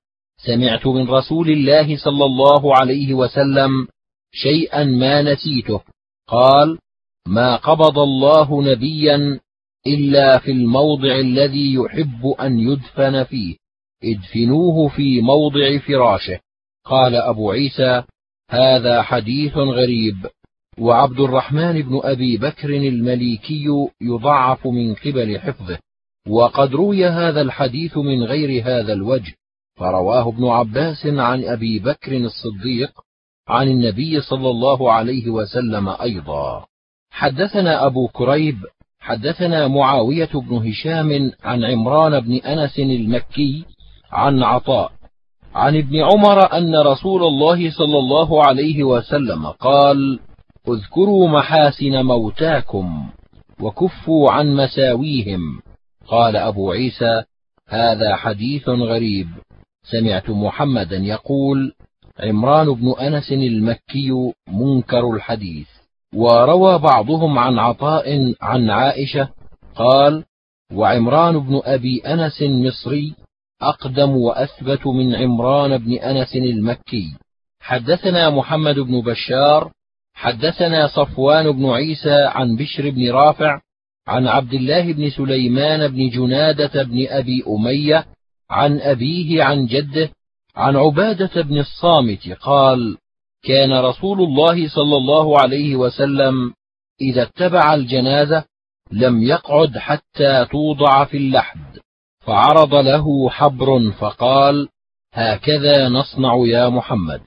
سمعت 0.45 0.88
من 0.88 1.09
رسول 1.09 1.49
الله 1.49 1.97
صلى 1.97 2.26
الله 2.26 2.76
عليه 2.76 3.13
وسلم 3.13 3.88
شيئا 4.32 4.84
ما 4.84 5.21
نسيته. 5.21 5.82
قال 6.28 6.78
ما 7.28 7.55
قبض 7.55 7.99
الله 7.99 8.61
نبيا 8.63 9.39
إلا 9.88 10.39
في 10.39 10.51
الموضع 10.51 11.15
الذي 11.15 11.74
يحب 11.74 12.26
أن 12.26 12.59
يدفن 12.59 13.24
فيه 13.24 13.55
ادفنوه 14.03 14.88
في 14.88 15.21
موضع 15.21 15.78
فراشه. 15.78 16.39
قال 16.86 17.15
أبو 17.15 17.51
عيسى 17.51 18.03
هذا 18.49 19.01
حديث 19.01 19.57
غريب. 19.57 20.28
وعبد 20.80 21.19
الرحمن 21.19 21.82
بن 21.82 21.99
أبي 22.03 22.38
بكر 22.38 22.69
المليكي 22.69 23.65
يضعف 24.01 24.67
من 24.67 24.93
قبل 24.95 25.39
حفظه. 25.39 25.78
وقد 26.28 26.76
روي 26.76 27.05
هذا 27.05 27.41
الحديث 27.41 27.97
من 27.97 28.24
غير 28.24 28.63
هذا 28.63 28.93
الوجه. 28.93 29.34
فرواه 29.76 30.30
ابن 30.30 30.45
عباس 30.45 31.05
عن 31.05 31.43
أبي 31.43 31.80
بكر 31.80 32.17
الصديق 32.17 32.91
عن 33.47 33.67
النبي 33.67 34.21
صلى 34.21 34.49
الله 34.49 34.91
عليه 34.91 35.30
وسلم 35.30 35.89
أيضا. 35.89 36.65
حدثنا 37.11 37.86
أبو 37.86 38.07
كريب 38.07 38.57
حدثنا 38.99 39.67
معاوية 39.67 40.30
بن 40.34 40.69
هشام 40.69 41.32
عن 41.43 41.63
عمران 41.63 42.19
بن 42.19 42.36
أنس 42.36 42.80
المكي 42.80 43.65
عن 44.11 44.43
عطاء 44.43 44.91
عن 45.55 45.78
ابن 45.78 46.01
عمر 46.01 46.57
أن 46.57 46.76
رسول 46.76 47.24
الله 47.24 47.71
صلى 47.71 47.97
الله 47.99 48.45
عليه 48.45 48.84
وسلم 48.84 49.47
قال 49.47 50.19
اذكروا 50.68 51.28
محاسن 51.28 52.01
موتاكم 52.01 53.09
وكفوا 53.61 54.32
عن 54.32 54.55
مساويهم. 54.55 55.61
قال 56.07 56.36
أبو 56.36 56.72
عيسى 56.72 57.24
هذا 57.68 58.16
حديث 58.16 58.70
غريب. 58.70 59.28
سمعت 59.91 60.30
محمدا 60.30 60.97
يقول 60.97 61.74
عمران 62.20 62.74
بن 62.74 62.93
أنس 62.99 63.32
المكي 63.32 64.34
منكر 64.47 65.16
الحديث. 65.16 65.68
وروى 66.16 66.80
بعضهم 66.80 67.39
عن 67.39 67.59
عطاء 67.59 68.34
عن 68.41 68.70
عائشة 68.70 69.30
قال 69.76 70.24
وعمران 70.74 71.39
بن 71.39 71.61
أبي 71.64 71.99
أنس 71.99 72.41
المصري 72.41 73.16
أقدم 73.61 74.09
وأثبت 74.18 74.88
من 74.88 75.16
عمران 75.16 75.78
بن 75.78 75.93
أنس 75.93 76.36
المكي. 76.36 77.07
حدثنا 77.59 78.30
محمد 78.30 78.80
بن 78.80 79.01
بشار 79.01 79.72
حدثنا 80.14 80.88
صفوان 80.88 81.51
بن 81.51 81.70
عيسى 81.70 82.24
عن 82.26 82.55
بشر 82.55 82.89
بن 82.89 83.11
رافع 83.11 83.59
عن 84.07 84.28
عبد 84.28 84.53
الله 84.53 84.93
بن 84.93 85.09
سليمان 85.09 85.88
بن 85.88 86.09
جنادة 86.09 86.84
بن 86.84 87.07
أبي 87.09 87.43
أمية 87.47 88.05
عن 88.49 88.80
أبيه 88.80 89.43
عن 89.43 89.66
جده 89.66 90.09
عن 90.55 90.76
عبادة 90.76 91.41
بن 91.41 91.57
الصامت 91.57 92.30
قال 92.41 92.97
كان 93.43 93.74
رسول 93.74 94.22
الله 94.22 94.70
صلى 94.70 94.97
الله 94.97 95.39
عليه 95.39 95.76
وسلم 95.76 96.53
إذا 97.01 97.24
اتبع 97.24 97.74
الجنازة 97.74 98.45
لم 98.91 99.24
يقعد 99.24 99.78
حتى 99.78 100.45
توضع 100.51 101.05
في 101.05 101.18
اللحد 101.18 101.80
فعرض 102.20 102.76
له 102.76 103.30
حبر 103.30 103.91
فقال 103.91 104.68
هكذا 105.14 105.89
نصنع 105.89 106.36
يا 106.47 106.70
محمد. 106.70 107.22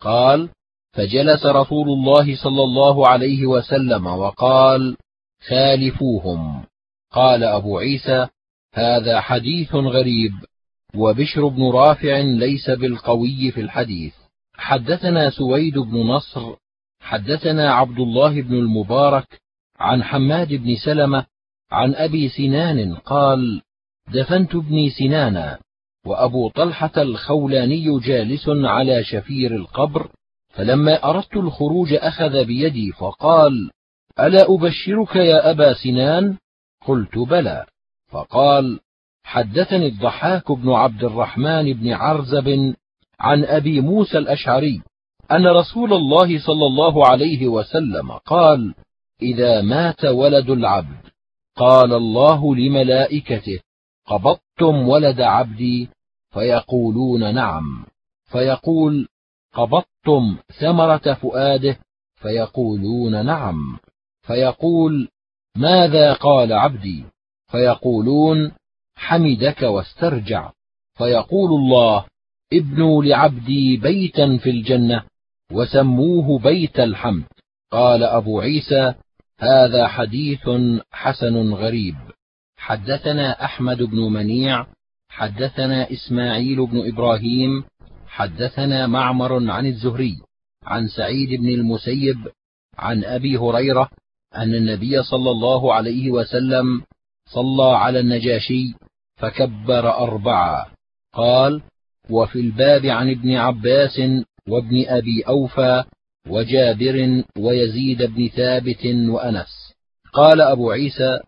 قال 0.00 0.48
فجلس 0.96 1.46
رسول 1.46 1.88
الله 1.88 2.36
صلى 2.36 2.62
الله 2.62 3.08
عليه 3.08 3.46
وسلم 3.46 4.06
وقال 4.06 4.96
خالفوهم. 5.48 6.64
قال 7.12 7.44
أبو 7.44 7.78
عيسى 7.78 8.28
هذا 8.74 9.20
حديث 9.20 9.74
غريب 9.74 10.32
وبشر 10.94 11.46
بن 11.48 11.70
رافع 11.70 12.18
ليس 12.18 12.70
بالقوي 12.70 13.50
في 13.50 13.60
الحديث. 13.60 14.14
حدثنا 14.54 15.30
سويد 15.30 15.78
بن 15.78 15.98
نصر 15.98 16.56
حدثنا 17.00 17.72
عبد 17.72 18.00
الله 18.00 18.42
بن 18.42 18.54
المبارك 18.54 19.40
عن 19.78 20.02
حماد 20.02 20.48
بن 20.54 20.76
سلمة 20.76 21.26
عن 21.70 21.94
أبي 21.94 22.28
سنان 22.28 22.94
قال 22.94 23.62
دفنت 24.14 24.54
ابني 24.54 24.90
سنانا 24.90 25.58
وأبو 26.06 26.48
طلحة 26.48 26.92
الخولاني 26.96 27.98
جالس 28.00 28.48
على 28.48 29.04
شفير 29.04 29.56
القبر 29.56 30.10
فلما 30.56 31.10
أردت 31.10 31.36
الخروج 31.36 31.94
أخذ 31.94 32.44
بيدي 32.44 32.92
فقال 32.92 33.70
ألا 34.20 34.54
أبشرك 34.54 35.16
يا 35.16 35.50
أبا 35.50 35.74
سنان؟ 35.74 36.38
قلت 36.86 37.18
بلى. 37.18 37.66
فقال 38.08 38.80
حدثني 39.24 39.86
الضحاك 39.86 40.52
بن 40.52 40.70
عبد 40.70 41.04
الرحمن 41.04 41.72
بن 41.72 41.92
عرزب 41.92 42.74
عن 43.20 43.44
أبي 43.44 43.80
موسى 43.80 44.18
الأشعري 44.18 44.82
أن 45.30 45.46
رسول 45.46 45.92
الله 45.92 46.38
صلى 46.46 46.66
الله 46.66 47.06
عليه 47.06 47.48
وسلم 47.48 48.12
قال 48.12 48.74
إذا 49.22 49.62
مات 49.62 50.04
ولد 50.04 50.50
العبد. 50.50 51.06
قال 51.56 51.92
الله 51.92 52.56
لملائكته 52.56 53.60
قبضتم 54.06 54.88
ولد 54.88 55.20
عبدي؟ 55.20 55.88
فيقولون 56.30 57.34
نعم. 57.34 57.86
فيقول 58.24 59.08
قبضتم 59.56 60.36
ثمرة 60.60 61.14
فؤاده 61.14 61.78
فيقولون 62.14 63.26
نعم. 63.26 63.78
فيقول 64.22 65.08
ماذا 65.56 66.12
قال 66.12 66.52
عبدي؟ 66.52 67.04
فيقولون 67.50 68.52
حمدك 68.96 69.62
واسترجع. 69.62 70.52
فيقول 70.94 71.50
الله 71.50 72.04
ابنوا 72.52 73.04
لعبدي 73.04 73.76
بيتا 73.76 74.36
في 74.36 74.50
الجنة 74.50 75.02
وسموه 75.52 76.38
بيت 76.38 76.80
الحمد. 76.80 77.24
قال 77.70 78.02
أبو 78.02 78.40
عيسى 78.40 78.94
هذا 79.38 79.88
حديث 79.88 80.50
حسن 80.90 81.52
غريب. 81.52 81.96
حدثنا 82.56 83.44
أحمد 83.44 83.82
بن 83.82 83.98
منيع 83.98 84.66
حدثنا 85.08 85.92
إسماعيل 85.92 86.66
بن 86.66 86.88
إبراهيم 86.88 87.64
حدثنا 88.16 88.86
معمر 88.86 89.50
عن 89.50 89.66
الزهري 89.66 90.16
عن 90.62 90.88
سعيد 90.88 91.40
بن 91.40 91.48
المسيب 91.48 92.16
عن 92.78 93.04
أبي 93.04 93.36
هريرة 93.36 93.90
أن 94.36 94.54
النبي 94.54 95.02
صلى 95.02 95.30
الله 95.30 95.74
عليه 95.74 96.10
وسلم 96.10 96.82
صلى 97.26 97.76
على 97.76 98.00
النجاشي 98.00 98.74
فكبر 99.16 99.98
أربعة. 99.98 100.66
قال 101.12 101.62
وفي 102.10 102.40
الباب 102.40 102.86
عن 102.86 103.10
ابن 103.10 103.34
عباس 103.34 104.00
وابن 104.48 104.84
أبي 104.86 105.22
أوفى 105.28 105.84
وجابر 106.28 107.24
ويزيد 107.38 108.02
بن 108.02 108.28
ثابت 108.28 108.86
وأنس. 108.86 109.74
قال 110.12 110.40
أبو 110.40 110.70
عيسى 110.70 111.20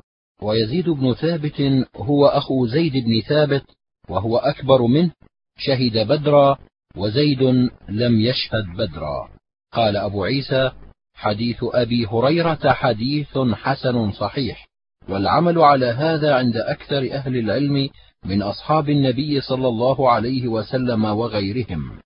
ويزيد 0.43 0.89
بن 0.89 1.15
ثابت 1.15 1.87
هو 1.97 2.27
أخو 2.27 2.67
زيد 2.67 2.93
بن 2.93 3.21
ثابت 3.21 3.65
وهو 4.09 4.37
أكبر 4.37 4.83
منه 4.83 5.11
شهد 5.59 5.99
بدرا 6.09 6.59
وزيد 6.99 7.43
لم 7.89 8.21
يشهد 8.21 8.65
بدرا. 8.77 9.29
قال 9.73 9.97
أبو 9.97 10.25
عيسى 10.25 10.71
حديث 11.15 11.57
أبي 11.63 12.07
هريرة 12.07 12.73
حديث 12.73 13.39
حسن 13.39 14.13
صحيح 14.13 14.69
والعمل 15.09 15.59
على 15.59 15.87
هذا 15.87 16.35
عند 16.35 16.57
أكثر 16.57 17.13
أهل 17.13 17.37
العلم 17.37 17.89
من 18.25 18.43
أصحاب 18.43 18.89
النبي 18.89 19.41
صلى 19.41 19.69
الله 19.69 20.11
عليه 20.11 20.49
وسلم 20.49 21.05
وغيرهم. 21.05 21.99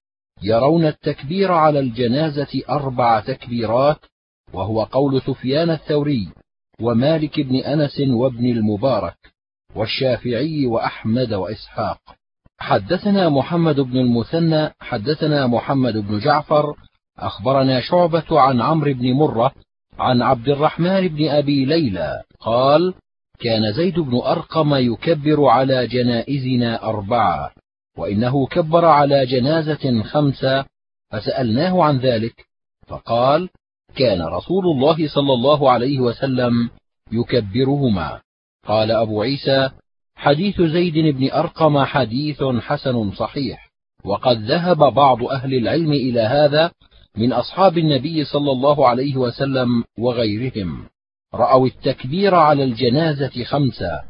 يرون 0.42 0.86
التكبير 0.86 1.52
على 1.52 1.78
الجنازة 1.78 2.62
أربع 2.70 3.20
تكبيرات 3.20 3.98
وهو 4.52 4.82
قول 4.82 5.22
سفيان 5.22 5.70
الثوري 5.70 6.28
ومالك 6.80 7.40
بن 7.40 7.56
أنس 7.56 8.00
وابن 8.00 8.46
المبارك 8.46 9.16
والشافعي 9.74 10.66
وأحمد 10.66 11.32
وإسحاق. 11.32 12.21
حدثنا 12.62 13.28
محمد 13.28 13.80
بن 13.80 13.98
المثنى 13.98 14.70
حدثنا 14.80 15.46
محمد 15.46 15.96
بن 15.96 16.18
جعفر 16.18 16.74
أخبرنا 17.18 17.80
شعبة 17.80 18.40
عن 18.40 18.60
عمرو 18.60 18.92
بن 18.92 19.12
مرة 19.12 19.52
عن 19.98 20.22
عبد 20.22 20.48
الرحمن 20.48 21.08
بن 21.08 21.28
أبي 21.28 21.64
ليلى 21.64 22.22
قال 22.40 22.94
كان 23.40 23.72
زيد 23.72 24.00
بن 24.00 24.16
أرقم 24.16 24.74
يكبر 24.74 25.44
على 25.44 25.86
جنائزنا 25.86 26.84
أربعة 26.84 27.50
وإنه 27.98 28.46
كبر 28.46 28.84
على 28.84 29.26
جنازة 29.26 30.02
خمسة 30.02 30.64
فسألناه 31.10 31.84
عن 31.84 31.98
ذلك 31.98 32.46
فقال 32.86 33.48
كان 33.96 34.22
رسول 34.22 34.64
الله 34.64 35.08
صلى 35.08 35.32
الله 35.32 35.70
عليه 35.70 36.00
وسلم 36.00 36.70
يكبرهما. 37.12 38.20
قال 38.66 38.90
أبو 38.90 39.22
عيسى 39.22 39.70
حديث 40.22 40.60
زيد 40.62 40.94
بن 41.16 41.30
أرقم 41.30 41.84
حديث 41.84 42.42
حسن 42.42 43.10
صحيح. 43.10 43.70
وقد 44.04 44.36
ذهب 44.36 44.78
بعض 44.78 45.24
أهل 45.24 45.54
العلم 45.54 45.92
إلى 45.92 46.20
هذا 46.20 46.70
من 47.16 47.32
أصحاب 47.32 47.78
النبي 47.78 48.24
صلى 48.24 48.52
الله 48.52 48.88
عليه 48.88 49.16
وسلم 49.16 49.84
وغيرهم. 49.98 50.84
رأوا 51.34 51.66
التكبير 51.66 52.34
على 52.34 52.64
الجنازة 52.64 53.44
خمسة. 53.44 54.00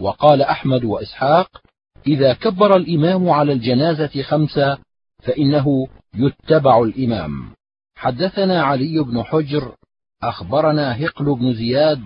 وقال 0.00 0.42
أحمد 0.42 0.84
وإسحاق 0.84 1.48
إذا 2.06 2.32
كبر 2.32 2.76
الإمام 2.76 3.30
على 3.30 3.52
الجنازة 3.52 4.22
خمسة 4.22 4.78
فإنه 5.22 5.86
يتبع 6.14 6.82
الإمام. 6.82 7.50
حدثنا 7.96 8.62
علي 8.62 9.02
بن 9.02 9.22
حجر 9.22 9.74
أخبرنا 10.22 11.04
هقل 11.04 11.34
بن 11.34 11.54
زياد 11.54 12.02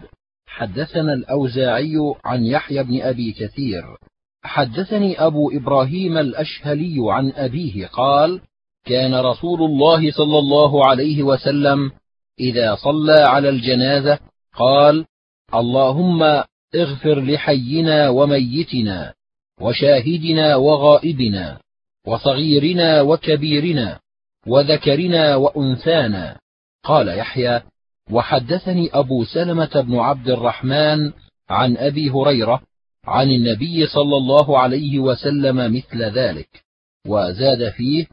حدثنا 0.51 1.13
الأوزاعي 1.13 1.97
عن 2.25 2.45
يحيى 2.45 2.83
بن 2.83 3.03
أبي 3.03 3.33
كثير. 3.33 3.83
حدثني 4.43 5.21
أبو 5.27 5.51
إبراهيم 5.51 6.19
الأشهلي 6.19 6.97
عن 6.99 7.33
أبيه 7.37 7.87
قال 7.87 8.41
كان 8.85 9.15
رسول 9.15 9.63
الله 9.63 10.11
صلى 10.11 10.39
الله 10.39 10.87
عليه 10.87 11.23
وسلم 11.23 11.91
إذا 12.41 12.75
صلى 12.75 13.21
على 13.21 13.49
الجنازة 13.49 14.19
قال 14.57 15.07
اللهم 15.55 16.23
اغفر 16.75 17.21
لحينا 17.21 18.09
وميتنا 18.09 19.15
وشاهدنا 19.61 20.57
وغائبنا 20.57 21.59
وصغيرنا 22.07 23.03
وكبيرنا 23.03 23.99
وذكرنا 24.47 25.37
وأنثانا. 25.37 26.39
قال 26.85 27.09
يحيى 27.09 27.63
وحدثني 28.13 28.91
أبو 28.93 29.25
سلمة 29.25 29.81
بن 29.81 29.97
عبد 29.99 30.29
الرحمن 30.29 31.13
عن 31.51 31.77
أبي 31.77 32.11
هريرة 32.11 32.63
عن 33.05 33.31
النبي 33.31 33.87
صلى 33.87 34.17
الله 34.17 34.59
عليه 34.59 34.99
وسلم 34.99 35.77
مثل 35.77 36.03
ذلك 36.03 36.49
وزاد 37.07 37.71
فيه 37.71 38.07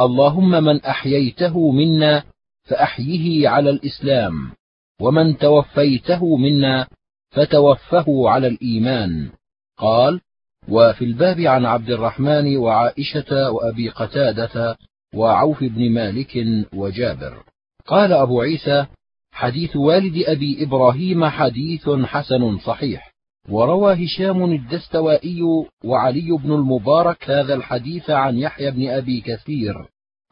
اللهم 0.00 0.50
من 0.50 0.80
أحييته 0.80 1.70
منا 1.70 2.22
فأحيه 2.64 3.48
على 3.48 3.70
الإسلام 3.70 4.52
ومن 5.00 5.38
توفيته 5.38 6.36
منا 6.36 6.86
فتوفه 7.30 8.28
على 8.30 8.46
الإيمان. 8.46 9.30
قال 9.78 10.20
وفي 10.68 11.04
الباب 11.04 11.40
عن 11.40 11.64
عبد 11.64 11.90
الرحمن 11.90 12.56
وعائشة 12.56 13.50
وأبي 13.50 13.88
قتادة 13.88 14.76
وعوف 15.14 15.64
بن 15.64 15.90
مالك 15.90 16.46
وجابر. 16.74 17.42
قال 17.86 18.12
أبو 18.12 18.40
عيسى 18.40 18.86
حديث 19.34 19.76
والد 19.76 20.24
أبي 20.26 20.62
إبراهيم 20.64 21.24
حديث 21.24 21.90
حسن 21.90 22.58
صحيح. 22.58 23.14
وروى 23.48 24.04
هشام 24.04 24.44
الدستوائي 24.52 25.40
وعلي 25.84 26.30
بن 26.30 26.52
المبارك 26.52 27.30
هذا 27.30 27.54
الحديث 27.54 28.10
عن 28.10 28.38
يحيى 28.38 28.70
بن 28.70 28.88
أبي 28.88 29.20
كثير 29.20 29.74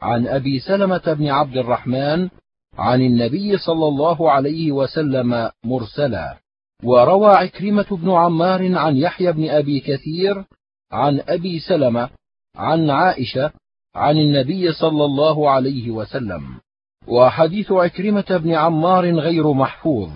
عن 0.01 0.27
أبي 0.27 0.59
سلمة 0.59 1.13
بن 1.13 1.27
عبد 1.27 1.57
الرحمن 1.57 2.29
عن 2.77 3.01
النبي 3.01 3.57
صلى 3.57 3.87
الله 3.87 4.31
عليه 4.31 4.71
وسلم 4.71 5.49
مرسلا. 5.63 6.37
وروى 6.83 7.31
عكرمة 7.31 7.87
بن 7.91 8.11
عمار 8.11 8.77
عن 8.77 8.97
يحيى 8.97 9.31
بن 9.31 9.49
أبي 9.49 9.79
كثير 9.79 10.45
عن 10.91 11.21
أبي 11.27 11.59
سلمة 11.59 12.09
عن 12.55 12.89
عائشة 12.89 13.51
عن 13.95 14.17
النبي 14.17 14.71
صلى 14.71 15.05
الله 15.05 15.49
عليه 15.49 15.91
وسلم. 15.91 16.59
وحديث 17.07 17.71
عكرمة 17.71 18.25
بن 18.29 18.51
عمار 18.51 19.19
غير 19.19 19.53
محفوظ. 19.53 20.09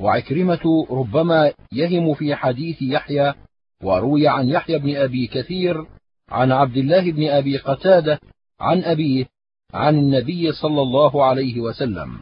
وعكرمة 0.00 0.86
ربما 0.90 1.52
يهم 1.72 2.14
في 2.14 2.34
حديث 2.34 2.82
يحيى 2.82 3.34
وروي 3.82 4.28
عن 4.28 4.48
يحيى 4.48 4.78
بن 4.78 4.96
أبي 4.96 5.26
كثير 5.26 5.86
عن 6.28 6.52
عبد 6.52 6.76
الله 6.76 7.12
بن 7.12 7.28
أبي 7.28 7.56
قتادة 7.56 8.20
عن 8.60 8.82
أبيه 8.82 9.26
عن 9.74 9.98
النبي 9.98 10.52
صلى 10.52 10.82
الله 10.82 11.24
عليه 11.24 11.60
وسلم. 11.60 12.20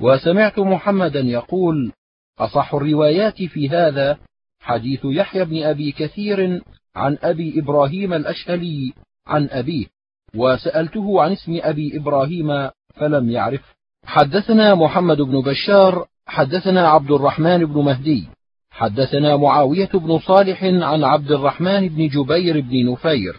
وسمعت 0.00 0.58
محمدا 0.58 1.20
يقول 1.20 1.92
أصح 2.38 2.74
الروايات 2.74 3.42
في 3.42 3.68
هذا 3.68 4.18
حديث 4.60 5.00
يحيى 5.04 5.44
بن 5.44 5.62
أبي 5.62 5.92
كثير 5.92 6.62
عن 6.96 7.18
أبي 7.22 7.60
إبراهيم 7.60 8.12
الأشهلي 8.12 8.92
عن 9.26 9.48
أبيه. 9.50 9.86
وسألته 10.34 11.22
عن 11.22 11.32
اسم 11.32 11.58
أبي 11.62 11.96
إبراهيم 11.96 12.70
فلم 12.94 13.30
يعرف. 13.30 13.74
حدثنا 14.04 14.74
محمد 14.74 15.16
بن 15.16 15.40
بشار 15.40 16.06
حدثنا 16.26 16.88
عبد 16.88 17.10
الرحمن 17.10 17.64
بن 17.64 17.80
مهدي 17.80 18.28
حدثنا 18.70 19.36
معاوية 19.36 19.88
بن 19.94 20.18
صالح 20.18 20.64
عن 20.64 21.04
عبد 21.04 21.32
الرحمن 21.32 21.88
بن 21.88 22.08
جبير 22.08 22.60
بن 22.60 22.92
نفير 22.92 23.36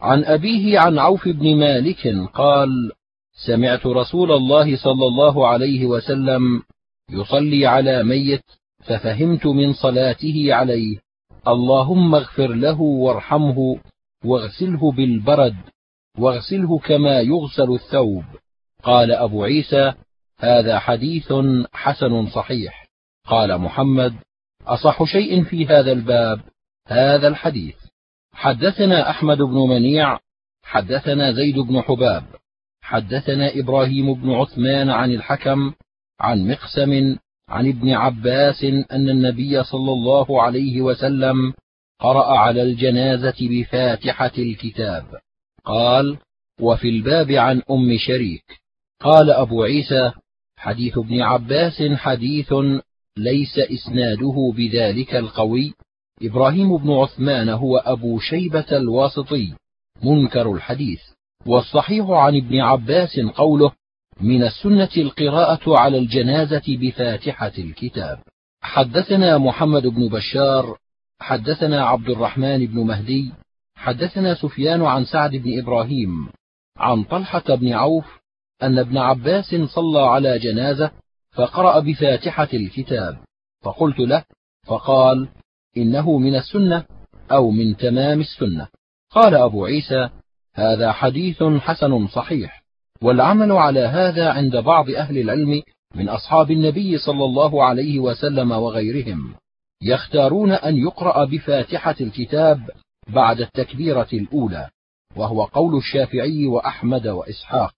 عن 0.00 0.24
أبيه 0.24 0.78
عن 0.78 0.98
عوف 0.98 1.28
بن 1.28 1.56
مالك 1.56 2.06
قال 2.34 2.92
سمعت 3.46 3.86
رسول 3.86 4.32
الله 4.32 4.76
صلى 4.76 5.06
الله 5.06 5.48
عليه 5.48 5.86
وسلم 5.86 6.62
يصلي 7.10 7.66
على 7.66 8.02
ميت 8.02 8.44
ففهمت 8.84 9.46
من 9.46 9.72
صلاته 9.72 10.54
عليه 10.54 10.96
اللهم 11.48 12.14
اغفر 12.14 12.46
له 12.46 12.80
وارحمه 12.80 13.78
واغسله 14.24 14.92
بالبرد 14.92 15.56
واغسله 16.18 16.78
كما 16.78 17.20
يغسل 17.20 17.72
الثوب. 17.72 18.24
قال 18.84 19.12
أبو 19.12 19.44
عيسى 19.44 19.94
هذا 20.38 20.78
حديث 20.78 21.32
حسن 21.72 22.26
صحيح. 22.26 22.86
قال 23.26 23.58
محمد 23.58 24.14
أصح 24.66 25.04
شيء 25.04 25.44
في 25.44 25.66
هذا 25.66 25.92
الباب 25.92 26.40
هذا 26.88 27.28
الحديث. 27.28 27.76
حدثنا 28.32 29.10
أحمد 29.10 29.38
بن 29.38 29.54
منيع 29.68 30.18
حدثنا 30.62 31.32
زيد 31.32 31.58
بن 31.58 31.80
حباب 31.82 32.24
حدثنا 32.82 33.50
إبراهيم 33.54 34.14
بن 34.14 34.30
عثمان 34.30 34.90
عن 34.90 35.10
الحكم 35.10 35.72
عن 36.20 36.48
مقسم 36.48 37.16
عن 37.48 37.68
ابن 37.68 37.90
عباس 37.90 38.64
أن 38.64 39.08
النبي 39.08 39.64
صلى 39.64 39.92
الله 39.92 40.42
عليه 40.42 40.80
وسلم 40.80 41.54
قرأ 42.00 42.38
على 42.38 42.62
الجنازة 42.62 43.36
بفاتحة 43.40 44.32
الكتاب. 44.38 45.04
قال 45.64 46.18
وفي 46.60 46.88
الباب 46.88 47.30
عن 47.30 47.62
أم 47.70 47.98
شريك 47.98 48.63
قال 49.04 49.30
أبو 49.30 49.62
عيسى 49.62 50.12
حديث 50.56 50.98
ابن 50.98 51.22
عباس 51.22 51.82
حديث 51.82 52.52
ليس 53.16 53.58
إسناده 53.58 54.52
بذلك 54.56 55.14
القوي. 55.14 55.74
إبراهيم 56.22 56.76
بن 56.76 56.90
عثمان 56.90 57.48
هو 57.48 57.76
أبو 57.76 58.18
شيبة 58.18 58.66
الواسطي 58.72 59.54
منكر 60.02 60.52
الحديث. 60.52 61.00
والصحيح 61.46 62.06
عن 62.10 62.36
ابن 62.36 62.60
عباس 62.60 63.20
قوله 63.20 63.72
من 64.20 64.42
السنة 64.42 64.88
القراءة 64.96 65.78
على 65.78 65.98
الجنازة 65.98 66.62
بفاتحة 66.68 67.52
الكتاب 67.58 68.18
حدثنا 68.62 69.38
محمد 69.38 69.86
بن 69.86 70.08
بشار 70.08 70.78
حدثنا 71.20 71.84
عبد 71.84 72.10
الرحمن 72.10 72.66
بن 72.66 72.80
مهدي 72.80 73.32
حدثنا 73.76 74.34
سفيان 74.34 74.82
عن 74.82 75.04
سعد 75.04 75.30
بن 75.36 75.58
إبراهيم 75.58 76.28
عن 76.76 77.04
طلحة 77.04 77.54
بن 77.54 77.72
عوف 77.72 78.23
أن 78.66 78.78
ابن 78.78 78.98
عباس 78.98 79.54
صلى 79.54 80.00
على 80.00 80.38
جنازة 80.38 80.90
فقرأ 81.32 81.80
بفاتحة 81.80 82.48
الكتاب 82.54 83.18
فقلت 83.62 83.98
له 83.98 84.24
فقال 84.66 85.28
إنه 85.76 86.18
من 86.18 86.36
السنة 86.36 86.84
أو 87.32 87.50
من 87.50 87.76
تمام 87.76 88.20
السنة. 88.20 88.68
قال 89.10 89.34
أبو 89.34 89.64
عيسى 89.64 90.08
هذا 90.54 90.92
حديث 90.92 91.42
حسن 91.42 92.06
صحيح 92.06 92.62
والعمل 93.02 93.52
على 93.52 93.80
هذا 93.80 94.30
عند 94.30 94.56
بعض 94.56 94.90
أهل 94.90 95.18
العلم 95.18 95.62
من 95.94 96.08
أصحاب 96.08 96.50
النبي 96.50 96.98
صلى 96.98 97.24
الله 97.24 97.64
عليه 97.64 97.98
وسلم 97.98 98.52
وغيرهم. 98.52 99.34
يختارون 99.82 100.52
أن 100.52 100.76
يقرأ 100.76 101.24
بفاتحة 101.24 101.96
الكتاب 102.00 102.70
بعد 103.08 103.40
التكبيرة 103.40 104.08
الأولى 104.12 104.68
وهو 105.16 105.44
قول 105.44 105.76
الشافعي 105.76 106.46
وأحمد 106.46 107.06
وإسحاق. 107.06 107.74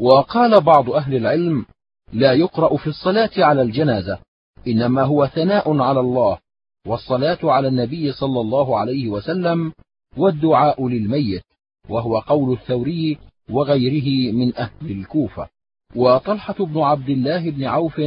وقال 0.00 0.60
بعض 0.60 0.90
أهل 0.90 1.16
العلم 1.16 1.66
لا 2.12 2.32
يقرأ 2.32 2.76
في 2.76 2.86
الصلاة 2.86 3.30
على 3.36 3.62
الجنازة 3.62 4.18
إنما 4.66 5.02
هو 5.02 5.26
ثناء 5.26 5.78
على 5.78 6.00
الله 6.00 6.38
والصلاة 6.86 7.38
على 7.42 7.68
النبي 7.68 8.12
صلى 8.12 8.40
الله 8.40 8.78
عليه 8.78 9.08
وسلم 9.08 9.72
والدعاء 10.16 10.88
للميت 10.88 11.42
وهو 11.88 12.18
قول 12.18 12.52
الثوري 12.52 13.18
وغيره 13.50 14.32
من 14.32 14.56
أهل 14.56 14.90
الكوفة. 14.90 15.48
وطلحة 15.96 16.54
بن 16.54 16.80
عبد 16.80 17.08
الله 17.08 17.50
بن 17.50 17.64
عوف 17.64 18.00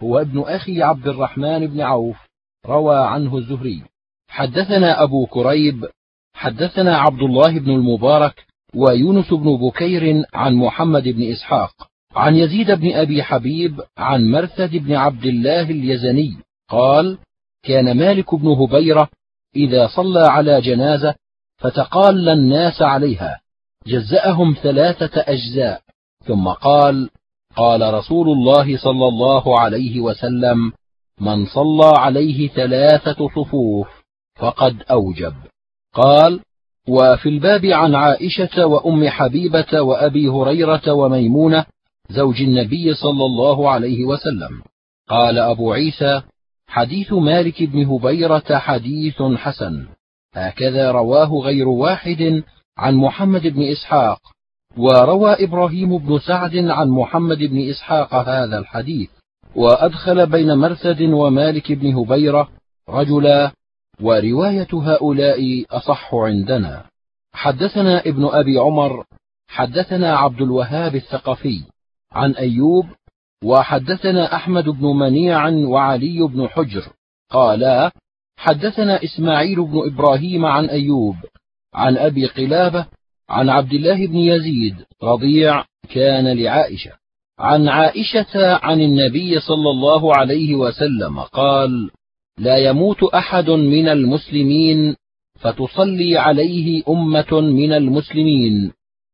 هو 0.00 0.18
ابن 0.18 0.40
أخي 0.40 0.82
عبد 0.82 1.08
الرحمن 1.08 1.66
بن 1.66 1.80
عوف 1.80 2.16
روى 2.66 2.96
عنه 2.96 3.36
الزهري. 3.36 3.82
حدثنا 4.28 5.02
أبو 5.02 5.26
كريب 5.26 5.86
حدثنا 6.34 6.98
عبد 6.98 7.22
الله 7.22 7.58
بن 7.58 7.70
المبارك 7.70 8.46
ويونس 8.76 9.30
بن 9.30 9.56
بكير 9.56 10.24
عن 10.34 10.54
محمد 10.54 11.02
بن 11.08 11.32
إسحاق 11.32 11.70
عن 12.16 12.36
يزيد 12.36 12.70
بن 12.70 12.92
أبي 12.92 13.22
حبيب 13.22 13.80
عن 13.98 14.30
مرثد 14.30 14.76
بن 14.76 14.94
عبد 14.94 15.24
الله 15.24 15.62
اليزني 15.62 16.36
قال 16.68 17.18
كان 17.62 17.96
مالك 17.96 18.34
بن 18.34 18.48
هبيرة 18.48 19.08
إذا 19.56 19.86
صلى 19.86 20.20
على 20.20 20.60
جنازة 20.60 21.14
فتقال 21.56 22.28
الناس 22.28 22.82
عليها 22.82 23.40
جزأهم 23.86 24.56
ثلاثة 24.62 25.24
أجزاء 25.26 25.80
ثم 26.24 26.48
قال 26.48 27.10
قال 27.56 27.94
رسول 27.94 28.28
الله 28.28 28.76
صلى 28.76 29.08
الله 29.08 29.60
عليه 29.60 30.00
وسلم 30.00 30.72
من 31.20 31.46
صلى 31.46 31.92
عليه 31.98 32.48
ثلاثة 32.48 33.28
صفوف 33.28 33.88
فقد 34.36 34.82
أوجب 34.90 35.34
قال 35.94 36.40
وفي 36.88 37.28
الباب 37.28 37.64
عن 37.64 37.94
عائشة 37.94 38.66
وأم 38.66 39.08
حبيبة 39.08 39.80
وأبي 39.80 40.28
هريرة 40.28 40.92
وميمونة 40.92 41.66
زوج 42.10 42.42
النبي 42.42 42.94
صلى 42.94 43.24
الله 43.24 43.70
عليه 43.70 44.04
وسلم. 44.04 44.62
قال 45.08 45.38
أبو 45.38 45.72
عيسى 45.72 46.22
حديث 46.66 47.12
مالك 47.12 47.62
بن 47.62 47.84
هبيرة 47.84 48.58
حديث 48.58 49.22
حسن. 49.22 49.86
هكذا 50.34 50.90
رواه 50.90 51.30
غير 51.44 51.68
واحد 51.68 52.42
عن 52.78 52.94
محمد 52.94 53.46
بن 53.46 53.62
إسحاق. 53.62 54.18
وروى 54.76 55.32
إبراهيم 55.44 55.98
بن 55.98 56.18
سعد 56.18 56.56
عن 56.56 56.88
محمد 56.88 57.38
بن 57.38 57.70
إسحاق 57.70 58.14
هذا 58.14 58.58
الحديث. 58.58 59.10
وأدخل 59.56 60.26
بين 60.26 60.54
مرثد 60.54 61.02
ومالك 61.02 61.72
بن 61.72 61.94
هبيرة 61.94 62.48
رجلا 62.88 63.52
ورواية 64.00 64.68
هؤلاء 64.72 65.64
أصح 65.70 66.14
عندنا. 66.14 66.84
حدثنا 67.32 68.00
ابن 68.00 68.24
أبي 68.24 68.58
عمر 68.58 69.04
حدثنا 69.48 70.16
عبد 70.16 70.42
الوهاب 70.42 70.94
الثقفي 70.94 71.60
عن 72.12 72.32
أيوب 72.32 72.86
وحدثنا 73.44 74.34
أحمد 74.34 74.64
بن 74.64 74.86
منيع 74.86 75.48
وعلي 75.48 76.28
بن 76.28 76.48
حجر. 76.48 76.82
قالا 77.30 77.90
حدثنا 78.36 79.04
إسماعيل 79.04 79.64
بن 79.64 79.92
إبراهيم 79.92 80.46
عن 80.46 80.64
أيوب 80.64 81.16
عن 81.74 81.96
أبي 81.96 82.26
قلابة 82.26 82.86
عن 83.28 83.48
عبد 83.48 83.72
الله 83.72 84.06
بن 84.06 84.16
يزيد 84.16 84.76
رضيع 85.02 85.64
كان 85.94 86.38
لعائشة. 86.38 86.92
عن 87.38 87.68
عائشة 87.68 88.56
عن 88.56 88.80
النبي 88.80 89.40
صلى 89.40 89.70
الله 89.70 90.16
عليه 90.16 90.54
وسلم 90.54 91.20
قال 91.20 91.90
لا 92.38 92.56
يموت 92.56 93.02
أحد 93.02 93.50
من 93.50 93.88
المسلمين 93.88 94.96
فتصلي 95.40 96.18
عليه 96.18 96.82
أمة 96.88 97.40
من 97.40 97.72
المسلمين. 97.72 98.72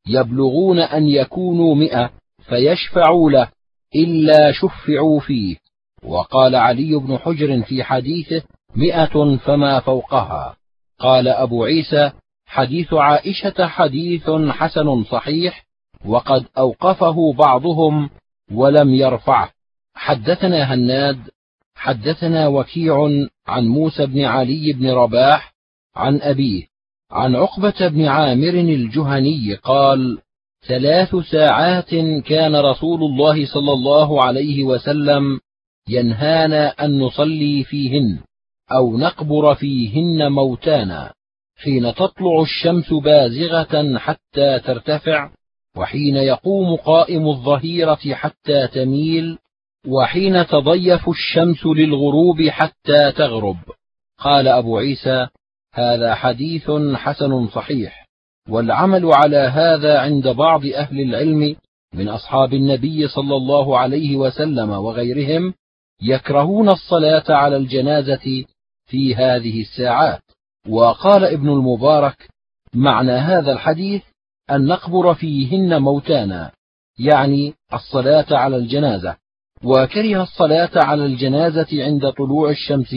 يبلغون 0.08 0.78
أن 0.78 1.08
يكونوا 1.08 1.74
مئة 1.74 2.10
فيشفعوا 2.48 3.30
له 3.30 3.48
إلا 3.94 4.52
شفعوا 4.52 5.20
فيه. 5.20 5.56
وقال 6.04 6.54
علي 6.54 6.94
بن 6.94 7.18
حجر 7.18 7.62
في 7.62 7.84
حديثه 7.84 8.42
مئة 8.76 9.36
فما 9.36 9.80
فوقها. 9.80 10.56
قال 10.98 11.28
أبو 11.28 11.64
عيسى 11.64 12.12
حديث 12.46 12.94
عائشة 12.94 13.66
حديث 13.66 14.30
حسن 14.30 15.04
صحيح 15.04 15.66
وقد 16.06 16.44
أوقفه 16.58 17.32
بعضهم 17.32 18.10
ولم 18.52 18.94
يرفعه. 18.94 19.50
حدثنا 19.94 20.74
هناد 20.74 21.18
حدثنا 21.80 22.48
وكيع 22.48 23.10
عن 23.46 23.66
موسى 23.66 24.06
بن 24.06 24.24
علي 24.24 24.72
بن 24.72 24.90
رباح 24.90 25.54
عن 25.96 26.20
أبيه 26.20 26.62
عن 27.10 27.36
عقبة 27.36 27.88
بن 27.88 28.04
عامر 28.04 28.48
الجهني 28.48 29.54
قال: 29.54 30.18
ثلاث 30.68 31.16
ساعات 31.16 31.90
كان 32.24 32.56
رسول 32.56 33.02
الله 33.02 33.46
صلى 33.46 33.72
الله 33.72 34.22
عليه 34.22 34.64
وسلم 34.64 35.40
ينهانا 35.88 36.68
أن 36.68 36.98
نصلي 36.98 37.64
فيهن 37.64 38.18
أو 38.72 38.98
نقبر 38.98 39.54
فيهن 39.54 40.32
موتانا 40.32 41.12
حين 41.56 41.94
تطلع 41.94 42.42
الشمس 42.42 42.92
بازغة 42.92 43.98
حتى 43.98 44.58
ترتفع 44.58 45.30
وحين 45.76 46.16
يقوم 46.16 46.76
قائم 46.76 47.28
الظهيرة 47.28 48.14
حتى 48.14 48.68
تميل 48.68 49.38
وحين 49.86 50.46
تضيف 50.46 51.08
الشمس 51.08 51.66
للغروب 51.66 52.42
حتى 52.42 53.12
تغرب. 53.12 53.56
قال 54.18 54.48
أبو 54.48 54.78
عيسى 54.78 55.26
هذا 55.74 56.14
حديث 56.14 56.70
حسن 56.94 57.48
صحيح. 57.48 58.06
والعمل 58.48 59.10
على 59.12 59.36
هذا 59.36 59.98
عند 59.98 60.28
بعض 60.28 60.66
أهل 60.66 61.00
العلم 61.00 61.56
من 61.94 62.08
أصحاب 62.08 62.54
النبي 62.54 63.08
صلى 63.08 63.36
الله 63.36 63.78
عليه 63.78 64.16
وسلم 64.16 64.70
وغيرهم 64.70 65.54
يكرهون 66.02 66.68
الصلاة 66.68 67.24
على 67.28 67.56
الجنازة 67.56 68.44
في 68.86 69.14
هذه 69.14 69.60
الساعات. 69.60 70.22
وقال 70.68 71.24
ابن 71.24 71.48
المبارك 71.48 72.28
معنى 72.74 73.12
هذا 73.12 73.52
الحديث 73.52 74.02
أن 74.50 74.66
نقبر 74.66 75.14
فيهن 75.14 75.82
موتانا 75.82 76.52
يعني 76.98 77.54
الصلاة 77.74 78.26
على 78.30 78.56
الجنازة. 78.56 79.16
وكره 79.64 80.22
الصلاة 80.22 80.70
على 80.74 81.06
الجنازة 81.06 81.84
عند 81.84 82.10
طلوع 82.10 82.50
الشمس 82.50 82.96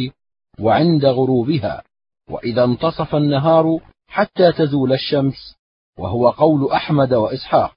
وعند 0.59 1.05
غروبها 1.05 1.83
وإذا 2.29 2.63
انتصف 2.63 3.15
النهار 3.15 3.79
حتى 4.07 4.51
تزول 4.51 4.93
الشمس 4.93 5.55
وهو 5.99 6.29
قول 6.29 6.71
أحمد 6.71 7.13
وإسحاق. 7.13 7.75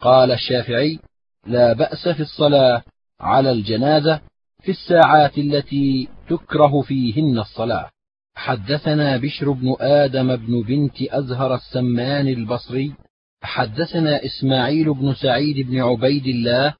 قال 0.00 0.32
الشافعي 0.32 0.98
لا 1.46 1.72
بأس 1.72 2.08
في 2.08 2.20
الصلاة 2.20 2.82
على 3.20 3.50
الجنازة 3.50 4.20
في 4.62 4.70
الساعات 4.70 5.38
التي 5.38 6.08
تكره 6.28 6.80
فيهن 6.82 7.38
الصلاة. 7.38 7.90
حدثنا 8.36 9.16
بشر 9.16 9.50
بن 9.50 9.76
آدم 9.80 10.36
بن 10.36 10.62
بنت 10.62 11.02
أزهر 11.02 11.54
السمان 11.54 12.28
البصري 12.28 12.94
حدثنا 13.42 14.20
إسماعيل 14.24 14.94
بن 14.94 15.14
سعيد 15.14 15.66
بن 15.66 15.80
عبيد 15.80 16.26
الله 16.26 16.74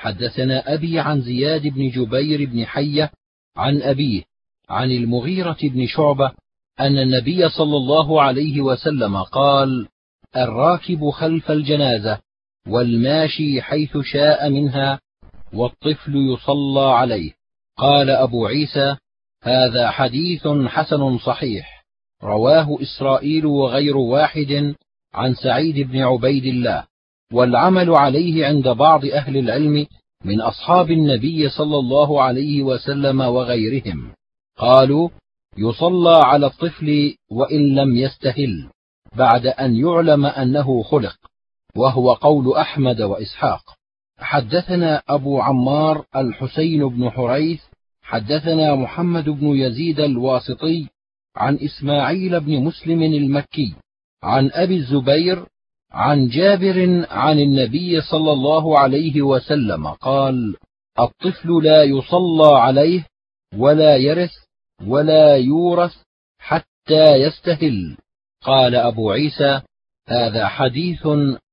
حدثنا 0.00 0.74
أبي 0.74 1.00
عن 1.00 1.20
زياد 1.20 1.66
بن 1.66 1.88
جبير 1.88 2.50
بن 2.50 2.66
حية 2.66 3.10
عن 3.56 3.82
أبيه 3.82 4.22
عن 4.68 4.90
المغيرة 4.90 5.56
بن 5.62 5.86
شعبة 5.86 6.32
أن 6.80 6.98
النبي 6.98 7.48
صلى 7.48 7.76
الله 7.76 8.22
عليه 8.22 8.60
وسلم 8.60 9.16
قال: 9.22 9.88
الراكب 10.36 11.10
خلف 11.10 11.50
الجنازة 11.50 12.18
والماشي 12.68 13.62
حيث 13.62 13.98
شاء 13.98 14.50
منها 14.50 15.00
والطفل 15.52 16.16
يصلى 16.16 16.80
عليه. 16.80 17.32
قال 17.76 18.10
أبو 18.10 18.46
عيسى: 18.46 18.96
هذا 19.42 19.90
حديث 19.90 20.48
حسن 20.48 21.18
صحيح، 21.18 21.84
رواه 22.22 22.78
إسرائيل 22.82 23.46
وغير 23.46 23.96
واحد 23.96 24.74
عن 25.14 25.34
سعيد 25.34 25.90
بن 25.90 25.98
عبيد 26.02 26.44
الله، 26.44 26.86
والعمل 27.32 27.90
عليه 27.90 28.46
عند 28.46 28.68
بعض 28.68 29.04
أهل 29.04 29.36
العلم 29.36 29.86
من 30.24 30.40
أصحاب 30.40 30.90
النبي 30.90 31.48
صلى 31.48 31.78
الله 31.78 32.22
عليه 32.22 32.62
وسلم 32.62 33.20
وغيرهم. 33.20 34.12
قالوا 34.58 35.08
يصلى 35.58 36.20
على 36.24 36.46
الطفل 36.46 37.14
وإن 37.30 37.74
لم 37.74 37.96
يستهل 37.96 38.68
بعد 39.16 39.46
أن 39.46 39.76
يعلم 39.76 40.26
أنه 40.26 40.82
خلق 40.82 41.16
وهو 41.76 42.12
قول 42.12 42.56
أحمد 42.56 43.00
وإسحاق. 43.00 43.62
حدثنا 44.18 45.02
أبو 45.08 45.40
عمار 45.40 46.04
الحسين 46.16 46.88
بن 46.88 47.10
حريث 47.10 47.60
حدثنا 48.02 48.74
محمد 48.74 49.28
بن 49.28 49.46
يزيد 49.46 50.00
الواسطي 50.00 50.88
عن 51.36 51.58
إسماعيل 51.62 52.40
بن 52.40 52.64
مسلم 52.64 53.02
المكي 53.02 53.74
عن 54.22 54.50
أبي 54.52 54.76
الزبير 54.76 55.46
عن 55.92 56.28
جابر 56.28 57.06
عن 57.10 57.38
النبي 57.38 58.00
صلى 58.00 58.32
الله 58.32 58.78
عليه 58.78 59.22
وسلم 59.22 59.86
قال 59.86 60.56
الطفل 61.00 61.64
لا 61.64 61.84
يصلى 61.84 62.58
عليه 62.58 63.06
ولا 63.56 63.96
يرث 63.96 64.30
ولا 64.86 65.36
يورث 65.36 65.92
حتى 66.38 67.14
يستهل. 67.14 67.96
قال 68.42 68.74
أبو 68.74 69.10
عيسى 69.10 69.60
هذا 70.08 70.48
حديث 70.48 71.06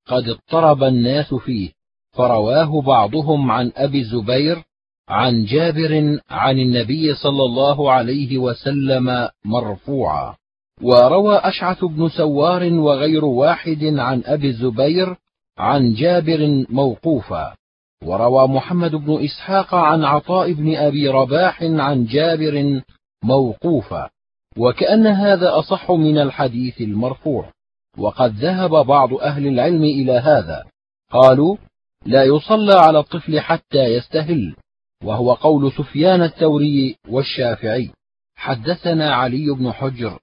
قد 0.08 0.30
اضطرب 0.30 0.84
الناس 0.84 1.34
فيه. 1.34 1.72
فرواه 2.12 2.82
بعضهم 2.82 3.52
عن 3.52 3.72
أبي 3.76 4.00
الزبير 4.00 4.64
عن 5.10 5.46
جابر 5.46 6.20
عن 6.30 6.60
النبي 6.60 7.16
صلى 7.16 7.44
الله 7.44 7.92
عليه 7.92 8.38
وسلم 8.38 9.30
مرفوعا. 9.46 10.36
وروى 10.82 11.38
أشعث 11.38 11.86
بن 11.86 12.10
سوار 12.10 12.74
وغير 12.74 13.26
واحد 13.26 13.84
عن 13.84 14.24
أبي 14.26 14.48
الزبير 14.48 15.16
عن 15.58 15.94
جابر 15.94 16.66
موقوفا. 16.70 17.56
وروى 18.04 18.48
محمد 18.48 18.96
بن 18.96 19.24
إسحاق 19.24 19.76
عن 19.76 20.04
عطاء 20.04 20.54
بن 20.54 20.76
أبي 20.76 21.10
رباح 21.10 21.64
عن 21.64 22.06
جابر 22.06 22.82
موقوفا. 23.24 24.10
وكأن 24.58 25.08
هذا 25.08 25.60
أصح 25.60 25.92
من 25.92 26.18
الحديث 26.18 26.82
المرفوع. 26.82 27.52
وقد 27.98 28.36
ذهب 28.36 28.86
بعض 28.86 29.14
أهل 29.14 29.48
العلم 29.48 29.84
إلى 29.84 30.12
هذا. 30.12 30.66
قالوا 31.12 31.58
لا 32.06 32.24
يصلى 32.24 32.74
على 32.74 33.00
الطفل 33.00 33.40
حتى 33.40 33.84
يستهل. 33.84 34.56
وهو 35.04 35.34
قول 35.34 35.72
سفيان 35.72 36.22
الثوري 36.24 36.96
والشافعي. 37.10 37.92
حدثنا 38.36 39.16
علي 39.16 39.46
بن 39.60 39.72
حجر. 39.72 40.20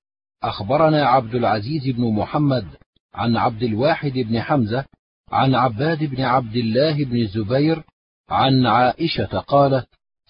أخبرنا 0.49 1.07
عبد 1.07 1.35
العزيز 1.35 1.89
بن 1.97 2.15
محمد 2.15 2.67
عن 3.15 3.37
عبد 3.37 3.63
الواحد 3.63 4.13
بن 4.13 4.41
حمزة 4.41 4.85
عن 5.33 5.55
عباد 5.55 6.05
بن 6.05 6.21
عبد 6.21 6.57
الله 6.57 7.05
بن 7.05 7.17
الزبير 7.17 7.83
عن 8.29 8.67
عائشة 8.67 9.39
قالت 9.39 9.87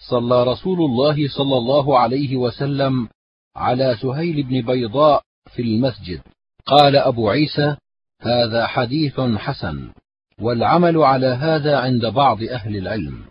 صلى 0.09 0.43
رسول 0.43 0.81
الله 0.81 1.27
صلى 1.27 1.57
الله 1.57 1.99
عليه 1.99 2.35
وسلم 2.35 3.09
على 3.55 3.97
سهيل 4.01 4.43
بن 4.43 4.61
بيضاء 4.61 5.21
في 5.55 5.61
المسجد. 5.61 6.21
قال 6.65 6.95
أبو 6.95 7.29
عيسى 7.29 7.75
هذا 8.21 8.67
حديث 8.67 9.19
حسن 9.19 9.91
والعمل 10.39 10.97
على 10.97 11.27
هذا 11.27 11.79
عند 11.79 12.05
بعض 12.05 12.43
أهل 12.43 12.77
العلم. 12.77 13.23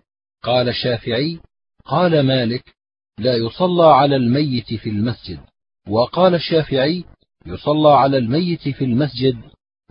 قال 0.43 0.68
الشافعي 0.68 1.41
قال 1.85 2.26
مالك 2.26 2.74
لا 3.18 3.37
يصلى 3.37 3.87
على 3.87 4.16
الميت 4.16 4.74
في 4.74 4.91
المسجد. 4.91 5.41
وقال 5.89 6.35
الشافعي 6.35 7.05
يصلى 7.47 7.89
على 7.89 8.18
الميت 8.18 8.68
في 8.68 8.85
المسجد 8.85 9.37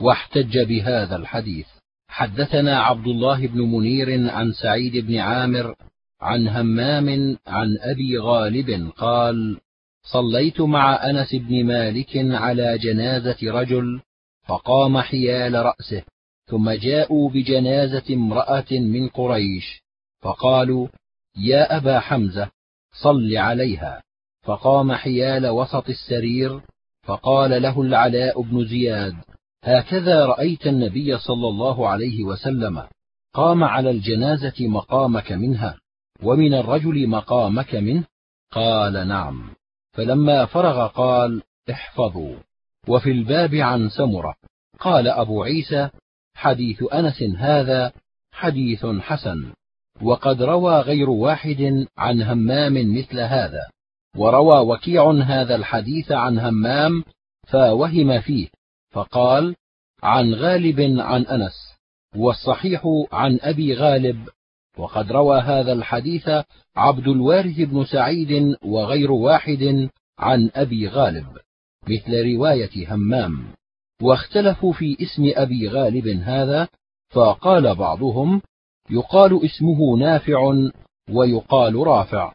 واحتج 0.02 0.60
بهذا 0.60 1.16
الحديث. 1.16 1.68
حدثنا 2.08 2.80
عبد 2.80 3.08
الله 3.08 3.48
بن 3.48 3.62
منير 3.62 4.30
عن 4.32 4.52
سعيد 4.52 4.98
بن 4.98 5.18
عامر 5.18 5.76
عن 6.22 6.48
همام 6.48 7.38
عن 7.48 7.78
أبي 7.82 8.18
غالب 8.18 8.92
قال 8.98 9.58
صليت 10.04 10.62
مع 10.62 11.10
أنس 11.10 11.36
بن 11.36 11.66
مالك 11.66 12.12
على 12.16 12.78
جنازة 12.78 13.38
رجل 13.44 14.02
فقام 14.44 14.98
حيال 14.98 15.54
رأسه 15.54 16.04
ثم 16.46 16.72
جاءوا 16.72 17.30
بجنازة 17.30 18.14
امرأة 18.14 18.72
من 18.72 19.08
قريش 19.08 19.84
فقالوا 20.20 20.88
يا 21.38 21.78
أبا 21.78 22.00
حمزة 22.00 22.52
صل 22.92 23.38
عليها. 23.38 24.04
فقام 24.44 24.94
حيال 24.94 25.48
وسط 25.48 25.90
السرير 25.90 26.62
فقال 27.04 27.62
له 27.62 27.82
العلاء 27.82 28.42
بن 28.42 28.66
زياد 28.66 29.16
هكذا 29.64 30.26
رأيت 30.26 30.68
النبي 30.68 31.18
صلى 31.18 31.48
الله 31.48 31.88
عليه 31.88 32.24
وسلم 32.24 32.84
قام 33.34 33.64
على 33.64 33.90
الجنازة 33.90 34.68
مقامك 34.68 35.32
منها 35.32 35.78
ومن 36.24 36.54
الرجل 36.54 37.08
مقامك 37.08 37.76
منه؟ 37.76 38.04
قال 38.52 39.08
نعم. 39.08 39.50
فلما 39.92 40.46
فرغ 40.46 40.88
قال 40.88 41.42
احفظوا. 41.72 42.36
وفي 42.88 43.12
الباب 43.12 43.56
عن 43.56 43.90
سمرة. 43.90 44.36
قال 44.80 45.08
أبو 45.08 45.44
عيسى 45.44 45.90
حديث 46.36 46.84
أنس 46.94 47.24
هذا 47.38 47.92
حديث 48.32 48.86
حسن 48.86 49.54
وقد 50.02 50.42
روى 50.42 50.80
غير 50.80 51.10
واحد 51.10 51.86
عن 51.98 52.22
همام 52.22 52.98
مثل 52.98 53.20
هذا. 53.20 53.70
وروى 54.18 54.60
وكيع 54.60 55.12
هذا 55.12 55.56
الحديث 55.56 56.12
عن 56.12 56.40
همام 56.40 57.04
فوهم 57.48 58.22
فيه 58.22 58.48
فقال 58.92 59.56
عن 60.04 60.34
غالب 60.34 61.00
عن 61.00 61.26
أنس 61.26 61.74
والصحيح 62.16 62.82
عن 63.12 63.40
أبي 63.42 63.76
غالب 63.76 64.28
وقد 64.78 65.12
روى 65.12 65.40
هذا 65.40 65.74
الحديث 65.74 66.30
عبد 66.76 67.08
الوارث 67.08 67.60
بن 67.60 67.86
سعيد 67.86 68.56
وغير 68.66 69.12
واحد 69.12 69.90
عن 70.20 70.52
أبي 70.56 70.88
غالب 70.88 71.28
مثل 71.84 72.34
رواية 72.34 72.94
همام. 72.94 73.54
واختلفوا 74.02 74.74
في 74.74 74.98
اسم 75.02 75.32
أبي 75.36 75.68
غالب 75.68 76.08
هذا 76.08 76.68
فقال 77.10 77.76
بعضهم 77.76 78.42
يقال 78.90 79.46
اسمه 79.46 79.98
نافع 79.98 80.54
ويقال 81.10 81.76
رافع. 81.76 82.34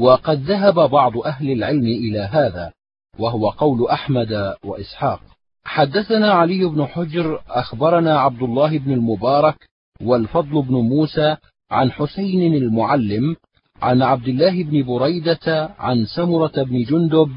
وقد 0.00 0.38
ذهب 0.42 0.90
بعض 0.90 1.18
أهل 1.18 1.50
العلم 1.50 1.84
إلى 1.84 2.18
هذا 2.18 2.72
وهو 3.18 3.50
قول 3.50 3.88
أحمد 3.88 4.54
وإسحاق. 4.64 5.20
حدثنا 5.64 6.32
علي 6.32 6.64
بن 6.64 6.86
حجر 6.86 7.42
أخبرنا 7.48 8.20
عبد 8.20 8.42
الله 8.42 8.78
بن 8.78 8.92
المبارك 8.92 9.68
والفضل 10.02 10.62
بن 10.62 10.74
موسى 10.74 11.36
عن 11.70 11.92
حسين 11.92 12.54
المعلم 12.54 13.36
عن 13.82 14.02
عبد 14.02 14.28
الله 14.28 14.62
بن 14.64 14.82
بريدة 14.82 15.74
عن 15.78 16.04
سمرة 16.16 16.62
بن 16.62 16.82
جندب 16.82 17.30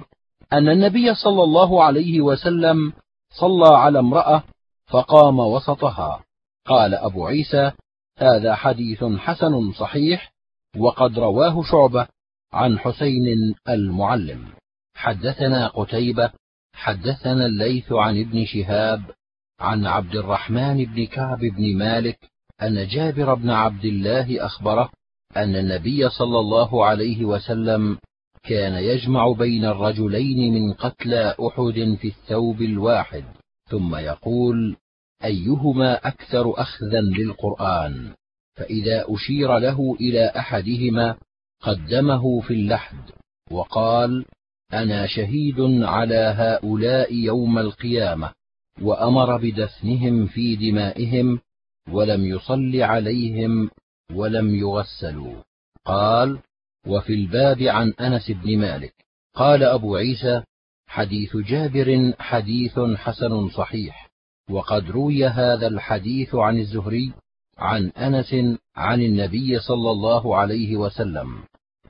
أن 0.53 0.69
النبي 0.69 1.15
صلى 1.15 1.43
الله 1.43 1.83
عليه 1.83 2.21
وسلم 2.21 2.93
صلى 3.39 3.77
على 3.77 3.99
امرأة 3.99 4.43
فقام 4.87 5.39
وسطها. 5.39 6.23
قال 6.67 6.95
أبو 6.95 7.27
عيسى 7.27 7.71
هذا 8.17 8.55
حديث 8.55 9.03
حسن 9.03 9.71
صحيح 9.71 10.33
وقد 10.77 11.19
رواه 11.19 11.63
شعبة 11.63 12.07
عن 12.53 12.79
حسين 12.79 13.55
المعلم. 13.69 14.45
حدثنا 14.95 15.67
قتيبة 15.67 16.31
حدثنا 16.73 17.45
الليث 17.45 17.91
عن 17.91 18.19
ابن 18.19 18.45
شهاب 18.45 19.01
عن 19.59 19.85
عبد 19.85 20.15
الرحمن 20.15 20.85
بن 20.85 21.05
كعب 21.05 21.39
بن 21.39 21.77
مالك 21.77 22.19
أن 22.61 22.87
جابر 22.87 23.33
بن 23.33 23.49
عبد 23.49 23.85
الله 23.85 24.45
أخبره 24.45 24.89
أن 25.37 25.55
النبي 25.55 26.09
صلى 26.09 26.39
الله 26.39 26.85
عليه 26.85 27.25
وسلم 27.25 27.97
كان 28.43 28.83
يجمع 28.83 29.31
بين 29.31 29.65
الرجلين 29.65 30.53
من 30.53 30.73
قتلى 30.73 31.35
أحد 31.47 31.97
في 32.01 32.07
الثوب 32.07 32.61
الواحد 32.61 33.23
ثم 33.69 33.95
يقول 33.95 34.75
أيهما 35.23 36.07
أكثر 36.07 36.61
أخذا 36.61 37.01
للقرآن؟ 37.01 38.13
فإذا 38.55 39.05
أشير 39.09 39.57
له 39.57 39.95
إلى 40.01 40.25
أحدهما 40.25 41.15
قدمه 41.63 42.41
في 42.41 42.53
اللحد 42.53 43.11
وقال 43.51 44.25
أنا 44.73 45.07
شهيد 45.07 45.59
على 45.83 46.33
هؤلاء 46.37 47.13
يوم 47.13 47.59
القيامة 47.59 48.33
وأمر 48.81 49.37
بدفنهم 49.37 50.27
في 50.27 50.55
دمائهم 50.55 51.39
ولم 51.91 52.25
يصل 52.25 52.81
عليهم 52.81 53.69
ولم 54.13 54.55
يغسلوا. 54.55 55.35
قال 55.85 56.39
وفي 56.87 57.13
الباب 57.13 57.61
عن 57.61 57.93
أنس 57.99 58.31
بن 58.31 58.57
مالك. 58.57 58.93
قال 59.35 59.63
أبو 59.63 59.95
عيسى 59.95 60.43
حديث 60.87 61.37
جابر 61.37 62.13
حديث 62.19 62.79
حسن 62.79 63.49
صحيح 63.49 64.09
وقد 64.49 64.91
روي 64.91 65.27
هذا 65.27 65.67
الحديث 65.67 66.35
عن 66.35 66.57
الزهري 66.57 67.13
عن 67.57 67.89
أنس 67.89 68.35
عن 68.75 69.01
النبي 69.01 69.59
صلى 69.59 69.91
الله 69.91 70.35
عليه 70.35 70.77
وسلم. 70.77 71.43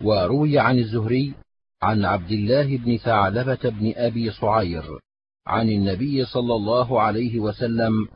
وروي 0.03 0.59
عن 0.59 0.79
الزهري 0.79 1.33
عن 1.81 2.05
عبد 2.05 2.31
الله 2.31 2.77
بن 2.77 2.97
ثعلبة 2.97 3.69
بن 3.69 3.93
أبي 3.95 4.31
صعير 4.31 4.99
عن 5.47 5.69
النبي 5.69 6.25
صلى 6.25 6.55
الله 6.55 7.01
عليه 7.01 7.39
وسلم 7.39 8.07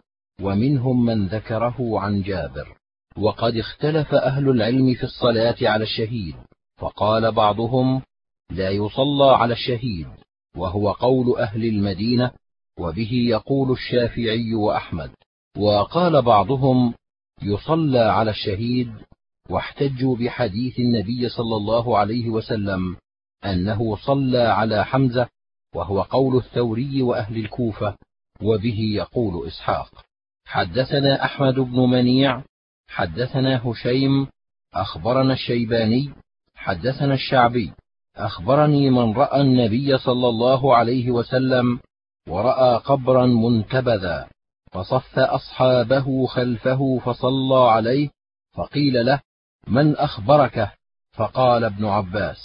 ومنهم 0.41 1.05
من 1.05 1.27
ذكره 1.27 1.99
عن 1.99 2.21
جابر. 2.21 2.77
وقد 3.17 3.57
اختلف 3.57 4.13
أهل 4.13 4.49
العلم 4.49 4.93
في 4.93 5.03
الصلاة 5.03 5.55
على 5.61 5.83
الشهيد 5.83 6.35
فقال 6.77 7.31
بعضهم 7.31 8.01
لا 8.51 8.69
يصلى 8.69 9.31
على 9.31 9.53
الشهيد 9.53 10.07
وهو 10.57 10.91
قول 10.91 11.39
أهل 11.39 11.65
المدينة 11.65 12.31
وبه 12.79 13.11
يقول 13.13 13.71
الشافعي 13.71 14.55
وأحمد. 14.55 15.11
وقال 15.57 16.21
بعضهم 16.21 16.93
يصلى 17.41 17.99
على 17.99 18.31
الشهيد 18.31 18.91
واحتجوا 19.49 20.15
بحديث 20.15 20.79
النبي 20.79 21.29
صلى 21.29 21.55
الله 21.55 21.97
عليه 21.97 22.29
وسلم 22.29 22.95
أنه 23.45 23.95
صلى 23.95 24.41
على 24.41 24.85
حمزة 24.85 25.29
وهو 25.75 26.01
قول 26.01 26.37
الثوري 26.37 27.01
وأهل 27.01 27.37
الكوفة 27.37 27.95
وبه 28.41 28.79
يقول 28.79 29.47
إسحاق 29.47 29.89
حدثنا 30.45 31.25
أحمد 31.25 31.53
بن 31.53 31.79
منيع 31.79 32.43
حدثنا 32.87 33.61
هشيم 33.67 34.27
أخبرنا 34.73 35.33
الشيباني 35.33 36.09
حدثنا 36.55 37.13
الشعبي 37.13 37.73
أخبرني 38.15 38.89
من 38.89 39.13
رأى 39.13 39.41
النبي 39.41 39.97
صلى 39.97 40.29
الله 40.29 40.75
عليه 40.75 41.11
وسلم 41.11 41.79
ورأى 42.27 42.77
قبرا 42.77 43.25
منتبذا 43.25 44.27
فصف 44.71 45.19
أصحابه 45.19 46.25
خلفه 46.25 46.99
فصلى 47.05 47.69
عليه 47.71 48.09
فقيل 48.53 49.05
له 49.05 49.21
من 49.67 49.95
أخبرك؟ 49.95 50.69
فقال 51.11 51.63
ابن 51.63 51.85
عباس. 51.85 52.37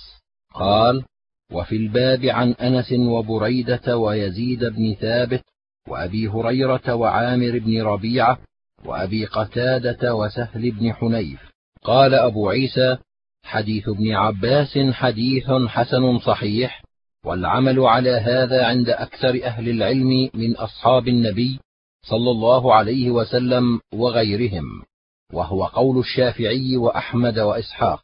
قال 0.54 1.04
وفي 1.52 1.76
الباب 1.76 2.24
عن 2.24 2.52
أنس 2.52 2.92
وبريدة 2.92 3.96
ويزيد 3.98 4.64
بن 4.64 4.94
ثابت 5.00 5.44
وأبي 5.88 6.28
هريرة 6.28 6.94
وعامر 6.94 7.58
بن 7.58 7.82
ربيعة 7.82 8.38
وأبي 8.84 9.26
قتادة 9.26 10.14
وسهل 10.14 10.70
بن 10.70 10.92
حنيف. 10.92 11.40
قال 11.82 12.14
أبو 12.14 12.50
عيسى 12.50 12.96
حديث 13.44 13.88
ابن 13.88 14.12
عباس 14.12 14.78
حديث 14.78 15.50
حسن 15.68 16.18
صحيح 16.18 16.82
والعمل 17.24 17.80
على 17.80 18.10
هذا 18.10 18.66
عند 18.66 18.88
أكثر 18.88 19.44
أهل 19.44 19.68
العلم 19.68 20.30
من 20.34 20.56
أصحاب 20.56 21.08
النبي 21.08 21.60
صلى 22.02 22.30
الله 22.30 22.74
عليه 22.74 23.10
وسلم 23.10 23.80
وغيرهم. 23.94 24.82
وهو 25.32 25.64
قول 25.64 25.98
الشافعي 25.98 26.76
وأحمد 26.76 27.38
وإسحاق. 27.38 28.02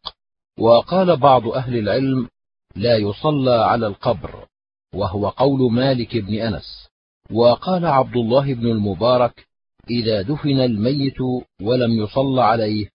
وقال 0.59 1.17
بعض 1.17 1.49
أهل 1.49 1.79
العلم 1.79 2.29
لا 2.77 2.97
يصلى 2.97 3.55
على 3.55 3.87
القبر 3.87 4.47
وهو 4.95 5.29
قول 5.29 5.73
مالك 5.73 6.17
بن 6.17 6.35
أنس. 6.35 6.89
وقال 7.33 7.87
عبد 7.87 8.17
الله 8.17 8.55
بن 8.55 8.67
المبارك 8.67 9.47
إذا 9.91 10.23
دفن 10.23 10.61
الميت 10.61 11.21
ولم 11.63 11.91
يصل 12.03 12.39
عليه 12.39 12.89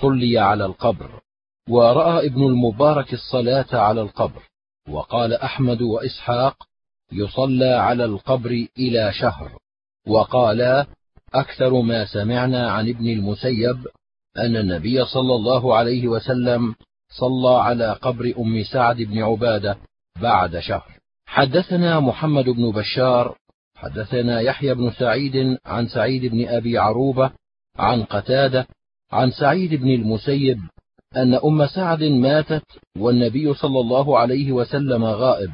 صلي 0.00 0.38
على 0.38 0.66
القبر. 0.66 1.20
ورأى 1.68 2.26
ابن 2.26 2.42
المبارك 2.42 3.12
الصلاة 3.12 3.66
على 3.72 4.02
القبر. 4.02 4.42
وقال 4.88 5.34
أحمد 5.34 5.82
وإسحاق 5.82 6.56
يصلى 7.12 7.74
على 7.74 8.04
القبر 8.04 8.66
إلى 8.78 9.12
شهر. 9.12 9.58
وقالا 10.06 10.86
أكثر 11.34 11.80
ما 11.80 12.04
سمعنا 12.04 12.70
عن 12.70 12.88
ابن 12.88 13.08
المسيب 13.08 13.86
أن 14.36 14.56
النبي 14.56 15.04
صلى 15.04 15.34
الله 15.34 15.76
عليه 15.76 16.08
وسلم 16.08 16.74
صلى 17.20 17.60
على 17.60 17.92
قبر 17.92 18.34
أم 18.38 18.62
سعد 18.62 18.96
بن 18.96 19.22
عبادة 19.22 19.76
بعد 20.22 20.58
شهر. 20.58 21.00
حدثنا 21.26 22.00
محمد 22.00 22.44
بن 22.44 22.70
بشار 22.70 23.36
حدثنا 23.74 24.40
يحيى 24.40 24.74
بن 24.74 24.90
سعيد 24.90 25.58
عن 25.66 25.88
سعيد 25.88 26.26
بن 26.26 26.48
أبي 26.48 26.78
عروبة 26.78 27.30
عن 27.76 28.04
قتادة 28.04 28.66
عن 29.12 29.30
سعيد 29.30 29.74
بن 29.74 29.88
المسيب 29.88 30.60
أن 31.16 31.34
أم 31.34 31.66
سعد 31.66 32.02
ماتت 32.02 32.64
والنبي 32.98 33.54
صلى 33.54 33.80
الله 33.80 34.18
عليه 34.18 34.52
وسلم 34.52 35.04
غائب 35.04 35.50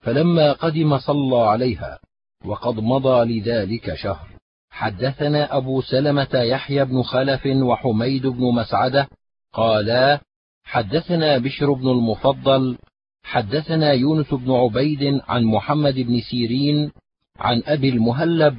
فلما 0.00 0.52
قدم 0.52 0.98
صلى 0.98 1.36
عليها 1.36 1.98
وقد 2.44 2.74
مضى 2.74 3.40
لذلك 3.40 3.94
شهر. 3.94 4.31
حدثنا 4.72 5.56
أبو 5.56 5.80
سلمة 5.80 6.34
يحيى 6.34 6.84
بن 6.84 7.02
خلف 7.02 7.46
وحميد 7.46 8.26
بن 8.26 8.54
مسعدة 8.54 9.08
قالا 9.52 10.20
حدثنا 10.64 11.38
بشر 11.38 11.72
بن 11.72 11.88
المفضل 11.88 12.78
حدثنا 13.22 13.92
يونس 13.92 14.34
بن 14.34 14.52
عبيد 14.52 15.20
عن 15.28 15.44
محمد 15.44 15.94
بن 15.94 16.20
سيرين 16.20 16.92
عن 17.38 17.62
أبي 17.66 17.88
المهلب 17.88 18.56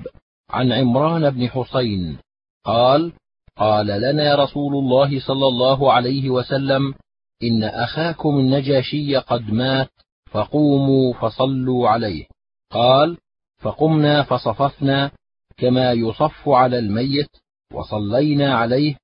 عن 0.50 0.72
عمران 0.72 1.30
بن 1.30 1.50
حسين 1.50 2.18
قال 2.66 3.14
قال 3.58 3.88
لنا 3.88 4.36
رسول 4.36 4.76
الله 4.76 5.20
صلى 5.20 5.48
الله 5.48 5.94
عليه 5.94 6.30
وسلم 6.30 6.94
إن 7.44 7.64
أخاكم 7.64 8.40
النجاشي 8.40 9.16
قد 9.18 9.52
مات 9.52 9.90
فقوموا 10.32 11.14
فصلوا 11.14 11.90
عليه. 11.90 12.26
قال 12.72 13.18
فقمنا 13.58 14.24
فصففنا 14.24 15.12
كما 15.58 15.92
يصف 15.92 16.50
على 16.50 16.80
الميت 16.80 17.30
وصلينا 17.74 18.56
عليه 18.56 18.96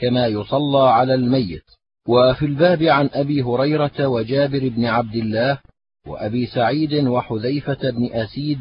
كما 0.00 0.26
يصلى 0.26 0.88
على 0.90 1.14
الميت. 1.14 1.64
وفي 2.08 2.46
الباب 2.46 2.82
عن 2.82 3.10
أبي 3.12 3.42
هريرة 3.42 4.06
وجابر 4.06 4.68
بن 4.68 4.84
عبد 4.84 5.14
الله 5.14 5.58
وأبي 6.06 6.46
سعيد 6.46 6.94
وحذيفة 6.94 7.90
بن 7.90 8.12
أسيد 8.12 8.60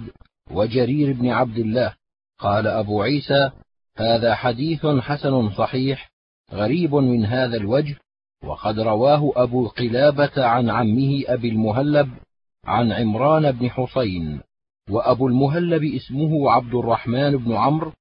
وجرير 0.52 1.14
بن 1.14 1.30
عبد 1.30 1.58
الله. 1.58 1.94
قال 2.40 2.68
أبو 2.68 3.02
عيسى 3.02 3.52
هذا 3.98 4.36
حديث 4.36 4.86
حسن 4.86 5.50
صحيح 5.50 6.12
غريب 6.54 6.96
من 6.96 7.26
هذا 7.26 7.58
الوجه 7.58 7.96
وقد 8.44 8.80
رواه 8.80 9.32
أبو 9.36 9.68
قلابة 9.68 10.46
عن 10.46 10.70
عمه 10.70 11.24
أبي 11.28 11.50
المهلب 11.50 12.10
عن 12.66 12.92
عمران 12.92 13.52
بن 13.52 13.70
حسين. 13.70 14.42
وأبو 14.90 15.28
المهلب 15.28 15.84
اسمه 15.84 16.52
عبد 16.52 16.74
الرحمن 16.74 17.38
بن 17.38 17.54
عمرو 17.54 17.92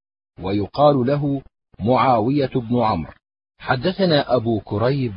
ويقال 0.42 1.06
له 1.06 1.42
معاوية 1.80 2.50
بن 2.54 2.82
عمرو. 2.82 3.12
حدثنا 3.58 4.36
أبو 4.36 4.60
كريب 4.60 5.14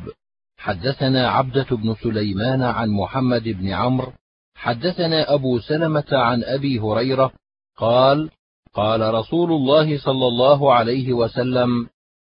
حدثنا 0.58 1.30
عبدة 1.30 1.68
بن 1.72 1.96
سليمان 2.04 2.62
عن 2.62 2.90
محمد 2.90 3.44
بن 3.44 3.70
عمرو 3.70 4.12
حدثنا 4.56 5.34
أبو 5.34 5.60
سلمة 5.60 6.08
عن 6.12 6.44
أبي 6.44 6.80
هريرة 6.80 7.32
قال 7.78 8.30
قال 8.74 9.14
رسول 9.14 9.52
الله 9.52 9.98
صلى 9.98 10.28
الله 10.28 10.74
عليه 10.74 11.14
وسلم 11.14 11.88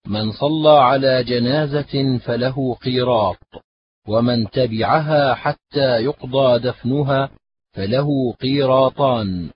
من 0.08 0.32
صلى 0.32 0.70
على 0.70 1.24
جنازة 1.24 2.18
فله 2.18 2.74
قيراط 2.74 3.38
ومن 4.08 4.50
تبعها 4.50 5.34
حتى 5.34 6.04
يقضى 6.04 6.60
دفنها 6.60 7.30
فله 7.72 8.34
قيراطان 8.42 9.50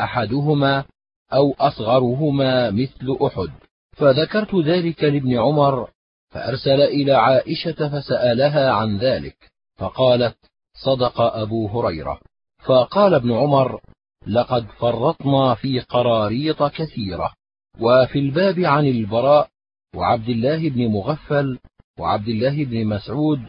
أحدهما 0.00 0.84
أو 1.32 1.54
أصغرهما 1.58 2.70
مثل 2.70 3.16
أحد. 3.22 3.50
فذكرت 3.96 4.54
ذلك 4.54 5.04
لابن 5.04 5.38
عمر 5.38 5.90
فأرسل 6.30 6.80
إلى 6.80 7.12
عائشة 7.12 8.00
فسألها 8.00 8.70
عن 8.72 8.98
ذلك 8.98 9.36
فقالت 9.76 10.36
صدق 10.84 11.20
أبو 11.20 11.66
هريرة. 11.66 12.20
فقال 12.64 13.14
ابن 13.14 13.32
عمر 13.32 13.80
لقد 14.26 14.66
فرطنا 14.78 15.54
في 15.54 15.80
قراريط 15.80 16.62
كثيرة 16.62 17.32
وفي 17.80 18.18
الباب 18.18 18.58
عن 18.58 18.86
البراء 18.86 19.48
وعبد 19.94 20.28
الله 20.28 20.70
بن 20.70 20.88
مغفل 20.88 21.58
وعبد 21.98 22.28
الله 22.28 22.64
بن 22.64 22.86
مسعود 22.86 23.40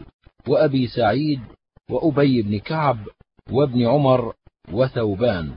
وأبي 0.48 0.86
سعيد 0.86 1.40
وأبي 1.90 2.42
بن 2.42 2.58
كعب 2.58 2.98
وابن 3.50 3.86
عمر 3.86 4.34
وثوبان. 4.72 5.52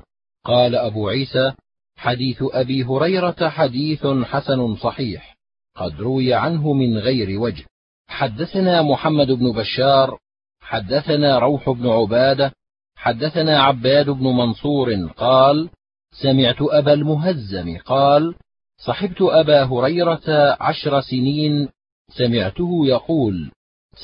قال 0.46 0.76
أبو 0.76 1.10
عيسى 1.10 1.54
حديث 1.96 2.38
أبي 2.42 2.84
هريرة 2.84 3.50
حديث 3.50 4.08
حسن 4.08 4.76
صحيح 4.76 5.38
قد 5.76 6.02
روي 6.02 6.34
عنه 6.34 6.74
من 6.74 6.98
غير 6.98 7.40
وجه. 7.40 7.66
حدثنا 8.08 8.82
محمد 8.82 9.32
بن 9.32 9.52
بشار 9.52 10.18
حدثنا 10.62 11.40
روح 11.40 11.70
بن 11.70 11.90
عبادة 11.90 12.54
حدثنا 12.96 13.64
عباد 13.64 14.10
بن 14.10 14.24
منصور 14.24 14.96
قال 15.18 15.70
سمعت 16.22 16.58
أبا 16.62 16.94
المهزم 16.94 17.78
قال 17.78 18.36
صحبت 18.78 19.22
أبا 19.22 19.64
هريرة 19.64 20.58
عشر 20.60 21.02
سنين 21.02 21.70
سمعته 22.18 22.88
يقول 22.88 23.52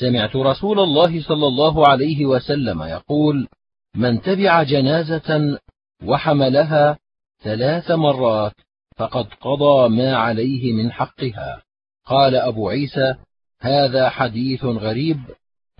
سمعت 0.00 0.36
رسول 0.36 0.80
الله 0.80 1.22
صلى 1.22 1.46
الله 1.46 1.88
عليه 1.88 2.26
وسلم 2.26 2.82
يقول 2.82 3.48
من 3.94 4.20
تبع 4.20 4.62
جنازة 4.62 5.58
وحملها 6.04 6.98
ثلاث 7.42 7.90
مرات 7.90 8.52
فقد 8.96 9.26
قضى 9.40 9.88
ما 9.88 10.16
عليه 10.16 10.72
من 10.72 10.92
حقها. 10.92 11.62
قال 12.06 12.34
أبو 12.34 12.68
عيسى 12.68 13.14
هذا 13.60 14.08
حديث 14.08 14.64
غريب 14.64 15.20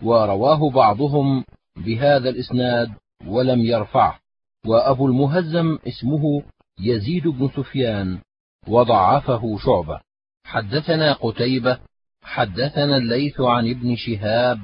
ورواه 0.02 0.70
بعضهم 0.70 1.44
بهذا 1.76 2.28
الإسناد 2.28 2.90
ولم 3.26 3.60
يرفعه. 3.60 4.18
وأبو 4.66 5.06
المهزم 5.06 5.78
اسمه 5.88 6.42
يزيد 6.80 7.28
بن 7.28 7.48
سفيان 7.48 8.18
وضعفه 8.68 9.58
شعبة. 9.58 10.00
حدثنا 10.44 11.12
قتيبة 11.12 11.78
حدثنا 12.22 12.96
الليث 12.96 13.40
عن 13.40 13.70
ابن 13.70 13.96
شهاب 13.96 14.58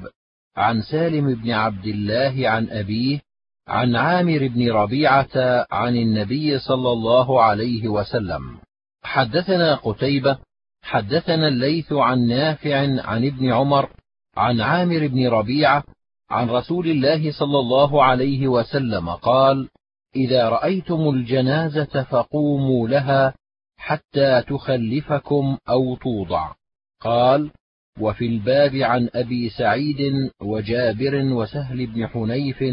عن 0.55 0.81
سالم 0.81 1.35
بن 1.35 1.51
عبد 1.51 1.85
الله 1.85 2.49
عن 2.49 2.69
أبيه 2.69 3.26
عن 3.67 3.95
عامر 3.95 4.47
بن 4.47 4.71
ربيعة 4.71 5.65
عن 5.71 5.95
النبي 5.95 6.59
صلى 6.59 6.91
الله 6.91 7.41
عليه 7.41 7.87
وسلم. 7.87 8.57
حدثنا 9.03 9.75
قتيبة 9.75 10.37
حدثنا 10.81 11.47
الليث 11.47 11.93
عن 11.93 12.27
نافع 12.27 12.77
عن 13.03 13.25
ابن 13.25 13.51
عمر 13.53 13.89
عن 14.37 14.61
عامر 14.61 15.07
بن 15.07 15.27
ربيعة 15.27 15.83
عن 16.29 16.49
رسول 16.49 16.87
الله 16.87 17.31
صلى 17.31 17.59
الله 17.59 18.03
عليه 18.03 18.47
وسلم 18.47 19.09
قال 19.09 19.69
إذا 20.15 20.49
رأيتم 20.49 21.09
الجنازة 21.09 22.03
فقوموا 22.03 22.87
لها 22.87 23.33
حتى 23.77 24.41
تخلفكم 24.41 25.57
أو 25.69 25.95
توضع. 25.95 26.53
قال 27.01 27.51
وفي 27.99 28.25
الباب 28.25 28.75
عن 28.75 29.09
أبي 29.15 29.49
سعيد 29.49 30.31
وجابر 30.41 31.15
وسهل 31.15 31.87
بن 31.87 32.07
حنيف 32.07 32.63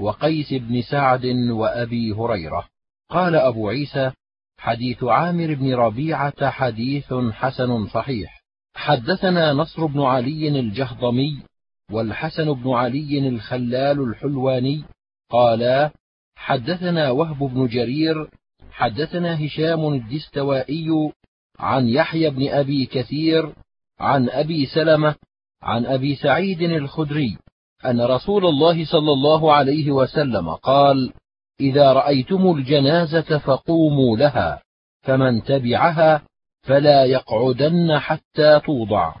وقيس 0.00 0.52
بن 0.52 0.82
سعد 0.82 1.26
وأبي 1.50 2.12
هريرة. 2.12 2.64
قال 3.10 3.34
أبو 3.34 3.68
عيسى 3.68 4.10
حديث 4.58 5.04
عامر 5.04 5.54
بن 5.54 5.74
ربيعة 5.74 6.50
حديث 6.50 7.14
حسن 7.32 7.86
صحيح. 7.86 8.42
حدثنا 8.74 9.52
نصر 9.52 9.86
بن 9.86 10.00
علي 10.00 10.48
الجهضمي 10.48 11.42
والحسن 11.90 12.52
بن 12.52 12.70
علي 12.70 13.28
الخلال 13.28 14.00
الحلواني. 14.00 14.84
قالا 15.30 15.90
حدثنا 16.36 17.10
وهب 17.10 17.38
بن 17.38 17.66
جرير 17.66 18.30
حدثنا 18.70 19.46
هشام 19.46 19.94
الدستوائي 19.94 21.12
عن 21.58 21.88
يحيى 21.88 22.30
بن 22.30 22.48
أبي 22.48 22.86
كثير 22.86 23.54
عن 24.00 24.30
أبي 24.30 24.66
سلمة 24.66 25.14
عن 25.62 25.86
أبي 25.86 26.16
سعيد 26.16 26.62
الخدري. 26.62 27.38
أن 27.86 28.00
رسول 28.00 28.46
الله 28.46 28.84
صلى 28.84 29.12
الله 29.12 29.52
عليه 29.52 29.90
وسلم 29.90 30.50
قال 30.50 31.12
إذا 31.60 31.92
رأيتم 31.92 32.56
الجنازة 32.56 33.38
فقوموا 33.38 34.16
لها 34.16 34.62
فمن 35.02 35.42
تبعها 35.42 36.22
فلا 36.62 37.04
يقعدن 37.04 37.98
حتى 37.98 38.60
توضع. 38.60 39.14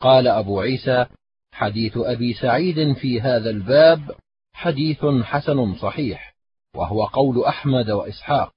قال 0.00 0.28
أبو 0.28 0.60
عيسى 0.60 1.06
حديث 1.52 1.96
أبي 1.96 2.34
سعيد 2.34 2.92
في 2.92 3.20
هذا 3.20 3.50
الباب 3.50 4.10
حديث 4.52 5.04
حسن 5.04 5.74
صحيح 5.74 6.34
وهو 6.74 7.04
قول 7.04 7.44
أحمد 7.44 7.90
وإسحاق. 7.90 8.52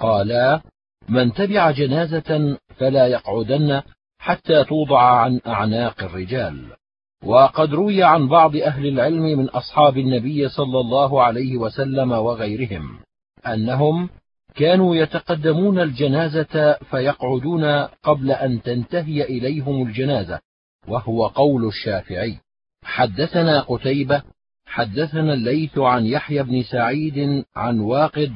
قالا 0.00 0.60
من 1.08 1.32
تبع 1.32 1.70
جنازة 1.70 2.58
فلا 2.76 3.06
يقعدن 3.06 3.82
حتى 4.18 4.64
توضع 4.64 5.02
عن 5.02 5.40
أعناق 5.46 6.02
الرجال. 6.02 6.76
وقد 7.24 7.74
روي 7.74 8.02
عن 8.02 8.28
بعض 8.28 8.56
أهل 8.56 8.86
العلم 8.86 9.22
من 9.22 9.48
أصحاب 9.48 9.98
النبي 9.98 10.48
صلى 10.48 10.80
الله 10.80 11.22
عليه 11.22 11.56
وسلم 11.56 12.12
وغيرهم 12.12 12.98
أنهم 13.46 14.08
كانوا 14.54 14.96
يتقدمون 14.96 15.80
الجنازة 15.80 16.72
فيقعدون 16.90 17.64
قبل 18.02 18.30
أن 18.30 18.62
تنتهي 18.62 19.22
إليهم 19.22 19.86
الجنازة 19.86 20.40
وهو 20.88 21.26
قول 21.26 21.66
الشافعي. 21.66 22.38
حدثنا 22.82 23.60
قتيبة 23.60 24.22
حدثنا 24.66 25.34
الليث 25.34 25.78
عن 25.78 26.06
يحيى 26.06 26.42
بن 26.42 26.62
سعيد 26.62 27.44
عن 27.56 27.80
واقد 27.80 28.32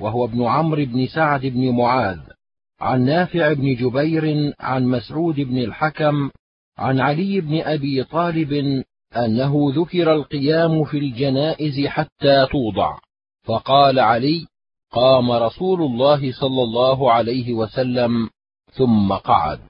وهو 0.00 0.24
ابن 0.24 0.44
عمرو 0.44 0.84
بن 0.84 1.06
سعد 1.06 1.46
بن 1.46 1.70
معاذ 1.70 2.18
عن 2.80 3.04
نافع 3.04 3.52
بن 3.52 3.74
جبير 3.74 4.54
عن 4.60 4.84
مسعود 4.84 5.34
بن 5.40 5.58
الحكم 5.58 6.30
عن 6.78 7.00
علي 7.00 7.40
بن 7.40 7.60
أبي 7.60 8.04
طالب 8.04 8.82
أنه 9.16 9.72
ذكر 9.76 10.12
القيام 10.12 10.84
في 10.84 10.98
الجنائز 10.98 11.86
حتى 11.86 12.46
توضع. 12.50 12.98
فقال 13.44 13.98
علي 13.98 14.46
قام 14.92 15.30
رسول 15.30 15.82
الله 15.82 16.32
صلى 16.32 16.62
الله 16.62 17.12
عليه 17.12 17.52
وسلم 17.52 18.30
ثم 18.72 19.12
قعد. 19.12 19.60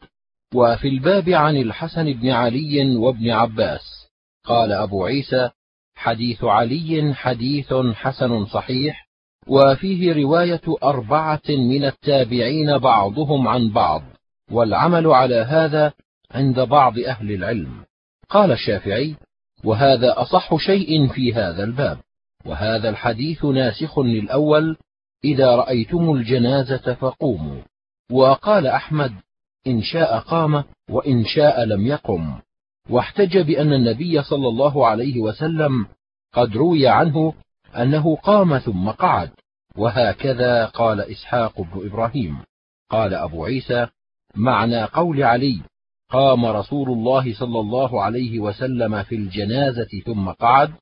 وفي 0.54 0.88
الباب 0.88 1.28
عن 1.28 1.56
الحسن 1.56 2.12
بن 2.12 2.30
علي 2.30 2.96
وابن 2.96 3.30
عباس. 3.30 4.08
قال 4.44 4.72
أبو 4.72 5.04
عيسى 5.04 5.50
حديث 5.94 6.44
علي 6.44 7.14
حديث 7.14 7.74
حسن 7.94 8.46
صحيح 8.46 9.06
وفيه 9.46 10.12
رواية 10.12 10.62
أربعة 10.82 11.42
من 11.48 11.84
التابعين 11.84 12.78
بعضهم 12.78 13.48
عن 13.48 13.70
بعض. 13.70 14.02
والعمل 14.50 15.06
على 15.06 15.36
هذا 15.36 15.92
عند 16.30 16.60
بعض 16.60 16.98
أهل 16.98 17.32
العلم. 17.32 17.84
قال 18.28 18.52
الشافعي 18.52 19.16
وهذا 19.64 20.20
أصح 20.20 20.56
شيء 20.56 21.08
في 21.08 21.34
هذا 21.34 21.64
الباب 21.64 21.98
وهذا 22.46 22.88
الحديث 22.88 23.44
ناسخ 23.44 23.98
للأول 23.98 24.76
إذا 25.24 25.56
رأيتم 25.56 26.10
الجنازة 26.10 26.94
فقوموا. 26.94 27.62
وقال 28.10 28.66
أحمد 28.66 29.12
إن 29.66 29.82
شاء 29.82 30.18
قام 30.18 30.64
وإن 30.90 31.24
شاء 31.24 31.64
لم 31.64 31.86
يقم. 31.86 32.40
واحتج 32.90 33.38
بأن 33.38 33.72
النبي 33.72 34.22
صلى 34.22 34.48
الله 34.48 34.86
عليه 34.86 35.20
وسلم 35.20 35.86
قد 36.32 36.56
روي 36.56 36.88
عنه 36.88 37.34
أنه 37.76 38.16
قام 38.16 38.58
ثم 38.58 38.90
قعد. 38.90 39.30
وهكذا 39.76 40.66
قال 40.66 41.00
إسحاق 41.00 41.60
بن 41.60 41.86
إبراهيم. 41.86 42.38
قال 42.90 43.14
أبو 43.14 43.44
عيسى 43.44 43.86
معنى 44.34 44.84
قول 44.84 45.22
علي 45.22 45.60
قام 46.10 46.46
رسول 46.46 46.90
الله 46.90 47.34
صلى 47.34 47.60
الله 47.60 48.02
عليه 48.02 48.38
وسلم 48.38 49.02
في 49.02 49.14
الجنازة 49.14 50.00
ثم 50.06 50.30
قعد 50.30 50.72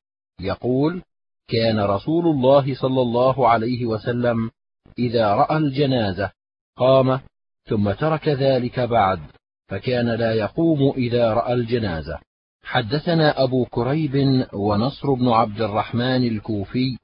يقول 0.41 1.03
كان 1.49 1.81
رسول 1.81 2.27
الله 2.27 2.75
صلى 2.75 3.01
الله 3.03 3.49
عليه 3.49 3.87
وسلم 3.87 4.51
إذا 4.99 5.35
رأى 5.35 5.57
الجنازة 5.57 6.31
قام 6.77 7.21
ثم 7.65 7.93
ترك 7.93 8.29
ذلك 8.29 8.81
بعد 8.81 9.21
فكان 9.69 10.09
لا 10.09 10.33
يقوم 10.33 10.93
إذا 10.97 11.35
رأى 11.35 11.53
الجنازة. 11.53 12.19
حدثنا 12.63 13.43
أبو 13.43 13.65
كريب 13.65 14.47
ونصر 14.53 15.15
بن 15.15 15.29
عبد 15.29 15.61
الرحمن 15.61 16.29
الكوفي 16.29 16.99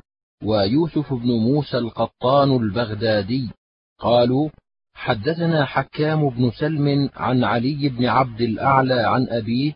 ويوسف 0.44 1.12
بن 1.12 1.28
موسى 1.28 1.78
القطان 1.78 2.56
البغدادي 2.56 3.50
قالوا 3.98 4.48
حدثنا 5.00 5.64
حكام 5.64 6.28
بن 6.28 6.50
سلم 6.50 7.10
عن 7.16 7.44
علي 7.44 7.88
بن 7.88 8.06
عبد 8.06 8.40
الأعلى 8.40 9.00
عن 9.00 9.26
أبيه 9.28 9.72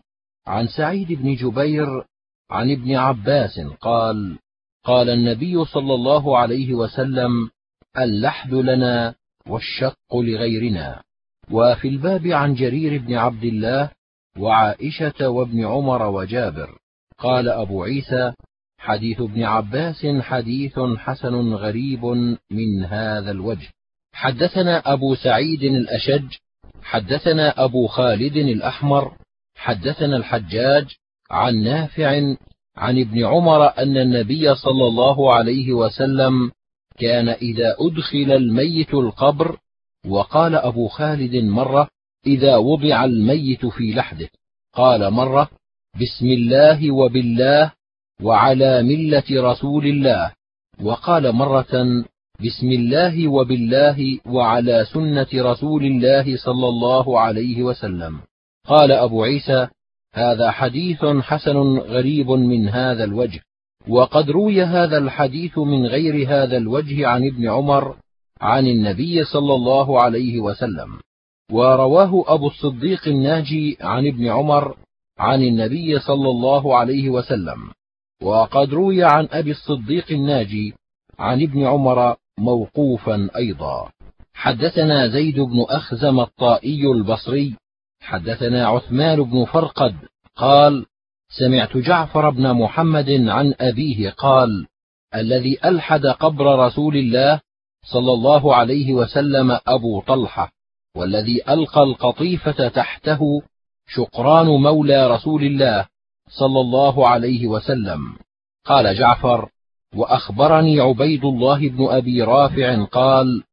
عن 0.47 0.67
سعيد 0.67 1.13
بن 1.13 1.35
جبير 1.35 1.87
عن 2.49 2.71
ابن 2.71 2.95
عباس 2.95 3.59
قال 3.81 4.37
قال 4.83 5.09
النبي 5.09 5.65
صلى 5.65 5.93
الله 5.93 6.37
عليه 6.37 6.73
وسلم 6.73 7.49
اللحد 7.97 8.53
لنا 8.53 9.15
والشق 9.47 10.15
لغيرنا. 10.15 11.03
وفي 11.51 11.87
الباب 11.87 12.27
عن 12.27 12.53
جرير 12.53 13.01
بن 13.01 13.13
عبد 13.13 13.43
الله 13.43 13.91
وعائشة 14.39 15.29
وابن 15.29 15.65
عمر 15.65 16.07
وجابر. 16.07 16.77
قال 17.17 17.49
أبو 17.49 17.83
عيسى 17.83 18.33
حديث 18.77 19.21
ابن 19.21 19.43
عباس 19.43 20.05
حديث 20.19 20.79
حسن 20.97 21.53
غريب 21.53 22.05
من 22.51 22.85
هذا 22.85 23.31
الوجه. 23.31 23.74
حدثنا 24.15 24.93
أبو 24.93 25.15
سعيد 25.15 25.63
الأشج 25.63 26.25
حدثنا 26.83 27.63
أبو 27.63 27.87
خالد 27.87 28.35
الأحمر 28.37 29.11
حدثنا 29.55 30.17
الحجاج 30.17 30.85
عن 31.31 31.63
نافع 31.63 32.35
عن 32.77 32.99
ابن 32.99 33.25
عمر 33.25 33.77
أن 33.77 33.97
النبي 33.97 34.55
صلى 34.55 34.87
الله 34.87 35.35
عليه 35.35 35.73
وسلم 35.73 36.51
كان 36.97 37.29
إذا 37.29 37.75
أدخل 37.79 38.31
الميت 38.31 38.93
القبر 38.93 39.57
وقال 40.07 40.55
أبو 40.55 40.87
خالد 40.87 41.35
مرة 41.35 41.89
إذا 42.27 42.55
وضع 42.55 43.05
الميت 43.05 43.65
في 43.65 43.93
لحده 43.93 44.29
قال 44.73 45.11
مرة 45.11 45.49
بسم 46.01 46.27
الله 46.27 46.91
وبالله 46.91 47.71
وعلى 48.21 48.83
ملة 48.83 49.23
رسول 49.29 49.85
الله 49.85 50.31
وقال 50.81 51.31
مرة 51.31 52.05
بسم 52.39 52.67
الله 52.67 53.27
وبالله 53.27 54.19
وعلى 54.25 54.85
سنة 54.93 55.27
رسول 55.33 55.83
الله 55.85 56.37
صلى 56.37 56.67
الله 56.67 57.19
عليه 57.19 57.63
وسلم. 57.63 58.19
قال 58.67 58.91
أبو 58.91 59.23
عيسى 59.23 59.67
هذا 60.13 60.51
حديث 60.51 61.05
حسن 61.05 61.57
غريب 61.77 62.31
من 62.31 62.69
هذا 62.69 63.03
الوجه 63.03 63.39
وقد 63.87 64.29
روي 64.29 64.63
هذا 64.63 64.97
الحديث 64.97 65.57
من 65.57 65.85
غير 65.85 66.27
هذا 66.27 66.57
الوجه 66.57 67.07
عن 67.07 67.27
ابن 67.27 67.49
عمر 67.49 67.95
عن 68.41 68.67
النبي 68.67 69.23
صلى 69.23 69.55
الله 69.55 70.01
عليه 70.01 70.39
وسلم. 70.39 70.99
ورواه 71.51 72.23
أبو 72.27 72.47
الصديق 72.47 73.07
الناجي 73.07 73.77
عن 73.81 74.07
ابن 74.07 74.27
عمر 74.27 74.75
عن 75.19 75.43
النبي 75.43 75.99
صلى 75.99 76.29
الله 76.29 76.77
عليه 76.77 77.09
وسلم. 77.09 77.71
وقد 78.21 78.73
روي 78.73 79.03
عن 79.03 79.27
أبي 79.31 79.51
الصديق 79.51 80.11
الناجي 80.11 80.73
عن 81.19 81.41
ابن 81.41 81.63
عمر 81.63 82.15
موقوفا 82.39 83.29
أيضا. 83.35 83.91
حدثنا 84.33 85.07
زيد 85.07 85.39
بن 85.39 85.65
أخزم 85.69 86.19
الطائي 86.19 86.91
البصري 86.91 87.55
حدثنا 88.01 88.67
عثمان 88.67 89.23
بن 89.23 89.45
فرقد 89.45 89.95
قال 90.35 90.85
سمعت 91.29 91.77
جعفر 91.77 92.29
بن 92.29 92.53
محمد 92.53 93.09
عن 93.09 93.53
أبيه 93.59 94.09
قال 94.09 94.67
الذي 95.15 95.59
ألحد 95.65 96.05
قبر 96.05 96.59
رسول 96.59 96.97
الله 96.97 97.41
صلى 97.93 98.13
الله 98.13 98.55
عليه 98.55 98.93
وسلم 98.93 99.59
أبو 99.67 100.01
طلحة 100.01 100.51
والذي 100.95 101.49
ألقى 101.49 101.83
القطيفة 101.83 102.67
تحته 102.67 103.41
شقران 103.87 104.45
مولى 104.45 105.07
رسول 105.07 105.43
الله 105.43 105.87
صلى 106.29 106.61
الله 106.61 107.07
عليه 107.07 107.47
وسلم. 107.47 108.17
قال 108.65 108.97
جعفر 108.97 109.49
وأخبرني 109.95 110.79
عبيد 110.79 111.25
الله 111.25 111.69
بن 111.69 111.87
أبي 111.89 112.21
رافع 112.21 112.83
قال 112.83 113.43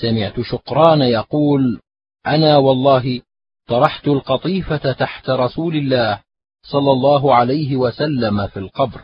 سمعت 0.00 0.40
شقران 0.40 1.00
يقول 1.00 1.80
أنا 2.26 2.56
والله 2.56 3.20
طرحت 3.68 4.08
القطيفة 4.08 4.92
تحت 4.92 5.30
رسول 5.30 5.76
الله 5.76 6.20
صلى 6.62 6.92
الله 6.92 7.34
عليه 7.34 7.76
وسلم 7.76 8.46
في 8.46 8.58
القبر. 8.58 9.02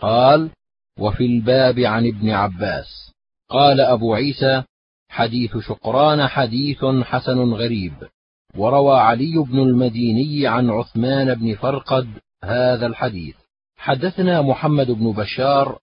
قال 0.00 0.50
وفي 0.98 1.26
الباب 1.26 1.78
عن 1.78 2.06
ابن 2.06 2.30
عباس. 2.30 3.12
قال 3.48 3.80
أبو 3.80 4.14
عيسى 4.14 4.62
حديث 5.08 5.56
شقران 5.56 6.26
حديث 6.26 6.84
حسن 6.84 7.52
غريب. 7.52 7.94
وروى 8.56 8.98
علي 8.98 9.44
بن 9.50 9.58
المديني 9.58 10.46
عن 10.46 10.70
عثمان 10.70 11.34
بن 11.34 11.54
فرقد 11.54 12.08
هذا 12.44 12.86
الحديث. 12.86 13.36
حدثنا 13.76 14.42
محمد 14.42 14.90
بن 14.90 15.12
بشار 15.12 15.78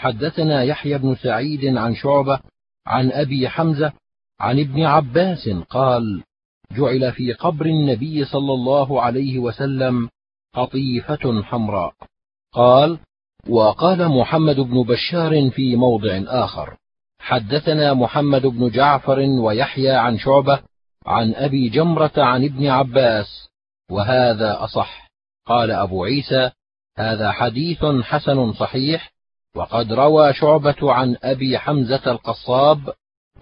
حدثنا 0.00 0.62
يحيى 0.62 0.98
بن 0.98 1.14
سعيد 1.14 1.76
عن 1.76 1.94
شعبة 1.94 2.40
عن 2.86 3.12
أبي 3.12 3.48
حمزة 3.48 3.92
عن 4.40 4.60
ابن 4.60 4.82
عباس 4.82 5.48
قال 5.48 6.22
جعل 6.76 7.12
في 7.12 7.32
قبر 7.32 7.66
النبي 7.66 8.24
صلى 8.24 8.52
الله 8.52 9.02
عليه 9.02 9.38
وسلم 9.38 10.08
قطيفة 10.54 11.42
حمراء. 11.42 11.94
قال 12.52 12.98
وقال 13.48 14.08
محمد 14.08 14.56
بن 14.56 14.82
بشار 14.82 15.50
في 15.50 15.76
موضع 15.76 16.22
آخر 16.26 16.76
حدثنا 17.18 17.94
محمد 17.94 18.46
بن 18.46 18.70
جعفر 18.70 19.18
ويحيى 19.18 19.90
عن 19.90 20.18
شعبة 20.18 20.60
عن 21.06 21.34
أبي 21.34 21.68
جمرة 21.68 22.12
عن 22.16 22.44
ابن 22.44 22.66
عباس 22.66 23.48
وهذا 23.90 24.64
أصح. 24.64 25.10
قال 25.46 25.70
أبو 25.70 26.04
عيسى 26.04 26.50
هذا 26.98 27.32
حديث 27.32 27.84
حسن 27.84 28.52
صحيح 28.52 29.19
وقد 29.56 29.92
روى 29.92 30.32
شعبة 30.32 30.92
عن 30.92 31.16
أبي 31.22 31.58
حمزة 31.58 32.02
القصاب 32.06 32.92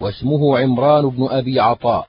واسمه 0.01 0.59
عمران 0.59 1.09
بن 1.09 1.27
أبي 1.29 1.59
عطاء 1.59 2.07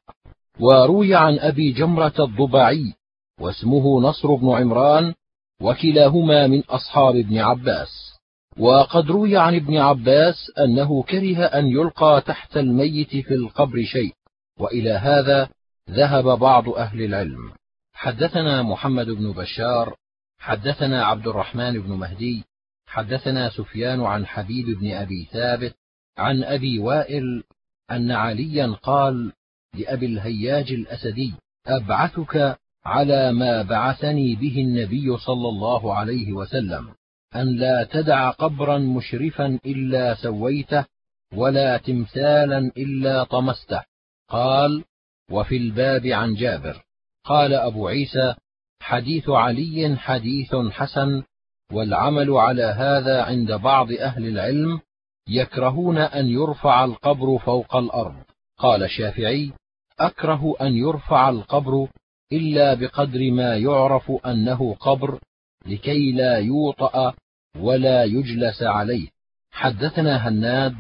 وروي 0.60 1.14
عن 1.14 1.39
أبي 1.39 1.72
جمرة 1.72 2.14
الضبعي 2.18 2.94
واسمه 3.40 4.01
نصر 4.01 4.35
بن 4.35 4.51
عمران 4.51 5.14
وكلاهما 5.62 6.47
من 6.47 6.62
أصحاب 6.64 7.16
ابن 7.16 7.39
عباس. 7.39 8.10
وقد 8.59 9.10
روي 9.10 9.36
عن 9.36 9.55
ابن 9.55 9.77
عباس 9.77 10.35
أنه 10.59 11.02
كره 11.02 11.44
أن 11.44 11.66
يلقى 11.66 12.22
تحت 12.27 12.56
الميت 12.56 13.10
في 13.10 13.35
القبر 13.35 13.82
شيء 13.82 14.12
وإلى 14.59 14.90
هذا 14.90 15.48
ذهب 15.90 16.39
بعض 16.39 16.68
أهل 16.68 17.02
العلم. 17.02 17.52
حدثنا 17.93 18.62
محمد 18.62 19.06
بن 19.06 19.32
بشار 19.32 19.94
حدثنا 20.39 21.05
عبد 21.05 21.27
الرحمن 21.27 21.82
بن 21.82 21.93
مهدي 21.93 22.44
حدثنا 22.90 23.50
سفيان 23.50 24.00
عن 24.00 24.26
حبيب 24.26 24.66
بن 24.66 24.92
أبي 24.92 25.28
ثابت 25.32 25.74
عن 26.18 26.44
أبي 26.44 26.78
وائل 26.78 27.42
أن 27.90 28.10
عليا 28.10 28.66
قال 28.66 29.32
لأبي 29.74 30.06
الهياج 30.06 30.72
الأسدي 30.72 31.34
أبعثك 31.66 32.58
على 32.84 33.32
ما 33.32 33.62
بعثني 33.62 34.34
به 34.34 34.60
النبي 34.60 35.16
صلى 35.18 35.48
الله 35.48 35.94
عليه 35.94 36.32
وسلم 36.32 36.88
أن 37.36 37.56
لا 37.56 37.84
تدع 37.84 38.30
قبرا 38.30 38.78
مشرفا 38.78 39.58
إلا 39.66 40.14
سويته 40.14 40.84
ولا 41.34 41.76
تمثالا 41.76 42.58
إلا 42.58 43.24
طمسته. 43.24 43.82
قال 44.28 44.84
وفي 45.30 45.56
الباب 45.56 46.06
عن 46.06 46.34
جابر. 46.34 46.84
قال 47.24 47.54
أبو 47.54 47.88
عيسى 47.88 48.34
حديث 48.80 49.28
علي 49.28 49.96
حديث 49.96 50.56
حسن 50.70 51.22
والعمل 51.72 52.30
على 52.30 52.64
هذا 52.64 53.22
عند 53.22 53.52
بعض 53.52 53.92
أهل 53.92 54.26
العلم 54.26 54.80
يكرهون 55.28 55.98
أن 55.98 56.26
يرفع 56.26 56.84
القبر 56.84 57.38
فوق 57.38 57.76
الأرض. 57.76 58.22
قال 58.59 58.82
الشافعي 58.82 59.52
أكره 60.01 60.55
أن 60.60 60.72
يرفع 60.72 61.28
القبر 61.28 61.88
إلا 62.32 62.74
بقدر 62.74 63.30
ما 63.30 63.56
يعرف 63.56 64.12
أنه 64.26 64.74
قبر 64.74 65.20
لكي 65.66 66.12
لا 66.12 66.38
يوطأ 66.38 67.14
ولا 67.56 68.05
يجلس 68.05 68.62
عليه. 68.62 69.09
حدثنا 69.51 70.28
هناد 70.28 70.76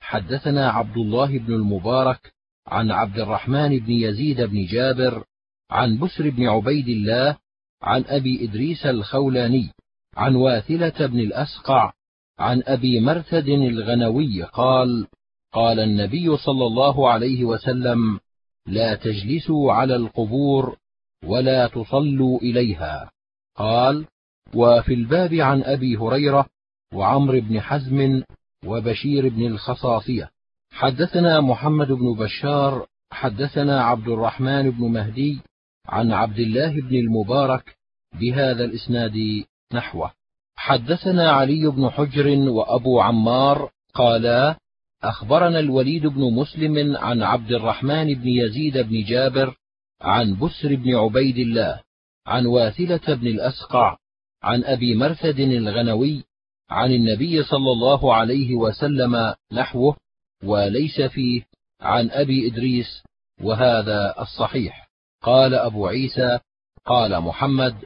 حدثنا 0.00 0.70
عبد 0.70 0.96
الله 0.96 1.38
بن 1.38 1.54
المبارك 1.54 2.32
عن 2.66 2.90
عبد 2.90 3.18
الرحمن 3.18 3.78
بن 3.78 3.90
يزيد 3.92 4.40
بن 4.40 4.66
جابر 4.66 5.24
عن 5.70 5.98
بسر 5.98 6.30
بن 6.30 6.48
عبيد 6.48 6.88
الله 6.88 7.36
عن 7.82 8.04
أبي 8.08 8.44
إدريس 8.44 8.86
الخولاني 8.86 9.70
عن 10.16 10.36
واثلة 10.36 11.06
بن 11.06 11.20
الأسقع 11.20 11.92
عن 12.38 12.62
أبي 12.66 13.00
مرثد 13.00 13.48
الغنوي 13.48 14.42
قال 14.42 15.06
قال 15.52 15.80
النبي 15.80 16.36
صلى 16.36 16.66
الله 16.66 17.10
عليه 17.10 17.44
وسلم 17.44 18.20
لا 18.66 18.94
تجلسوا 18.94 19.72
على 19.72 19.96
القبور 19.96 20.76
ولا 21.24 21.68
تصلوا 21.68 22.38
إليها. 22.38 23.10
قال 23.56 24.06
وفي 24.54 24.94
الباب 24.94 25.34
عن 25.34 25.62
أبي 25.62 25.96
هريرة 25.96 26.46
وعمر 26.92 27.40
بن 27.40 27.60
حزم 27.60 28.22
وبشير 28.66 29.28
بن 29.28 29.46
الخصاصية. 29.46 30.30
حدثنا 30.70 31.40
محمد 31.40 31.92
بن 31.92 32.14
بشار 32.14 32.86
حدثنا 33.10 33.84
عبد 33.84 34.08
الرحمن 34.08 34.70
بن 34.70 34.84
مهدي 34.84 35.40
عن 35.86 36.12
عبد 36.12 36.38
الله 36.38 36.80
بن 36.80 36.96
المبارك 36.96 37.76
بهذا 38.20 38.64
الإسناد 38.64 39.44
نحوه. 39.72 40.12
حدثنا 40.56 41.30
علي 41.30 41.66
بن 41.66 41.90
حجر 41.90 42.28
وأبو 42.28 43.00
عمار 43.00 43.70
قالا 43.94 44.58
أخبرنا 45.02 45.58
الوليد 45.58 46.06
بن 46.06 46.34
مسلم 46.34 46.96
عن 46.96 47.22
عبد 47.22 47.52
الرحمن 47.52 48.14
بن 48.14 48.28
يزيد 48.28 48.78
بن 48.78 49.04
جابر 49.04 49.54
عن 50.00 50.34
بسر 50.34 50.74
بن 50.74 50.94
عبيد 50.94 51.38
الله 51.38 51.80
عن 52.26 52.46
واثلة 52.46 53.14
بن 53.14 53.26
الأسقع 53.26 53.96
عن 54.42 54.64
أبي 54.64 54.94
مرثد 54.94 55.40
الغنوي 55.40 56.24
عن 56.70 56.92
النبي 56.92 57.42
صلى 57.42 57.72
الله 57.72 58.14
عليه 58.14 58.54
وسلم 58.54 59.34
نحوه 59.52 59.96
وليس 60.44 61.00
فيه 61.00 61.42
عن 61.80 62.10
أبي 62.10 62.46
إدريس 62.46 63.02
وهذا 63.42 64.14
الصحيح. 64.20 64.88
قال 65.22 65.54
أبو 65.54 65.86
عيسى 65.86 66.38
قال 66.84 67.20
محمد 67.20 67.84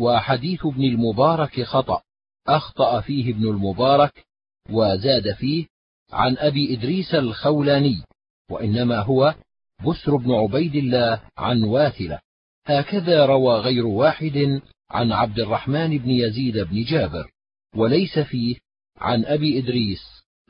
وحديث 0.00 0.66
ابن 0.66 0.84
المبارك 0.84 1.62
خطأ. 1.62 2.02
أخطأ 2.48 3.00
فيه 3.00 3.32
ابن 3.32 3.48
المبارك 3.48 4.26
وزاد 4.70 5.34
فيه 5.34 5.66
عن 6.12 6.36
أبي 6.38 6.74
إدريس 6.74 7.14
الخولاني 7.14 8.02
وإنما 8.50 8.98
هو 8.98 9.34
بسر 9.86 10.16
بن 10.16 10.32
عبيد 10.32 10.74
الله 10.74 11.20
عن 11.38 11.62
واثلة. 11.62 12.20
هكذا 12.66 13.26
روى 13.26 13.60
غير 13.60 13.86
واحد 13.86 14.60
عن 14.90 15.12
عبد 15.12 15.38
الرحمن 15.38 15.98
بن 15.98 16.10
يزيد 16.10 16.58
بن 16.58 16.82
جابر 16.82 17.30
وليس 17.76 18.18
فيه 18.18 18.56
عن 18.96 19.24
أبي 19.24 19.58
إدريس. 19.58 20.02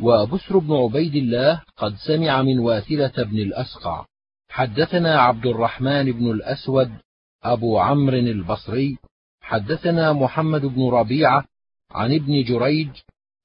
وبسر 0.03 0.59
بن 0.59 0.73
عبيد 0.75 1.15
الله 1.15 1.63
قد 1.77 1.97
سمع 2.07 2.43
من 2.43 2.59
واثلة 2.59 3.13
بن 3.25 3.39
الأسقع. 3.39 4.07
حدثنا 4.51 5.21
عبد 5.21 5.47
الرحمن 5.47 6.13
بن 6.13 6.31
الأسود 6.31 6.91
أبو 7.43 7.79
عمرو 7.79 8.17
البصري 8.17 8.99
حدثنا 9.51 10.13
محمد 10.13 10.61
بن 10.61 10.89
ربيعة 10.89 11.45
عن 11.91 12.15
ابن 12.15 12.45
جريج 12.45 12.89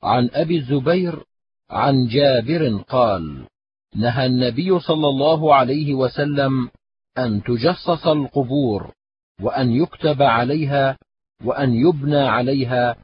عن 0.04 0.30
أبي 0.34 0.58
الزبير 0.58 1.24
عن 1.70 2.08
جابر 2.08 2.78
قال 2.90 3.48
نهى 3.96 4.26
النبي 4.26 4.80
صلى 4.80 5.08
الله 5.08 5.56
عليه 5.56 5.94
وسلم 5.94 6.70
أن 7.18 7.44
تجصص 7.44 8.08
القبور 8.08 8.94
وأن 9.42 9.72
يكتب 9.72 10.22
عليها 10.22 10.98
وأن 11.44 11.74
يبنى 11.74 12.22
عليها 12.22 12.96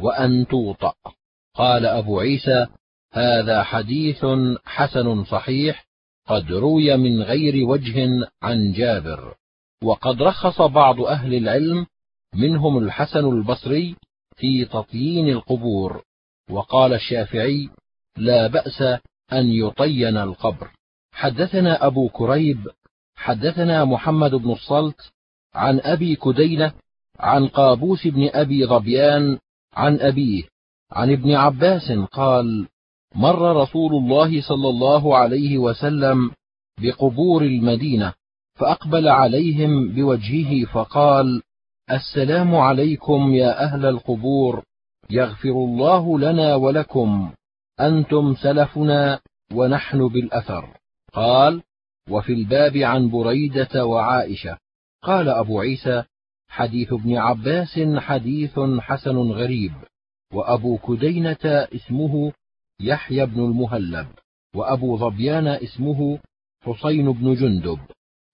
وأن 0.00 0.46
توطأ. 0.46 0.94
قال 1.54 1.86
أبو 1.86 2.20
عيسى 2.20 2.66
هذا 3.12 3.62
حديث 3.62 4.26
حسن 4.64 5.24
صحيح 5.24 5.86
قد 6.26 6.52
روي 6.52 6.96
من 6.96 7.22
غير 7.22 7.66
وجه 7.68 8.08
عن 8.42 8.72
جابر. 8.72 9.34
وقد 9.84 10.22
رخص 10.22 10.62
بعض 10.62 11.00
أهل 11.00 11.34
العلم 11.34 11.86
منهم 12.34 12.78
الحسن 12.78 13.26
البصري 13.26 13.96
في 14.36 14.64
تطيين 14.64 15.28
القبور 15.28 16.02
وقال 16.50 16.92
الشافعي 16.94 17.68
لا 18.16 18.46
بأس 18.46 18.82
أن 19.32 19.48
يطين 19.48 20.16
القبر. 20.16 20.70
حدثنا 21.12 21.86
أبو 21.86 22.08
كريب 22.08 22.68
حدثنا 23.14 23.84
محمد 23.84 24.30
بن 24.30 24.50
الصلت 24.50 25.12
عن 25.54 25.80
أبي 25.80 26.16
كدينة 26.16 26.72
عن 27.18 27.48
قابوس 27.48 28.06
بن 28.06 28.30
أبي 28.32 28.66
ظبيان 28.66 29.38
عن 29.72 30.00
أبيه 30.00 30.42
عن 30.90 31.12
ابن 31.12 31.34
عباس 31.34 31.92
قال 31.92 32.68
مر 33.14 33.56
رسول 33.62 33.92
الله 33.94 34.42
صلى 34.42 34.68
الله 34.68 35.16
عليه 35.16 35.58
وسلم 35.58 36.30
بقبور 36.82 37.42
المدينة 37.42 38.12
فأقبل 38.54 39.08
عليهم 39.08 39.88
بوجهه 39.88 40.64
فقال 40.64 41.42
السلام 41.90 42.54
عليكم 42.56 43.34
يا 43.34 43.64
أهل 43.64 43.86
القبور. 43.86 44.64
يغفر 45.10 45.50
الله 45.50 46.18
لنا 46.18 46.54
ولكم. 46.54 47.32
أنتم 47.80 48.34
سلفنا 48.34 49.20
ونحن 49.54 50.08
بالأثر. 50.08 50.76
قال 51.12 51.62
وفي 52.10 52.32
الباب 52.32 52.76
عن 52.76 53.10
بريدة 53.10 53.86
وعائشة. 53.86 54.58
قال 55.02 55.28
أبو 55.28 55.60
عيسى 55.60 56.02
حديث 56.48 56.92
ابن 56.92 57.16
عباس 57.16 57.80
حديث 57.96 58.60
حسن 58.80 59.16
غريب. 59.16 59.72
وأبو 60.34 60.78
كدينة 60.78 61.68
اسمه 61.74 62.32
يحيى 62.80 63.26
بن 63.26 63.40
المهلب. 63.40 64.06
وأبو 64.54 64.96
ظبيان 64.96 65.46
اسمه 65.46 66.18
حسين 66.64 67.12
بن 67.12 67.34
جندب. 67.34 67.78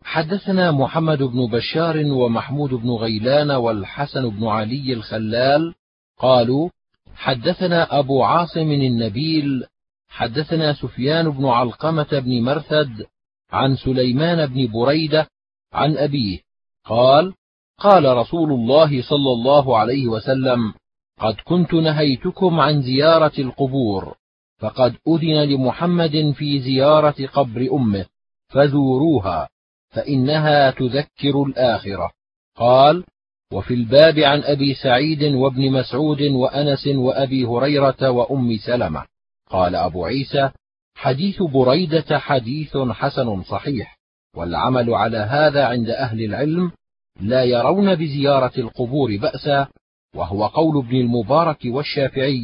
حدثنا 0.07 0.71
محمد 0.71 1.23
بن 1.23 1.47
بشار 1.47 1.97
ومحمود 2.07 2.71
بن 2.71 2.91
غيلان 2.91 3.51
والحسن 3.51 4.31
بن 4.31 4.47
علي 4.47 4.93
الخلال 4.93 5.75
قالوا 6.19 6.71
حدثنا 7.17 7.99
أبو 7.99 8.23
عاصم 8.23 8.71
النبيل 8.71 9.65
حدثنا 10.09 10.73
سفيان 10.73 11.31
بن 11.31 11.45
علقمة 11.45 12.07
بن 12.13 12.43
مرثد 12.43 13.07
عن 13.53 13.77
سليمان 13.77 14.47
بن 14.47 14.73
بريدة 14.73 15.29
عن 15.73 15.97
أبيه 15.97 16.39
قال 16.85 17.35
قال 17.79 18.17
رسول 18.17 18.53
الله 18.53 19.03
صلى 19.03 19.33
الله 19.33 19.79
عليه 19.79 20.07
وسلم 20.07 20.75
قد 21.21 21.37
كنت 21.45 21.75
نهيتكم 21.75 22.61
عن 22.61 22.83
زيارة 22.83 23.33
القبور 23.39 24.15
فقد 24.59 24.97
أذن 25.09 25.43
لمحمد 25.43 26.35
في 26.37 26.61
زيارة 26.61 27.27
قبر 27.27 27.69
أمه 27.73 28.07
فزوروها. 28.49 29.49
فإنها 29.89 30.71
تذكر 30.71 31.43
الآخرة. 31.43 32.11
قال 32.57 33.05
وفي 33.53 33.75
الباب 33.75 34.19
عن 34.19 34.43
أبي 34.43 34.75
سعيد 34.75 35.23
وابن 35.23 35.73
مسعود 35.73 36.23
وأنس 36.23 36.87
وأبي 36.87 37.45
هريرة 37.45 38.11
وأم 38.11 38.57
سلمة. 38.57 39.05
قال 39.51 39.75
أبو 39.75 40.05
عيسى 40.05 40.51
حديث 40.95 41.43
بريدة 41.43 42.19
حديث 42.19 42.77
حسن 42.77 43.43
صحيح 43.43 43.99
والعمل 44.37 44.95
على 44.95 45.19
هذا 45.19 45.67
عند 45.67 45.91
أهل 45.91 46.25
العلم 46.25 46.73
لا 47.21 47.45
يرون 47.45 47.95
بزيارة 47.95 48.53
القبور 48.59 49.17
بأسا 49.17 49.67
وهو 50.15 50.47
قول 50.47 50.85
ابن 50.85 50.97
المبارك 50.97 51.59
والشافعي 51.65 52.43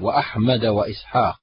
وأحمد 0.00 0.64
وإسحاق. 0.64 1.40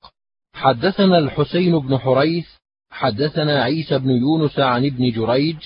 حدثنا 0.54 1.18
الحسين 1.18 1.80
بن 1.80 1.98
حريث 1.98 2.48
حدثنا 2.96 3.64
عيسى 3.64 4.00
بن 4.00 4.10
يونس 4.10 4.60
عن 4.60 4.86
ابن 4.86 5.12
جريج 5.12 5.58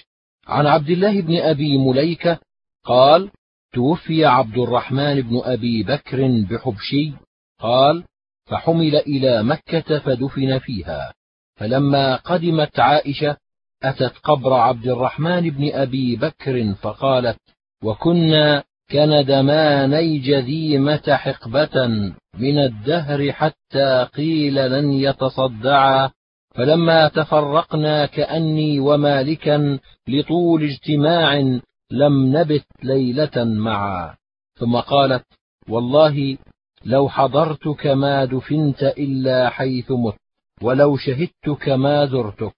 عن 0.48 0.66
عبد 0.66 0.90
الله 0.90 1.22
بن 1.22 1.38
أبي 1.38 1.78
مليكة 1.78 2.40
قال 2.86 3.32
توفي 3.74 4.26
عبد 4.26 4.58
الرحمن 4.58 5.22
بن 5.22 5.42
أبي 5.44 5.84
بكر 5.84 6.28
بحبشي. 6.50 7.14
قال 7.60 8.04
فحمل 8.46 8.96
إلى 8.96 9.44
مكة 9.44 10.00
فدفن 10.00 10.60
فيها. 10.60 11.14
فلما 11.56 12.16
قدمت 12.16 12.80
عائشة 12.80 13.38
أتت 13.84 14.18
قبر 14.24 14.54
عبد 14.54 14.88
الرحمن 14.88 15.50
بن 15.50 15.72
أبي 15.74 16.16
بكر 16.16 16.74
فقالت 16.74 17.40
وكنا 17.84 18.64
كندماني 18.92 20.18
جذيمة 20.20 21.16
حقبة 21.16 21.88
من 22.34 22.60
الدهر 22.60 23.32
حتى 23.32 24.08
قيل 24.16 24.56
لن 24.56 24.92
يتصدعا. 24.92 26.12
فلما 26.60 27.08
تفرقنا 27.08 28.06
كأني 28.06 28.80
ومالكا 28.80 29.80
لطول 30.08 30.64
اجتماع 30.64 31.60
لم 31.92 32.38
نبت 32.38 32.66
ليلة 32.84 33.44
معا. 33.44 34.16
ثم 34.60 34.76
قالت 34.80 35.26
والله 35.70 36.38
لو 36.86 37.10
حضرتك 37.10 37.88
ما 37.88 38.26
دفنت 38.26 38.84
إلا 38.84 39.50
حيث 39.50 39.92
مت 39.92 40.16
ولو 40.62 40.98
شهدتك 40.98 41.70
ما 41.70 42.06
زرتك. 42.06 42.56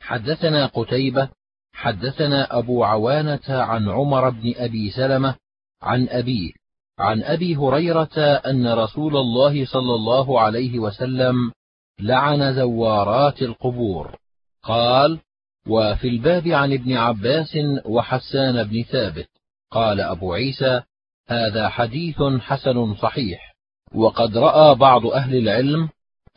حدثنا 0.00 0.66
قتيبة 0.66 1.28
حدثنا 1.72 2.58
أبو 2.58 2.84
عوانة 2.84 3.48
عن 3.48 3.88
عمر 3.88 4.30
بن 4.30 4.52
أبي 4.56 4.90
سلمة 4.90 5.34
عن 5.82 6.08
أبيه 6.08 6.52
عن 6.98 7.22
أبي 7.22 7.56
هريرة 7.56 8.18
أن 8.46 8.72
رسول 8.72 9.16
الله 9.16 9.64
صلى 9.66 9.94
الله 9.94 10.40
عليه 10.40 10.78
وسلم 10.78 11.52
لعن 12.00 12.54
زوارات 12.54 13.42
القبور. 13.42 14.16
قال 14.62 15.20
وفي 15.68 16.08
الباب 16.08 16.48
عن 16.48 16.72
ابن 16.72 16.92
عباس 16.96 17.58
وحسان 17.84 18.62
بن 18.64 18.82
ثابت. 18.82 19.28
قال 19.70 20.00
أبو 20.00 20.32
عيسى 20.32 20.82
هذا 21.28 21.68
حديث 21.68 22.22
حسن 22.40 22.94
صحيح. 22.94 23.54
وقد 23.94 24.36
رأى 24.36 24.74
بعض 24.74 25.06
أهل 25.06 25.36
العلم 25.36 25.88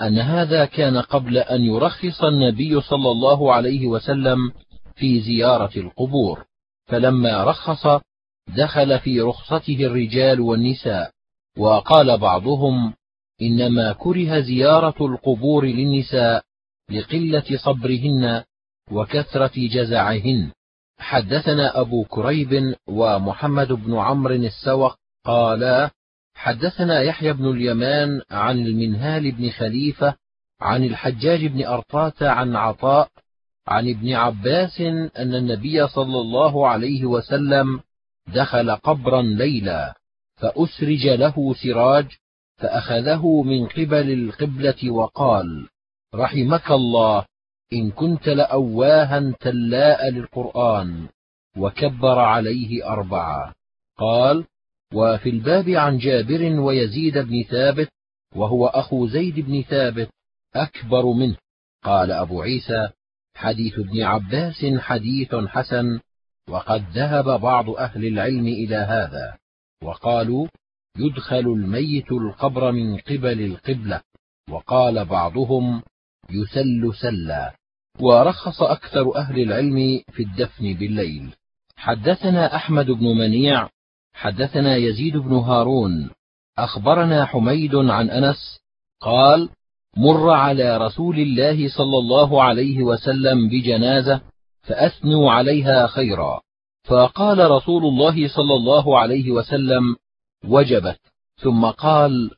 أن 0.01 0.19
هذا 0.19 0.65
كان 0.65 0.97
قبل 0.97 1.37
أن 1.37 1.61
يرخص 1.61 2.23
النبي 2.23 2.81
صلى 2.81 3.11
الله 3.11 3.53
عليه 3.53 3.87
وسلم 3.87 4.51
في 4.95 5.21
زيارة 5.21 5.79
القبور. 5.79 6.45
فلما 6.85 7.43
رخص 7.43 8.01
دخل 8.57 8.99
في 8.99 9.21
رخصته 9.21 9.85
الرجال 9.85 10.41
والنساء. 10.41 11.11
وقال 11.57 12.17
بعضهم 12.17 12.93
إنما 13.41 13.93
كره 13.93 14.39
زيارة 14.39 15.05
القبور 15.05 15.65
للنساء 15.65 16.43
لقلة 16.91 17.57
صبرهن 17.57 18.43
وكثرة 18.91 19.51
جزعهن. 19.55 20.51
حدثنا 20.99 21.79
أبو 21.81 22.03
كريب 22.03 22.75
ومحمد 22.87 23.71
بن 23.71 23.97
عمرو 23.97 24.35
السوق 24.35 24.95
قالا 25.25 25.89
حدثنا 26.35 27.01
يحيى 27.01 27.33
بن 27.33 27.51
اليمان 27.51 28.21
عن 28.31 28.59
المنهال 28.59 29.31
بن 29.31 29.49
خليفة 29.49 30.15
عن 30.61 30.83
الحجاج 30.83 31.45
بن 31.45 31.65
أرطاة 31.65 32.13
عن 32.21 32.55
عطاء 32.55 33.09
عن 33.67 33.89
ابن 33.89 34.13
عباس 34.13 34.81
أن 35.17 35.35
النبي 35.35 35.87
صلى 35.87 36.19
الله 36.19 36.67
عليه 36.67 37.05
وسلم 37.05 37.79
دخل 38.27 38.75
قبرا 38.75 39.21
ليلا 39.21 39.93
فأسرج 40.35 41.07
له 41.07 41.53
سراج 41.63 42.05
فأخذه 42.61 43.41
من 43.41 43.67
قبل 43.67 44.13
القبلة 44.13 44.91
وقال 44.91 45.67
رحمك 46.15 46.71
الله 46.71 47.25
إن 47.73 47.91
كنت 47.91 48.29
لأواها 48.29 49.33
تلاء 49.39 50.09
للقرآن 50.09 51.07
وكبر 51.57 52.19
عليه 52.19 52.87
أربعة. 52.87 53.53
قال 53.97 54.45
وفي 54.93 55.29
الباب 55.29 55.69
عن 55.69 55.97
جابر 55.97 56.59
ويزيد 56.59 57.17
بن 57.17 57.43
ثابت 57.43 57.89
وهو 58.35 58.67
أخو 58.67 59.07
زيد 59.07 59.39
بن 59.39 59.61
ثابت 59.61 60.09
أكبر 60.55 61.05
منه. 61.05 61.37
قال 61.83 62.11
أبو 62.11 62.41
عيسى 62.41 62.89
حديث 63.35 63.79
ابن 63.79 64.01
عباس 64.01 64.65
حديث 64.77 65.35
حسن 65.35 65.99
وقد 66.49 66.85
ذهب 66.93 67.41
بعض 67.41 67.69
أهل 67.69 68.05
العلم 68.05 68.47
إلى 68.47 68.75
هذا. 68.75 69.37
وقالوا 69.83 70.47
يدخل 70.97 71.39
الميت 71.39 72.11
القبر 72.11 72.71
من 72.71 72.97
قبل 72.97 73.41
القبلة. 73.41 74.01
وقال 74.49 75.05
بعضهم 75.05 75.83
يسل 76.29 76.93
سلا. 77.01 77.55
ورخص 77.99 78.61
أكثر 78.61 79.15
أهل 79.15 79.39
العلم 79.39 80.01
في 80.11 80.23
الدفن 80.23 80.73
بالليل. 80.73 81.33
حدثنا 81.77 82.55
أحمد 82.55 82.85
بن 82.85 83.05
منيع 83.05 83.69
حدثنا 84.13 84.75
يزيد 84.75 85.17
بن 85.17 85.33
هارون. 85.33 86.09
أخبرنا 86.57 87.25
حميد 87.25 87.75
عن 87.75 88.09
أنس 88.09 88.59
قال 89.01 89.49
مر 89.97 90.29
على 90.29 90.77
رسول 90.77 91.19
الله 91.19 91.69
صلى 91.69 91.97
الله 91.97 92.43
عليه 92.43 92.83
وسلم 92.83 93.49
بجنازة 93.49 94.21
فأثنوا 94.61 95.31
عليها 95.31 95.87
خيرا. 95.87 96.41
فقال 96.83 97.51
رسول 97.51 97.85
الله 97.85 98.27
صلى 98.27 98.53
الله 98.53 98.99
عليه 98.99 99.31
وسلم 99.31 99.95
وجبت. 100.45 100.99
ثم 101.37 101.65
قال 101.65 102.31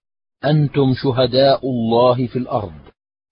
أنتم 0.46 0.94
شهداء 1.04 1.70
الله 1.70 2.28
في 2.28 2.40
الأرض. 2.40 2.74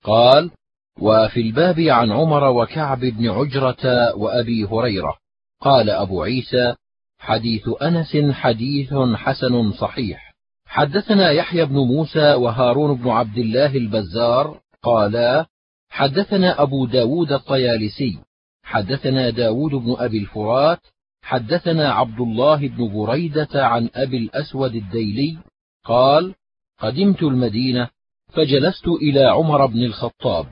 قال 0.03 0.51
وفي 0.99 1.41
الباب 1.41 1.79
عن 1.79 2.11
عمر 2.11 2.43
وكعب 2.43 2.99
بن 2.99 3.29
عجرة 3.29 4.15
وأبي 4.15 4.65
هريرة. 4.65 5.17
قال 5.61 5.89
أبو 5.89 6.23
عيسى 6.23 6.75
حديث 7.19 7.69
أنس 7.81 8.17
حديث 8.31 8.93
حسن 9.15 9.71
صحيح. 9.71 10.35
حدثنا 10.65 11.31
يحيى 11.31 11.65
بن 11.65 11.75
موسى 11.75 12.33
وهارون 12.33 12.97
بن 12.97 13.09
عبد 13.09 13.37
الله 13.37 13.77
البزار. 13.77 14.59
قالا 14.83 15.45
حدثنا 15.89 16.61
أبو 16.61 16.85
داود 16.85 17.31
الطيالسي. 17.31 18.19
حدثنا 18.63 19.29
داود 19.29 19.71
بن 19.71 19.95
أبي 19.99 20.17
الفرات. 20.17 20.79
حدثنا 21.21 21.93
عبد 21.93 22.19
الله 22.19 22.67
بن 22.67 22.93
بريدة 22.93 23.67
عن 23.67 23.89
أبي 23.95 24.17
الأسود 24.17 24.75
الديلي 24.75 25.37
قال 25.85 26.35
قدمت 26.79 27.23
المدينة 27.23 27.89
فجلست 28.27 28.87
إلى 28.87 29.23
عمر 29.23 29.65
بن 29.65 29.83
الخطاب 29.83 30.47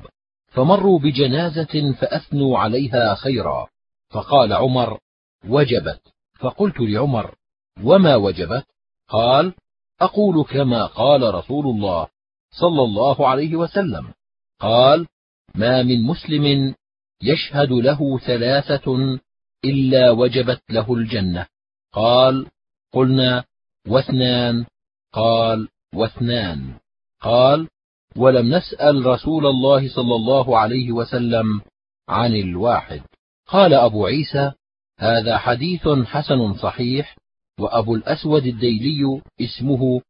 فمروا 0.47 0.99
بجنازة 0.99 1.93
فأثنوا 1.93 2.59
عليها 2.59 3.15
خيرا. 3.15 3.67
فقال 4.09 4.53
عمر 4.53 4.99
وجبت. 5.47 6.01
فقلت 6.39 6.79
لعمر 6.79 7.35
وما 7.83 8.15
وجبت؟ 8.15 8.65
قال 9.07 9.53
أقول 10.01 10.43
كما 10.43 10.85
قال 10.85 11.33
رسول 11.33 11.65
الله 11.65 12.07
صلى 12.51 12.81
الله 12.81 13.27
عليه 13.27 13.55
وسلم. 13.55 14.13
قال 14.59 15.07
ما 15.55 15.83
من 15.83 16.01
مسلم 16.01 16.75
يشهد 17.23 17.71
له 17.71 18.17
ثلاثة 18.17 19.19
إلا 19.65 20.11
وجبت 20.11 20.61
له 20.69 20.93
الجنة. 20.93 21.45
قال 21.93 22.47
قلنا 22.93 23.43
واثنان. 23.87 24.65
قال 25.13 25.67
واثنان. 25.95 26.73
قال 27.21 27.67
ولم 28.15 28.55
نسأل 28.55 29.05
رسول 29.05 29.45
الله 29.45 29.89
صلى 29.95 30.15
الله 30.15 30.59
عليه 30.59 30.91
وسلم 30.91 31.61
عن 32.09 32.35
الواحد. 32.35 33.01
قال 33.47 33.73
أبو 33.73 34.05
عيسى 34.05 34.51
هذا 34.99 35.37
حديث 35.37 35.87
حسن 35.87 36.53
صحيح 36.53 37.17
وأبو 37.59 37.95
الأسود 37.95 38.45
الديلي 38.45 39.21
اسمه 39.41 40.01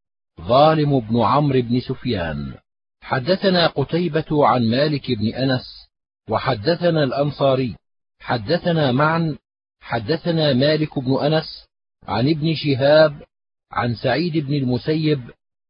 ظالم 0.41 0.99
بن 0.99 1.21
عمرو 1.21 1.61
بن 1.61 1.79
سفيان. 1.79 2.53
حدثنا 3.01 3.67
قتيبة 3.67 4.47
عن 4.47 4.69
مالك 4.69 5.11
بن 5.11 5.33
أنس 5.33 5.89
وحدثنا 6.29 7.03
الأنصاري 7.03 7.75
حدثنا 8.19 8.91
معا 8.91 9.37
حدثنا 9.81 10.53
مالك 10.53 10.99
بن 10.99 11.13
أنس 11.13 11.67
عن 12.07 12.29
ابن 12.29 12.53
شهاب 12.55 13.21
عن 13.71 13.95
سعيد 13.95 14.37
بن 14.37 14.53
المسيب 14.53 15.21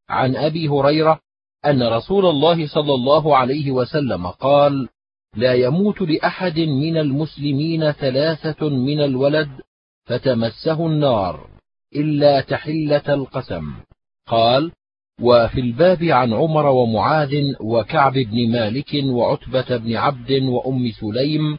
عن 0.08 0.36
أبي 0.36 0.68
هريرة 0.68 1.20
أن 1.66 1.82
رسول 1.82 2.26
الله 2.26 2.66
صلى 2.66 2.94
الله 2.94 3.36
عليه 3.36 3.70
وسلم 3.70 4.26
قال 4.26 4.88
لا 5.36 5.54
يموت 5.54 6.00
لأحد 6.00 6.58
من 6.60 6.96
المسلمين 6.96 7.92
ثلاثة 7.92 8.68
من 8.68 9.00
الولد 9.00 9.50
فتمسه 10.04 10.86
النار 10.86 11.50
إلا 11.96 12.40
تحلة 12.40 13.14
القسم 13.14 13.74
قال 14.26 14.72
وفي 15.20 15.60
الباب 15.60 16.02
عن 16.04 16.32
عمر 16.32 16.66
ومعاذ 16.66 17.34
وكعب 17.60 18.12
بن 18.12 18.50
مالك 18.52 18.90
وعتبة 19.04 19.76
بن 19.76 19.96
عبد 19.96 20.32
وأم 20.32 20.90
سليم 21.00 21.58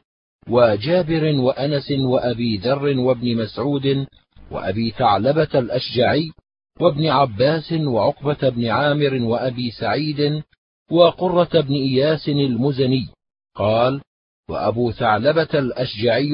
وجابر 0.49 1.23
وأنس 1.23 1.91
وأبي 1.91 2.57
ذر 2.57 2.99
وابن 2.99 3.37
مسعود 3.37 4.07
وأبي 4.51 4.91
ثعلبة 4.91 5.59
الأشجعي 5.59 6.31
وابن 6.79 7.07
عباس 7.07 7.73
وعقبة 7.73 8.49
بن 8.49 8.65
عامر 8.65 9.13
وأبي 9.13 9.71
سعيد 9.71 10.43
وقرة 10.91 11.61
بن 11.61 11.73
إياس 11.73 12.29
المزني. 12.29 13.07
قال 13.55 14.01
وأبو 14.49 14.91
ثعلبة 14.91 15.49
الأشجعي 15.53 16.33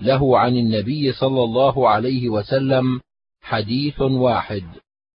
له 0.00 0.38
عن 0.38 0.56
النبي 0.56 1.12
صلى 1.12 1.44
الله 1.44 1.88
عليه 1.88 2.28
وسلم 2.28 3.00
حديث 3.40 4.00
واحد 4.00 4.64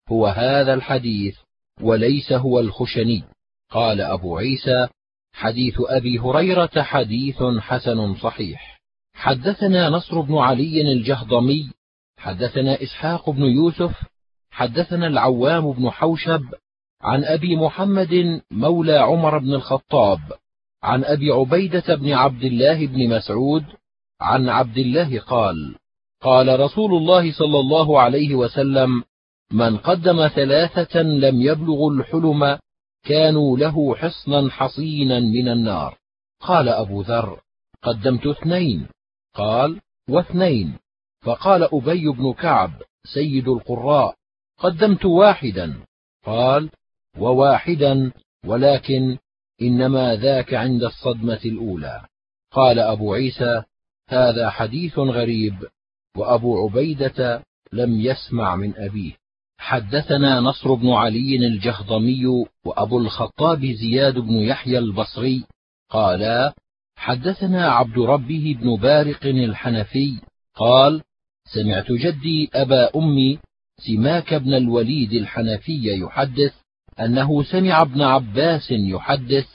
هو 0.08 0.26
هذا 0.26 0.74
الحديث 0.74 1.36
وليس 1.80 2.32
هو 2.32 2.60
الخشني. 2.60 3.22
قال 3.70 4.00
أبو 4.00 4.36
عيسى 4.38 4.88
حديث 5.32 5.74
أبي 5.80 6.18
هريرة 6.18 6.82
حديث 6.82 7.42
حسن 7.42 8.14
صحيح. 8.14 8.80
حدثنا 9.14 9.88
نصر 9.88 10.20
بن 10.20 10.38
علي 10.38 10.92
الجهضمي 10.92 11.70
حدثنا 12.18 12.82
إسحاق 12.82 13.30
بن 13.30 13.42
يوسف 13.42 13.92
حدثنا 14.50 15.06
العوام 15.06 15.72
بن 15.72 15.90
حوشب 15.90 16.42
عن 17.00 17.24
أبي 17.24 17.56
محمد 17.56 18.42
مولى 18.50 18.98
عمر 18.98 19.38
بن 19.38 19.54
الخطاب 19.54 20.18
عن 20.82 21.04
أبي 21.04 21.30
عبيدة 21.30 21.94
بن 21.94 22.12
عبد 22.12 22.44
الله 22.44 22.86
بن 22.86 23.08
مسعود 23.08 23.64
عن 24.20 24.48
عبد 24.48 24.78
الله 24.78 25.20
قال 25.20 25.74
قال 26.22 26.60
رسول 26.60 26.94
الله 26.94 27.32
صلى 27.32 27.60
الله 27.60 28.00
عليه 28.00 28.34
وسلم 28.34 29.04
من 29.52 29.76
قدم 29.76 30.28
ثلاثة 30.28 31.02
لم 31.02 31.42
يبلغوا 31.42 31.92
الحلم 31.92 32.58
كانوا 33.02 33.58
له 33.58 33.94
حصنا 33.94 34.50
حصينا 34.50 35.20
من 35.20 35.48
النار. 35.48 35.98
قال 36.40 36.68
أبو 36.68 37.02
ذر 37.02 37.40
قدمت 37.82 38.26
اثنين. 38.26 38.88
قال 39.34 39.80
واثنين. 40.08 40.78
فقال 41.20 41.62
أبي 41.74 42.08
بن 42.08 42.32
كعب 42.32 42.82
سيد 43.14 43.48
القراء 43.48 44.14
قدمت 44.58 45.04
واحدا. 45.04 45.84
قال 46.24 46.70
وواحدا 47.18 48.12
ولكن 48.46 49.18
إنما 49.62 50.16
ذاك 50.16 50.54
عند 50.54 50.82
الصدمة 50.82 51.40
الأولى. 51.44 52.06
قال 52.50 52.78
أبو 52.78 53.14
عيسى 53.14 53.62
هذا 54.08 54.50
حديث 54.50 54.98
غريب 54.98 55.68
وأبو 56.16 56.68
عبيدة 56.68 57.44
لم 57.72 58.00
يسمع 58.00 58.56
من 58.56 58.76
أبيه. 58.76 59.21
حدثنا 59.62 60.40
نصر 60.40 60.74
بن 60.74 60.90
علي 60.90 61.36
الجهضمي 61.36 62.26
وأبو 62.64 62.98
الخطاب 62.98 63.64
زياد 63.64 64.18
بن 64.18 64.34
يحيى 64.34 64.78
البصري 64.78 65.44
قالا 65.90 66.54
حدثنا 66.96 67.68
عبد 67.68 67.98
ربه 67.98 68.56
بن 68.60 68.76
بارق 68.76 69.26
الحنفي 69.26 70.20
قال 70.56 71.02
سمعت 71.54 71.92
جدي 71.92 72.50
أبا 72.54 72.96
أمي 72.96 73.38
سماك 73.86 74.34
بن 74.34 74.54
الوليد 74.54 75.12
الحنفي 75.12 76.00
يحدث 76.02 76.52
أنه 77.00 77.42
سمع 77.42 77.82
ابن 77.82 78.02
عباس 78.02 78.70
يحدث 78.70 79.46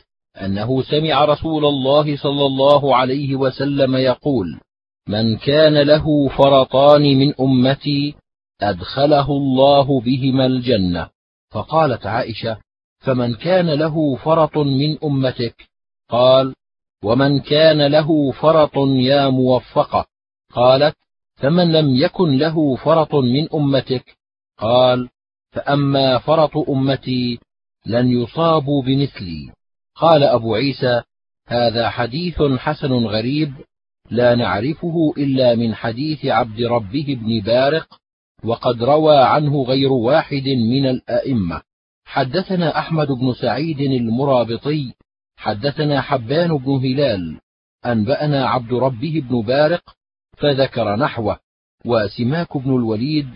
أنه 0.42 0.84
سمع 0.84 1.26
رسول 1.26 1.66
الله 1.66 2.18
صلى 2.18 2.46
الله 2.46 2.96
عليه 2.96 3.36
وسلم 3.36 3.96
يقول 3.96 4.60
من 5.08 5.38
كان 5.38 5.78
له 5.78 6.28
فرطان 6.28 7.02
من 7.02 7.34
أمتي 7.40 8.16
أدخله 8.62 9.32
الله 9.32 10.02
بهما 10.02 10.46
الجنة. 10.46 11.10
فقالت 11.50 12.06
عائشة 12.06 12.58
فمن 13.00 13.36
كان 13.36 13.70
له 13.70 14.16
فرط 14.16 14.58
من 14.58 14.98
أمتك؟ 15.04 15.70
قال 16.10 16.56
ومن 17.04 17.40
كان 17.40 17.88
له 17.88 18.32
فرط 18.32 18.78
يا 18.88 19.30
موفقة 19.30 20.06
قالت 20.54 20.96
فمن 21.36 21.72
لم 21.72 21.96
يكن 21.96 22.38
له 22.38 22.76
فرط 22.76 23.16
من 23.16 23.54
أمتك؟ 23.54 24.18
قال 24.58 25.10
فأما 25.52 26.18
فرط 26.18 26.58
أمتي 26.70 27.40
لن 27.86 28.08
يصابوا 28.08 28.84
بمثلي. 28.84 29.52
قال 29.96 30.24
أبو 30.24 30.56
عيسى 30.56 31.02
هذا 31.48 31.90
حديث 31.90 32.42
حسن 32.42 32.94
غريب 32.94 33.54
لا 34.12 34.36
نعرفه 34.36 35.14
إلا 35.18 35.56
من 35.56 35.76
حديث 35.76 36.26
عبد 36.26 36.62
ربه 36.62 37.18
بن 37.22 37.40
بارق 37.40 37.88
وقد 38.44 38.84
روى 38.84 39.18
عنه 39.18 39.64
غير 39.64 39.92
واحد 39.92 40.48
من 40.72 40.86
الأئمة. 40.86 41.62
حدثنا 42.06 42.80
أحمد 42.80 43.08
بن 43.08 43.34
سعيد 43.34 43.80
المرابطي 43.80 44.94
حدثنا 45.38 46.02
حبان 46.02 46.58
بن 46.58 46.72
هلال 46.72 47.40
أنبأنا 47.86 48.50
عبد 48.50 48.74
ربه 48.74 49.24
بن 49.30 49.42
بارق 49.42 49.96
فذكر 50.38 50.96
نحوه 50.96 51.40
وسماك 51.86 52.58
بن 52.58 52.76
الوليد 52.76 53.30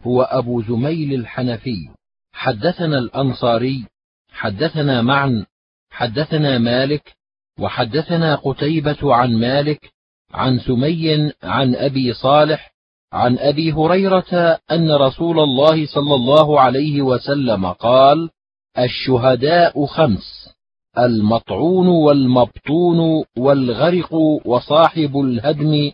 هو 0.00 0.22
أبو 0.22 0.62
زميل 0.62 1.14
الحنفي. 1.14 1.88
حدثنا 2.32 2.98
الأنصاري 2.98 3.86
حدثنا 4.32 5.02
معا 5.02 5.46
حدثنا 5.90 6.58
مالك 6.58 7.16
وحدثنا 7.58 8.34
قتيبة 8.34 9.14
عن 9.14 9.34
مالك 9.34 9.92
عن 10.30 10.58
سمي 10.58 11.32
عن 11.42 11.74
أبي 11.74 12.12
صالح 12.12 12.73
عن 13.14 13.38
أبي 13.38 13.72
هريرة 13.72 14.58
أن 14.70 14.92
رسول 14.92 15.40
الله 15.40 15.86
صلى 15.86 16.14
الله 16.14 16.60
عليه 16.60 17.02
وسلم 17.02 17.66
قال 17.66 18.30
الشهداء 18.78 19.86
خمس 19.86 20.50
المطعون 20.98 21.88
والمبطون 21.88 23.24
والغرق 23.38 24.14
وصاحب 24.44 25.16
الهدم 25.16 25.90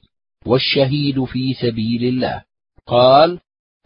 والشهيد 0.47 1.25
في 1.25 1.55
سبيل 1.55 2.05
الله. 2.05 2.43
قال 2.87 3.39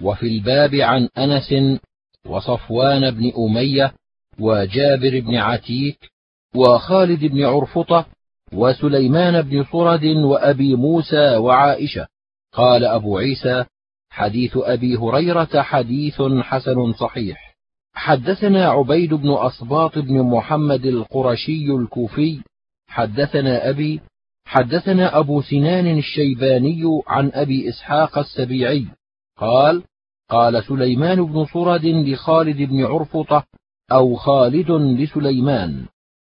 وفي 0.03 0.27
الباب 0.27 0.75
عن 0.75 1.09
أنس 1.19 1.79
وصفوان 2.27 3.11
بن 3.11 3.33
أمية 3.39 3.95
وجابر 4.41 5.21
بن 5.21 5.35
عتيك 5.35 5.99
وخالد 6.57 7.25
بن 7.25 7.45
عرفطة 7.45 8.07
وسليمان 8.53 9.43
بن 9.43 9.65
صرد 9.73 10.05
وأبي 10.05 10.75
موسى 10.75 11.37
وعائشة. 11.37 12.07
قال 12.55 12.85
أبو 12.85 13.19
عيسى 13.19 13.65
حديث 14.11 14.57
أبي 14.57 14.97
هريرة 14.97 15.63
حديث 15.63 16.23
حسن 16.23 16.93
صحيح. 16.93 17.55
حدثنا 17.95 18.69
عبيد 18.69 19.15
بن 19.15 19.31
أصباط 19.31 19.99
بن 19.99 20.23
محمد 20.23 20.87
القرشي 20.87 21.71
الكوفي. 21.71 22.43
حدثنا 22.89 23.69
أبي 23.69 24.01
حدثنا 24.45 25.19
أبو 25.19 25.43
سنان 25.43 25.99
الشيباني 25.99 26.83
عن 27.07 27.31
أبي 27.35 27.69
إسحاق 27.69 28.19
السبيعي. 28.19 28.87
قال 29.39 29.83
قال 30.31 30.65
سليمان 30.65 31.25
بن 31.25 31.45
صرد 31.45 31.85
لخالد 31.85 32.57
بن 32.57 32.85
عرفطة 32.85 33.45
أو 33.93 34.15
خالد 34.15 34.71
لسليمان 34.71 35.87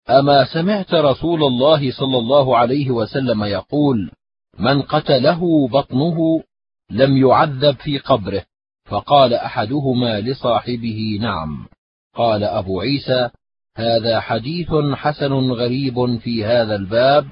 أما 0.10 0.46
سمعت 0.54 0.94
رسول 0.94 1.44
الله 1.44 1.92
صلى 1.92 2.18
الله 2.18 2.58
عليه 2.58 2.92
وسلم 2.92 3.44
يقول 3.44 4.12
من 4.60 4.82
قتله 4.82 5.68
بطنه 5.68 6.44
لم 6.90 7.18
يعذب 7.18 7.76
في 7.76 7.98
قبره 7.98 8.44
فقال 8.86 9.34
أحدهما 9.34 10.22
لصاحبه 10.22 11.18
نعم. 11.22 11.68
قال 12.16 12.44
أبو 12.44 12.82
عيسى 12.82 13.30
هذا 13.76 14.20
حديث 14.20 14.68
حسن 14.94 15.34
غريب 15.34 16.20
في 16.20 16.46
هذا 16.46 16.76
الباب 16.76 17.28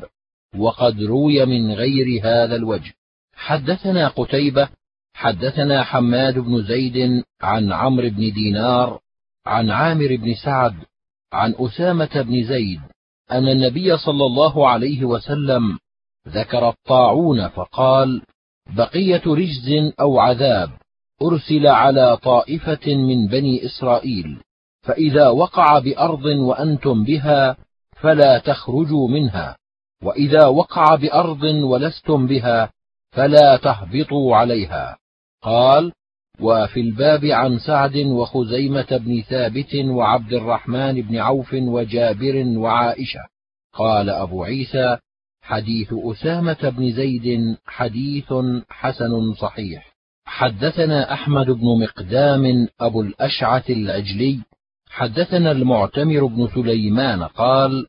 وقد 0.58 1.02
روي 1.04 1.46
من 1.46 1.72
غير 1.72 2.22
هذا 2.24 2.56
الوجه. 2.56 2.94
حدثنا 3.34 4.08
قتيبة 4.08 4.70
حدثنا 5.14 5.84
حماد 5.84 6.40
بن 6.40 6.64
زيد 6.64 7.24
عن 7.42 7.74
عمرو 7.74 8.10
بن 8.10 8.34
دينار 8.34 9.00
عن 9.46 9.70
عامر 9.70 10.16
بن 10.16 10.34
سعد 10.34 10.76
عن 11.34 11.56
أسامة 11.60 12.22
بن 12.22 12.44
زيد 12.44 12.82
أن 13.32 13.48
النبي 13.48 13.98
صلى 13.98 14.26
الله 14.26 14.70
عليه 14.70 15.06
وسلم 15.06 15.78
ذكر 16.28 16.70
الطاعون 16.70 17.48
فقال 17.48 18.22
بقية 18.78 19.22
رجز 19.28 19.94
أو 20.00 20.20
عذاب 20.20 20.70
أرسل 21.22 21.68
على 21.68 22.18
طائفة 22.18 22.96
من 22.96 23.28
بني 23.28 23.66
إسرائيل 23.66 24.38
فإذا 24.82 25.28
وقع 25.28 25.80
بأرض 25.80 26.26
وأنتم 26.26 27.04
بها 27.04 27.58
فلا 28.02 28.38
تخرجوا 28.38 29.08
منها 29.10 29.58
وإذا 30.04 30.46
وقع 30.46 30.96
بأرض 30.96 31.44
ولستم 31.44 32.28
بها 32.28 32.70
فلا 33.12 33.58
تهبطوا 33.58 34.36
عليها. 34.36 34.98
قال 35.42 35.92
وفي 36.40 36.80
الباب 36.80 37.26
عن 37.26 37.60
سعد 37.60 37.98
وخزيمة 37.98 38.88
بن 38.92 39.22
ثابت 39.22 39.76
وعبد 39.76 40.34
الرحمن 40.34 41.02
بن 41.02 41.18
عوف 41.18 41.54
وجابر 41.54 42.44
وعائشة. 42.58 43.20
قال 43.74 44.10
أبو 44.10 44.44
عيسى 44.44 44.98
حديث 45.46 45.94
أسامة 45.94 46.70
بن 46.70 46.92
زيد 46.92 47.58
حديث 47.66 48.34
حسن 48.70 49.34
صحيح. 49.34 49.96
حدثنا 50.26 51.14
أحمد 51.14 51.46
بن 51.46 51.84
مقدام 51.84 52.68
أبو 52.82 53.02
الأشعث 53.02 53.70
العجلي. 53.70 54.40
حدثنا 54.90 55.52
المعتمر 55.52 56.26
بن 56.26 56.48
سليمان 56.56 57.24
قال 57.24 57.86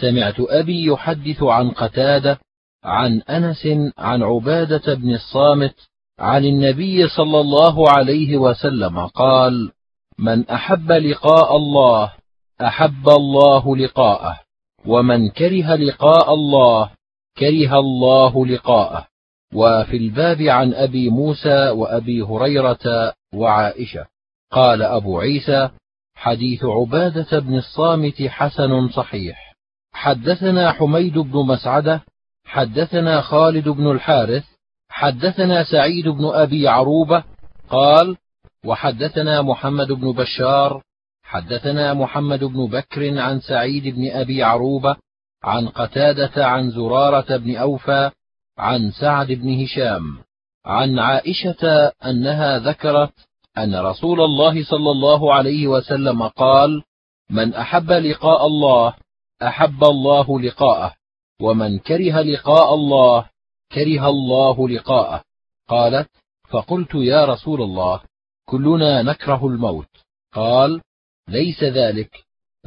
سمعت 0.00 0.40
أبي 0.40 0.84
يحدث 0.84 1.42
عن 1.42 1.70
قتادة 1.70 2.38
عن 2.84 3.20
أنس 3.20 3.68
عن 3.98 4.22
عبادة 4.22 4.94
بن 4.94 5.14
الصامت 5.14 5.74
عن 6.18 6.44
النبي 6.44 7.08
صلى 7.08 7.40
الله 7.40 7.90
عليه 7.90 8.36
وسلم 8.36 9.06
قال 9.06 9.72
من 10.18 10.48
أحب 10.48 10.92
لقاء 10.92 11.56
الله 11.56 12.12
أحب 12.60 13.08
الله 13.08 13.76
لقاءه 13.76 14.40
ومن 14.86 15.28
كره 15.28 15.74
لقاء 15.74 16.34
الله 16.34 16.90
كره 17.38 17.78
الله 17.78 18.46
لقاءه. 18.46 19.06
وفي 19.54 19.96
الباب 19.96 20.42
عن 20.42 20.74
أبي 20.74 21.10
موسى 21.10 21.70
وأبي 21.70 22.22
هريرة 22.22 23.12
وعائشة. 23.34 24.06
قال 24.52 24.82
أبو 24.82 25.18
عيسى 25.18 25.70
حديث 26.14 26.64
عبادة 26.64 27.38
بن 27.38 27.58
الصامت 27.58 28.22
حسن 28.22 28.88
صحيح. 28.88 29.48
حدثنا 29.92 30.72
حميد 30.72 31.18
بن 31.18 31.46
مسعدة 31.46 32.02
حدثنا 32.44 33.20
خالد 33.20 33.68
بن 33.68 33.90
الحارث 33.90 34.44
حدثنا 34.88 35.64
سعيد 35.64 36.08
بن 36.08 36.24
أبي 36.24 36.68
عروبة 36.68 37.24
قال 37.70 38.16
وحدثنا 38.64 39.42
محمد 39.42 39.92
بن 39.92 40.12
بشار 40.12 40.82
حدثنا 41.22 41.94
محمد 41.94 42.44
بن 42.44 42.66
بكر 42.66 43.18
عن 43.18 43.40
سعيد 43.40 43.88
بن 43.94 44.10
أبي 44.10 44.42
عروبة 44.42 44.96
عن 45.42 45.68
قتادة 45.68 46.46
عن 46.46 46.70
زرارة 46.70 47.36
بن 47.36 47.56
أوفى 47.56 48.10
عن 48.58 48.90
سعد 48.90 49.26
بن 49.26 49.64
هشام 49.64 50.18
عن 50.64 50.98
عائشة 50.98 51.92
أنها 52.04 52.58
ذكرت 52.58 53.12
أن 53.58 53.76
رسول 53.76 54.20
الله 54.20 54.64
صلى 54.64 54.90
الله 54.90 55.34
عليه 55.34 55.66
وسلم 55.66 56.22
قال: 56.22 56.82
من 57.30 57.54
أحب 57.54 57.90
لقاء 57.90 58.46
الله 58.46 58.94
أحب 59.42 59.84
الله 59.84 60.40
لقاءه، 60.40 60.94
ومن 61.40 61.78
كره 61.78 62.22
لقاء 62.22 62.74
الله 62.74 63.26
كره 63.72 64.08
الله 64.08 64.68
لقاءه. 64.68 65.22
قالت: 65.68 66.08
فقلت 66.48 66.94
يا 66.94 67.24
رسول 67.24 67.62
الله 67.62 68.00
كلنا 68.44 69.02
نكره 69.02 69.46
الموت. 69.46 69.88
قال: 70.34 70.80
ليس 71.28 71.64
ذلك، 71.64 72.10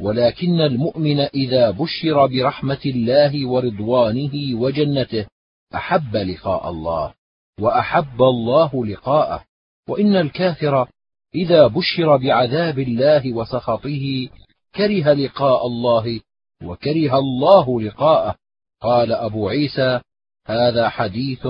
ولكن 0.02 0.60
المؤمن 0.60 1.20
إذا 1.20 1.70
بشر 1.70 2.26
برحمة 2.26 2.80
الله 2.86 3.48
ورضوانه 3.48 4.60
وجنته 4.60 5.26
أحب 5.74 6.16
لقاء 6.16 6.68
الله، 6.68 7.14
وأحب 7.60 8.22
الله 8.22 8.86
لقاءه. 8.86 9.44
وإن 9.88 10.16
الكافر 10.16 10.88
إذا 11.34 11.66
بشر 11.66 12.16
بعذاب 12.16 12.78
الله 12.78 13.32
وسخطه 13.32 14.28
كره 14.74 15.12
لقاء 15.12 15.66
الله 15.66 16.20
وكره 16.64 17.18
الله 17.18 17.80
لقاءه 17.80 18.34
قال 18.80 19.12
أبو 19.12 19.48
عيسى 19.48 20.00
هذا 20.46 20.88
حديث 20.88 21.46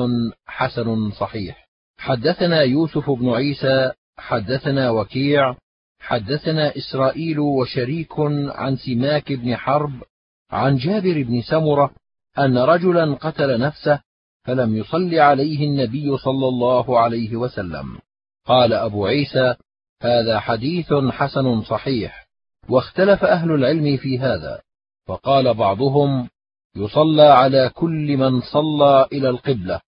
حسن 0.47 1.11
صحيح 1.11 1.69
حدثنا 1.99 2.63
يوسف 2.63 3.11
بن 3.11 3.29
عيسى 3.31 3.93
حدثنا 4.19 4.91
وكيع 4.91 5.57
حدثنا 6.03 6.77
إسرائيل 6.77 7.39
وشريك 7.41 8.13
عن 8.55 8.77
سماك 8.77 9.33
بن 9.33 9.57
حرب 9.57 10.03
عن 10.51 10.77
جابر 10.77 11.23
بن 11.23 11.43
سمرة 11.43 11.91
أن 12.39 12.59
رجلا 12.59 13.15
قتل 13.15 13.61
نفسه 13.61 14.01
فلم 14.45 14.77
يصل 14.77 15.15
عليه 15.15 15.65
النبي 15.65 16.17
صلى 16.17 16.49
الله 16.49 16.99
عليه 16.99 17.37
وسلم. 17.37 17.99
قال 18.47 18.73
أبو 18.73 19.07
عيسى 19.07 19.55
هذا 20.03 20.41
حديث 20.41 20.93
حسن 20.93 21.63
صحيح 21.63 22.27
واختلف 22.69 23.25
أهل 23.25 23.51
العلم 23.51 23.97
في 23.97 24.19
هذا 24.19 24.61
فقال 25.07 25.55
بعضهم 25.55 26.29
يصلى 26.77 27.23
على 27.23 27.71
كل 27.75 28.17
من 28.17 28.41
صلى 28.41 29.07
إلى 29.13 29.29
القبلة 29.29 29.81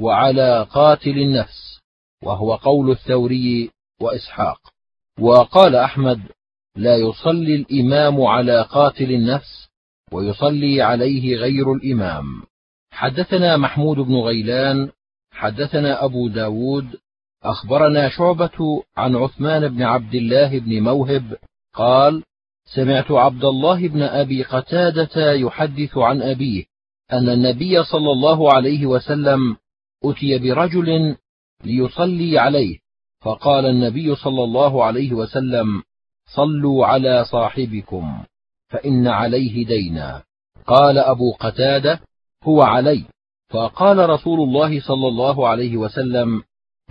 وعلى 0.00 0.66
قاتل 0.70 1.18
النفس 1.18 1.80
وهو 2.22 2.54
قول 2.54 2.90
الثوري 2.90 3.70
وإسحاق. 4.00 4.58
وقال 5.20 5.76
أحمد 5.76 6.20
لا 6.76 6.96
يصلي 6.96 7.54
الإمام 7.54 8.22
على 8.22 8.62
قاتل 8.62 9.12
النفس 9.12 9.68
ويصلي 10.12 10.82
عليه 10.82 11.36
غير 11.36 11.72
الإمام. 11.72 12.42
حدثنا 12.90 13.56
محمود 13.56 13.96
بن 13.96 14.14
غيلان 14.14 14.90
حدثنا 15.32 16.04
أبو 16.04 16.28
داود 16.28 16.86
أخبرنا 17.42 18.08
شعبة 18.08 18.82
عن 18.96 19.16
عثمان 19.16 19.68
بن 19.68 19.82
عبد 19.82 20.14
الله 20.14 20.58
بن 20.58 20.82
موهب 20.82 21.36
قال 21.74 22.22
سمعت 22.64 23.10
عبد 23.10 23.44
الله 23.44 23.88
بن 23.88 24.02
أبي 24.02 24.42
قتادة 24.42 25.32
يحدث 25.32 25.98
عن 25.98 26.22
أبيه 26.22 26.64
أن 27.12 27.28
النبي 27.28 27.84
صلى 27.84 28.12
الله 28.12 28.52
عليه 28.52 28.86
وسلم 28.86 29.56
أتي 30.04 30.38
برجل 30.38 31.16
ليصلي 31.64 32.38
عليه 32.38 32.78
فقال 33.22 33.66
النبي 33.66 34.14
صلى 34.14 34.44
الله 34.44 34.84
عليه 34.84 35.12
وسلم 35.12 35.82
صلوا 36.26 36.86
على 36.86 37.24
صاحبكم 37.24 38.24
فإن 38.68 39.08
عليه 39.08 39.66
دينا. 39.66 40.22
قال 40.66 40.98
أبو 40.98 41.32
قتادة 41.32 42.00
هو 42.44 42.62
علي. 42.62 43.04
فقال 43.50 44.10
رسول 44.10 44.40
الله 44.40 44.80
صلى 44.80 45.08
الله 45.08 45.48
عليه 45.48 45.76
وسلم 45.76 46.42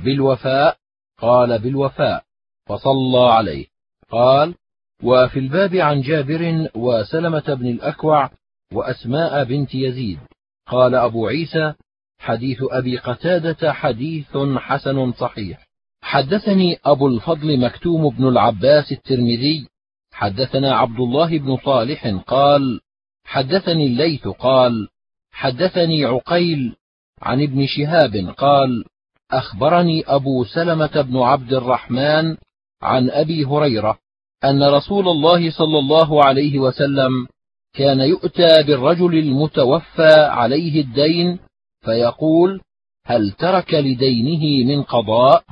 بالوفاء؟ 0.03 0.77
قال 1.17 1.59
بالوفاء. 1.59 2.23
فصلى 2.65 3.31
عليه. 3.31 3.65
قال 4.09 4.55
وفي 5.03 5.39
الباب 5.39 5.75
عن 5.75 6.01
جابر 6.01 6.69
وسلمة 6.75 7.53
بن 7.53 7.67
الأكوع 7.67 8.29
وأسماء 8.73 9.43
بنت 9.43 9.75
يزيد. 9.75 10.19
قال 10.67 10.95
أبو 10.95 11.27
عيسى 11.27 11.73
حديث 12.19 12.57
أبي 12.71 12.97
قتادة 12.97 13.73
حديث 13.73 14.37
حسن 14.57 15.11
صحيح. 15.11 15.70
حدثني 16.01 16.79
أبو 16.85 17.07
الفضل 17.07 17.59
مكتوم 17.59 18.09
بن 18.09 18.27
العباس 18.27 18.91
الترمذي 18.91 19.67
حدثنا 20.11 20.75
عبد 20.75 20.99
الله 20.99 21.37
بن 21.37 21.57
صالح 21.65 22.07
قال 22.27 22.79
حدثني 23.25 23.85
الليث 23.85 24.27
قال 24.27 24.87
حدثني 25.31 26.05
عقيل 26.05 26.75
عن 27.21 27.41
ابن 27.41 27.67
شهاب 27.67 28.33
قال 28.37 28.85
أخبرني 29.31 30.03
أبو 30.07 30.43
سلمة 30.43 31.01
بن 31.01 31.17
عبد 31.17 31.53
الرحمن 31.53 32.37
عن 32.81 33.09
أبي 33.09 33.45
هريرة 33.45 33.97
أن 34.43 34.63
رسول 34.63 35.07
الله 35.07 35.51
صلى 35.51 35.79
الله 35.79 36.23
عليه 36.25 36.59
وسلم 36.59 37.27
كان 37.73 37.99
يؤتى 37.99 38.63
بالرجل 38.63 39.17
المتوفى 39.17 40.13
عليه 40.13 40.81
الدين 40.81 41.39
فيقول 41.85 42.61
هل 43.05 43.31
ترك 43.31 43.73
لدينه 43.73 44.67
من 44.67 44.83
قضاء؟ 44.83 45.43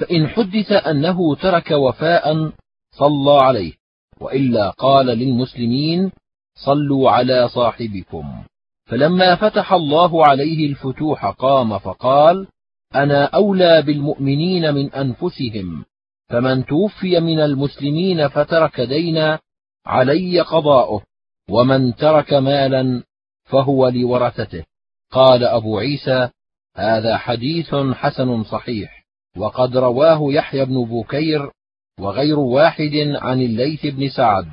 فإن 0.00 0.28
حدث 0.28 0.72
أنه 0.72 1.34
ترك 1.34 1.70
وفاء 1.70 2.52
صلى 2.90 3.38
عليه 3.42 3.72
وإلا 4.20 4.70
قال 4.70 5.06
للمسلمين 5.06 6.12
صلوا 6.54 7.10
على 7.10 7.48
صاحبكم. 7.48 8.44
فلما 8.86 9.36
فتح 9.36 9.72
الله 9.72 10.26
عليه 10.26 10.66
الفتوح 10.66 11.26
قام 11.26 11.78
فقال 11.78 12.46
أنا 12.94 13.24
أولى 13.24 13.82
بالمؤمنين 13.82 14.74
من 14.74 14.92
أنفسهم 14.92 15.84
فمن 16.28 16.66
توفي 16.66 17.20
من 17.20 17.40
المسلمين 17.40 18.28
فترك 18.28 18.80
دينا 18.80 19.38
علي 19.86 20.40
قضاؤه 20.40 21.02
ومن 21.50 21.94
ترك 21.94 22.32
مالا 22.32 23.02
فهو 23.44 23.88
لورثته. 23.88 24.64
قال 25.12 25.44
أبو 25.44 25.78
عيسى 25.78 26.28
هذا 26.76 27.16
حديث 27.16 27.74
حسن 27.74 28.44
صحيح. 28.44 28.99
وقد 29.36 29.76
رواه 29.76 30.32
يحيى 30.32 30.64
بن 30.64 30.84
بكير 30.84 31.50
وغير 32.00 32.38
واحد 32.38 32.94
عن 33.14 33.40
الليث 33.40 33.86
بن 33.86 34.08
سعد 34.08 34.46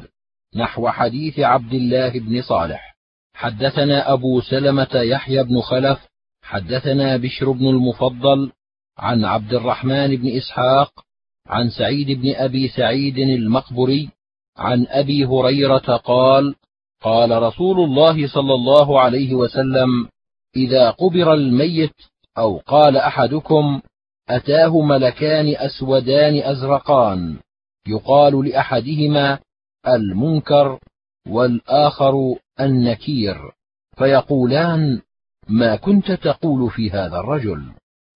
نحو 0.55 0.89
حديث 0.89 1.39
عبد 1.39 1.73
الله 1.73 2.09
بن 2.09 2.41
صالح. 2.41 2.97
حدثنا 3.33 4.13
أبو 4.13 4.41
سلمة 4.41 4.89
يحيى 4.93 5.43
بن 5.43 5.61
خلف 5.61 6.07
حدثنا 6.41 7.17
بشر 7.17 7.51
بن 7.51 7.67
المفضل 7.67 8.51
عن 8.97 9.25
عبد 9.25 9.53
الرحمن 9.53 10.15
بن 10.15 10.37
إسحاق 10.37 10.91
عن 11.47 11.69
سعيد 11.69 12.21
بن 12.21 12.35
أبي 12.35 12.67
سعيد 12.67 13.17
المقبري 13.17 14.09
عن 14.57 14.87
أبي 14.89 15.25
هريرة 15.25 15.97
قال 15.97 16.55
قال 17.01 17.41
رسول 17.41 17.79
الله 17.79 18.27
صلى 18.27 18.53
الله 18.53 19.01
عليه 19.01 19.33
وسلم 19.33 20.07
إذا 20.55 20.89
قبر 20.89 21.33
الميت 21.33 21.95
أو 22.37 22.57
قال 22.57 22.97
أحدكم 22.97 23.81
أتاه 24.29 24.81
ملكان 24.81 25.55
أسودان 25.55 26.41
أزرقان. 26.43 27.37
يقال 27.87 28.49
لأحدهما 28.49 29.39
المنكر 29.87 30.79
والآخر 31.27 32.13
النكير. 32.59 33.51
فيقولان 33.97 35.01
ما 35.47 35.75
كنت 35.75 36.11
تقول 36.11 36.71
في 36.71 36.91
هذا 36.91 37.19
الرجل؟ 37.19 37.63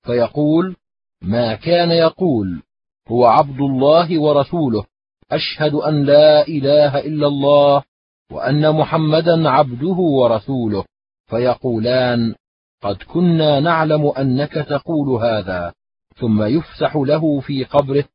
فيقول 0.05 0.75
ما 1.21 1.55
كان 1.55 1.91
يقول 1.91 2.61
هو 3.07 3.25
عبد 3.25 3.59
الله 3.59 4.21
ورسوله. 4.21 4.85
أشهد 5.31 5.73
أن 5.73 6.03
لا 6.03 6.47
إله 6.47 6.99
إلا 6.99 7.27
الله 7.27 7.83
وأن 8.31 8.75
محمدا 8.75 9.49
عبده 9.49 9.95
ورسوله. 9.95 10.85
فيقولان 11.29 12.35
قد 12.83 13.03
كنا 13.03 13.59
نعلم 13.59 14.07
أنك 14.07 14.53
تقول 14.53 15.21
هذا. 15.21 15.73
ثم 16.15 16.43
يفسح 16.43 16.95
له 16.95 17.39
في 17.39 17.63
قبره 17.63 18.05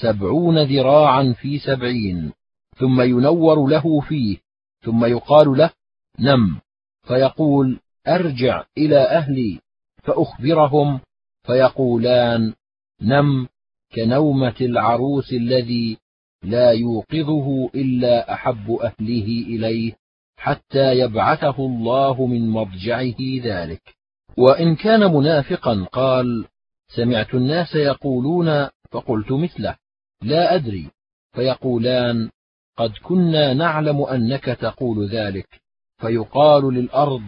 سبعون 0.00 0.64
ذراعا 0.64 1.34
في 1.40 1.58
سبعين. 1.58 2.32
ثم 2.76 3.00
ينور 3.00 3.66
له 3.66 4.00
فيه. 4.00 4.36
ثم 4.80 5.04
يقال 5.04 5.58
له 5.58 5.70
نم. 6.18 6.60
فيقول 7.02 7.80
أرجع 8.08 8.64
إلى 8.78 8.98
أهلي. 8.98 9.60
فأخبرهم 10.02 11.00
فيقولان 11.42 12.54
نم 13.02 13.48
كنومة 13.94 14.54
العروس 14.60 15.32
الذي 15.32 15.98
لا 16.42 16.70
يوقظه 16.70 17.70
إلا 17.74 18.34
أحب 18.34 18.70
أهله 18.70 19.44
إليه 19.46 19.92
حتى 20.36 20.98
يبعثه 20.98 21.56
الله 21.58 22.26
من 22.26 22.50
مضجعه 22.50 23.16
ذلك. 23.42 23.96
وإن 24.38 24.76
كان 24.76 25.12
منافقا 25.14 25.86
قال 25.92 26.46
سمعت 26.88 27.34
الناس 27.34 27.74
يقولون 27.74 28.68
فقلت 28.90 29.32
مثله 29.32 29.76
لا 30.22 30.54
أدري. 30.54 30.90
فيقولان 31.32 32.30
قد 32.76 32.92
كنا 33.02 33.54
نعلم 33.54 34.02
أنك 34.02 34.44
تقول 34.44 35.08
ذلك. 35.08 35.60
فيقال 36.00 36.74
للأرض 36.74 37.22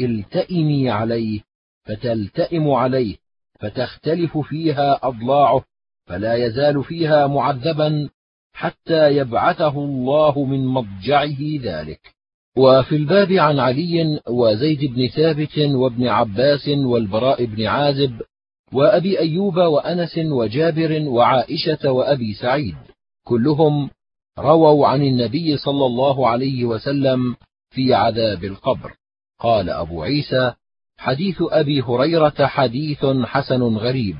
التئمي 0.00 0.90
عليه 0.90 1.40
فتلتئم 1.84 2.70
عليه 2.70 3.16
فتختلف 3.60 4.38
فيها 4.38 5.00
أضلاعه 5.02 5.64
فلا 6.06 6.34
يزال 6.34 6.84
فيها 6.84 7.26
معذبا 7.26 8.08
حتى 8.52 9.16
يبعثه 9.16 9.78
الله 9.78 10.44
من 10.44 10.66
مضجعه 10.66 11.38
ذلك. 11.62 12.16
وفي 12.56 12.96
الباب 12.96 13.32
عن 13.32 13.58
علي 13.58 14.20
وزيد 14.28 14.94
بن 14.94 15.08
ثابت 15.08 15.58
وابن 15.58 16.08
عباس 16.08 16.68
والبراء 16.68 17.44
بن 17.44 17.66
عازب 17.66 18.20
وأبي 18.72 19.18
أيوب 19.18 19.56
وأنس 19.56 20.18
وجابر 20.18 21.08
وعائشة 21.08 21.92
وأبي 21.92 22.34
سعيد. 22.34 22.76
كلهم 23.24 23.90
رووا 24.38 24.86
عن 24.86 25.02
النبي 25.02 25.56
صلى 25.56 25.86
الله 25.86 26.28
عليه 26.28 26.64
وسلم 26.64 27.36
في 27.70 27.94
عذاب 27.94 28.44
القبر. 28.44 28.92
قال 29.38 29.70
أبو 29.70 30.02
عيسى 30.02 30.52
حديث 30.96 31.36
أبي 31.40 31.82
هريرة 31.82 32.46
حديث 32.46 33.06
حسن 33.24 33.62
غريب. 33.62 34.16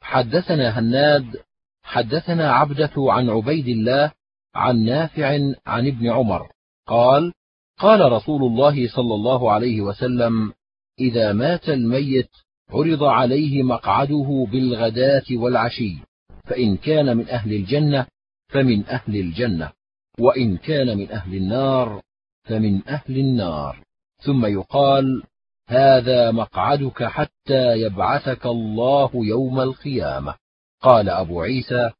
حدثنا 0.00 0.78
هناد 0.78 1.36
حدثنا 1.82 2.52
عبدة 2.52 2.92
عن 2.96 3.30
عبيد 3.30 3.68
الله 3.68 4.12
عن 4.54 4.84
نافع 4.84 5.38
عن 5.66 5.86
ابن 5.86 6.10
عمر. 6.10 6.48
قال 6.86 7.32
قال 7.78 8.12
رسول 8.12 8.42
الله 8.42 8.88
صلى 8.88 9.14
الله 9.14 9.52
عليه 9.52 9.80
وسلم 9.80 10.52
إذا 11.00 11.32
مات 11.32 11.68
الميت 11.68 12.30
عرض 12.72 13.04
عليه 13.04 13.62
مقعده 13.62 14.46
بالغداة 14.52 15.24
والعشي 15.32 15.96
فإن 16.44 16.76
كان 16.76 17.16
من 17.16 17.28
أهل 17.28 17.52
الجنة 17.52 18.06
فمن 18.48 18.86
أهل 18.86 19.16
الجنة 19.16 19.70
وإن 20.18 20.56
كان 20.56 20.98
من 20.98 21.10
أهل 21.10 21.34
النار 21.34 22.02
فمن 22.44 22.88
أهل 22.88 23.18
النار. 23.18 23.82
ثم 24.22 24.46
يقال 24.46 25.22
هذا 25.68 26.30
مقعدك 26.30 27.04
حتى 27.04 27.80
يبعثك 27.80 28.46
الله 28.46 29.10
يوم 29.14 29.60
القيامة. 29.60 30.34
قال 30.82 31.08
أبو 31.08 31.40
عيسى 31.40 31.90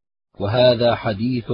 وهذا 0.40 0.94
حديث 0.94 1.52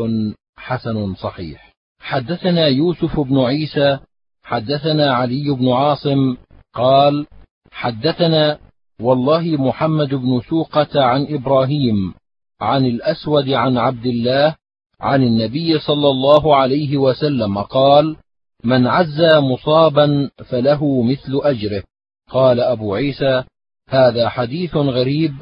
حسن 0.56 1.14
صحيح. 1.14 1.74
حدثنا 2.00 2.66
يوسف 2.66 3.20
بن 3.20 3.38
عيسى 3.38 3.98
حدثنا 4.42 5.14
علي 5.14 5.50
بن 5.50 5.68
عاصم 5.68 6.36
قال 6.74 7.26
حدثنا 7.72 8.58
والله 9.00 9.42
محمد 9.42 10.14
بن 10.14 10.40
سوقة 10.50 11.04
عن 11.04 11.26
إبراهيم 11.30 12.14
عن 12.60 12.86
الأسود 12.86 13.48
عن 13.48 13.76
عبد 13.76 14.06
الله 14.06 14.56
عن 15.00 15.22
النبي 15.22 15.78
صلى 15.78 16.08
الله 16.08 16.56
عليه 16.56 16.96
وسلم 16.96 17.58
قال 17.58 18.16
من 18.64 18.86
عزى 18.86 19.40
مصابا 19.40 20.30
فله 20.50 21.02
مثل 21.02 21.40
أجره. 21.42 21.82
قال 22.30 22.60
أبو 22.60 22.94
عيسى 22.94 23.44
هذا 23.88 24.28
حديث 24.28 24.76
غريب 24.76 25.32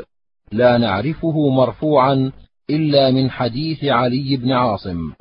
لا 0.53 0.79
نعرفه 0.79 1.49
مرفوعا 1.49 2.33
إلا 2.71 3.11
من 3.11 3.31
حديث 3.31 3.85
علي 3.85 4.37
بن 4.37 4.53
عاصم. 4.53 5.13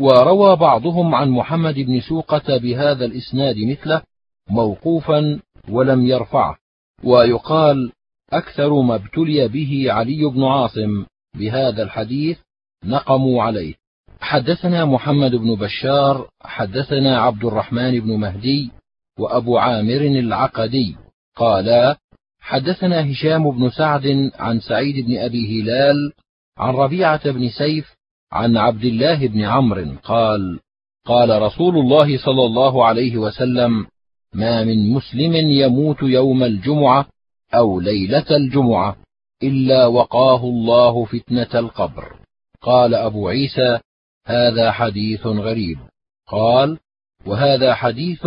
وروى 0.00 0.56
بعضهم 0.56 1.14
عن 1.14 1.30
محمد 1.30 1.74
بن 1.74 2.00
سوقة 2.00 2.56
بهذا 2.58 3.04
الإسناد 3.04 3.56
مثله 3.58 4.02
موقوفا 4.50 5.40
ولم 5.68 6.06
يرفعه. 6.06 6.63
ويقال 7.02 7.92
أكثر 8.32 8.80
ما 8.82 8.94
ابتلي 8.94 9.48
به 9.48 9.86
علي 9.88 10.24
بن 10.24 10.44
عاصم 10.44 11.06
بهذا 11.38 11.82
الحديث 11.82 12.38
نقموا 12.84 13.42
عليه. 13.42 13.74
حدثنا 14.20 14.84
محمد 14.84 15.34
بن 15.34 15.54
بشار 15.54 16.28
حدثنا 16.42 17.18
عبد 17.18 17.44
الرحمن 17.44 18.00
بن 18.00 18.16
مهدي 18.16 18.70
وأبو 19.18 19.58
عامر 19.58 20.00
العقدي. 20.00 20.96
قالا 21.36 21.96
حدثنا 22.40 23.12
هشام 23.12 23.50
بن 23.50 23.70
سعد 23.70 24.30
عن 24.34 24.60
سعيد 24.60 25.06
بن 25.06 25.18
أبي 25.18 25.62
هلال 25.62 26.12
عن 26.58 26.74
ربيعة 26.74 27.30
بن 27.30 27.48
سيف 27.48 27.94
عن 28.32 28.56
عبد 28.56 28.84
الله 28.84 29.26
بن 29.26 29.40
عمرو 29.40 29.94
قال 30.02 30.60
قال 31.06 31.42
رسول 31.42 31.76
الله 31.76 32.18
صلى 32.18 32.46
الله 32.46 32.84
عليه 32.84 33.16
وسلم 33.16 33.86
ما 34.34 34.64
من 34.64 34.92
مسلم 34.92 35.34
يموت 35.34 36.02
يوم 36.02 36.44
الجمعة 36.44 37.06
أو 37.54 37.80
ليلة 37.80 38.36
الجمعة 38.36 38.96
إلا 39.42 39.86
وقاه 39.86 40.44
الله 40.44 41.04
فتنة 41.04 41.60
القبر. 41.60 42.16
قال 42.60 42.94
أبو 42.94 43.28
عيسى 43.28 43.78
هذا 44.26 44.72
حديث 44.72 45.26
غريب. 45.26 45.78
قال 46.26 46.78
وهذا 47.26 47.74
حديث 47.74 48.26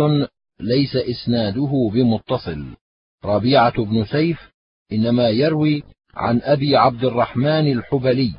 ليس 0.60 0.96
إسناده 0.96 1.90
بمتصل. 1.94 2.64
ربيعة 3.24 3.84
بن 3.84 4.04
سيف 4.04 4.50
إنما 4.92 5.28
يروي 5.28 5.82
عن 6.14 6.40
أبي 6.42 6.76
عبد 6.76 7.04
الرحمن 7.04 7.72
الحبلي 7.72 8.32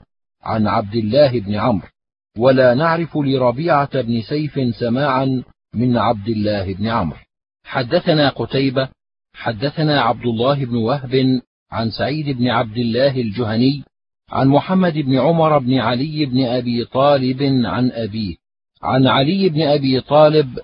عن 0.43 0.67
عبد 0.67 0.95
الله 0.95 1.39
بن 1.39 1.55
عمرو. 1.55 1.87
ولا 2.37 2.73
نعرف 2.73 3.17
لربيعة 3.17 4.01
بن 4.01 4.21
سيف 4.21 4.59
سماعا 4.79 5.43
من 5.73 5.97
عبد 5.97 6.27
الله 6.27 6.73
بن 6.73 6.87
عمرو. 6.87 7.19
حدثنا 7.69 8.29
قتيبة 8.29 8.89
حدثنا 9.33 10.01
عبد 10.01 10.25
الله 10.25 10.65
بن 10.65 10.75
وهب 10.75 11.41
عن 11.71 11.91
سعيد 11.91 12.37
بن 12.37 12.47
عبد 12.47 12.77
الله 12.77 13.21
الجهني 13.21 13.83
عن 14.29 14.47
محمد 14.47 14.93
بن 14.93 15.19
عمر 15.19 15.57
بن 15.57 15.79
علي 15.79 16.25
بن 16.25 16.45
أبي 16.45 16.85
طالب 16.85 17.43
عن 17.65 17.91
أبيه. 17.91 18.35
عن 18.81 19.07
علي 19.07 19.49
بن 19.49 19.61
أبي 19.61 20.01
طالب 20.01 20.59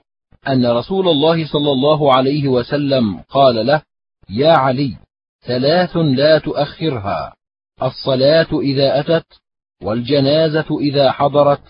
أن 0.47 0.65
رسول 0.65 1.07
الله 1.07 1.47
صلى 1.47 1.71
الله 1.71 2.13
عليه 2.13 2.47
وسلم 2.47 3.19
قال 3.29 3.65
له 3.65 3.81
يا 4.29 4.51
علي 4.51 4.97
ثلاث 5.41 5.97
لا 5.97 6.37
تؤخرها 6.37 7.35
الصلاة 7.83 8.59
إذا 8.59 8.99
أتت 8.99 9.27
والجنازة 9.81 10.79
إذا 10.79 11.11
حضرت 11.11 11.63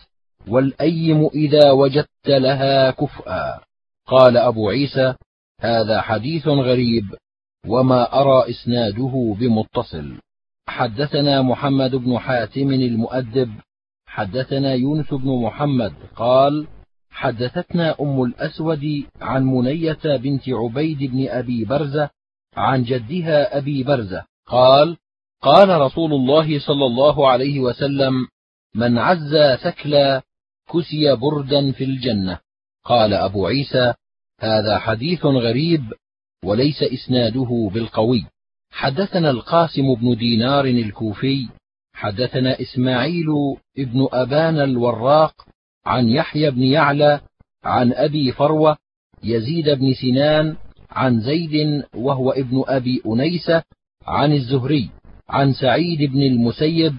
والأيم 0.48 1.30
إذا 1.36 1.72
وجدت 1.72 2.28
لها 2.28 2.91
كفءا. 2.91 3.60
قال 4.07 4.38
أبو 4.38 4.70
عيسى 4.70 5.16
هذا 5.60 6.02
حديث 6.02 6.48
غريب 6.48 7.03
وما 7.68 8.22
أرى 8.22 8.49
إسناده 8.49 9.36
بمتصل. 9.40 10.18
حدثنا 10.68 11.41
محمد 11.41 11.95
بن 11.95 12.19
حاتم 12.19 12.73
المؤدب 12.73 13.49
حدثنا 14.06 14.73
يونس 14.73 15.14
بن 15.14 15.41
محمد 15.41 15.94
قال 16.15 16.68
حدثتنا 17.10 17.95
أم 18.02 18.23
الأسود 18.23 19.03
عن 19.22 19.44
منية 19.44 19.99
بنت 20.03 20.49
عبيد 20.49 21.11
بن 21.11 21.27
أبي 21.27 21.65
برزة 21.65 22.10
عن 22.57 22.84
جدها 22.84 23.57
أبي 23.57 23.84
برزة 23.84 24.26
قال 24.48 24.98
قال 25.41 25.82
رسول 25.82 26.14
الله 26.14 26.60
صلى 26.60 26.86
الله 26.86 27.30
عليه 27.30 27.60
وسلم 27.60 28.14
من 28.76 28.98
عزى 28.98 29.57
ثكلا 29.57 30.22
كسي 30.73 31.15
بردا 31.15 31.72
في 31.72 31.84
الجنة. 31.84 32.40
قال 32.84 33.14
أبو 33.14 33.48
عيسى 33.48 33.94
هذا 34.40 34.80
حديث 34.80 35.26
غريب 35.26 35.94
وليس 36.44 36.84
إسناده 36.84 37.70
بالقوي. 37.74 38.26
حدثنا 38.72 39.30
القاسم 39.30 39.95
بن 39.95 40.16
دينار 40.16 40.66
الكوفي 40.66 41.48
حدثنا 41.94 42.62
إسماعيل 42.62 43.26
بن 43.78 44.07
أبان 44.14 44.60
الوراق 44.60 45.34
عن 45.86 46.10
يحيى 46.10 46.52
بن 46.52 46.64
يعلى 46.64 47.20
عن 47.64 47.94
أبي 47.94 48.32
فروة 48.32 48.78
يزيد 49.24 49.70
بن 49.70 49.94
سنان 49.94 50.56
عن 50.91 51.22
زيد 51.22 51.84
وهو 51.95 52.32
ابن 52.32 52.64
أبي 52.68 53.02
أنيسة 53.07 53.64
عن 54.06 54.34
الزهري 54.34 54.90
عن 55.30 55.53
سعيد 55.53 56.12
بن 56.12 56.22
المسيب 56.22 56.95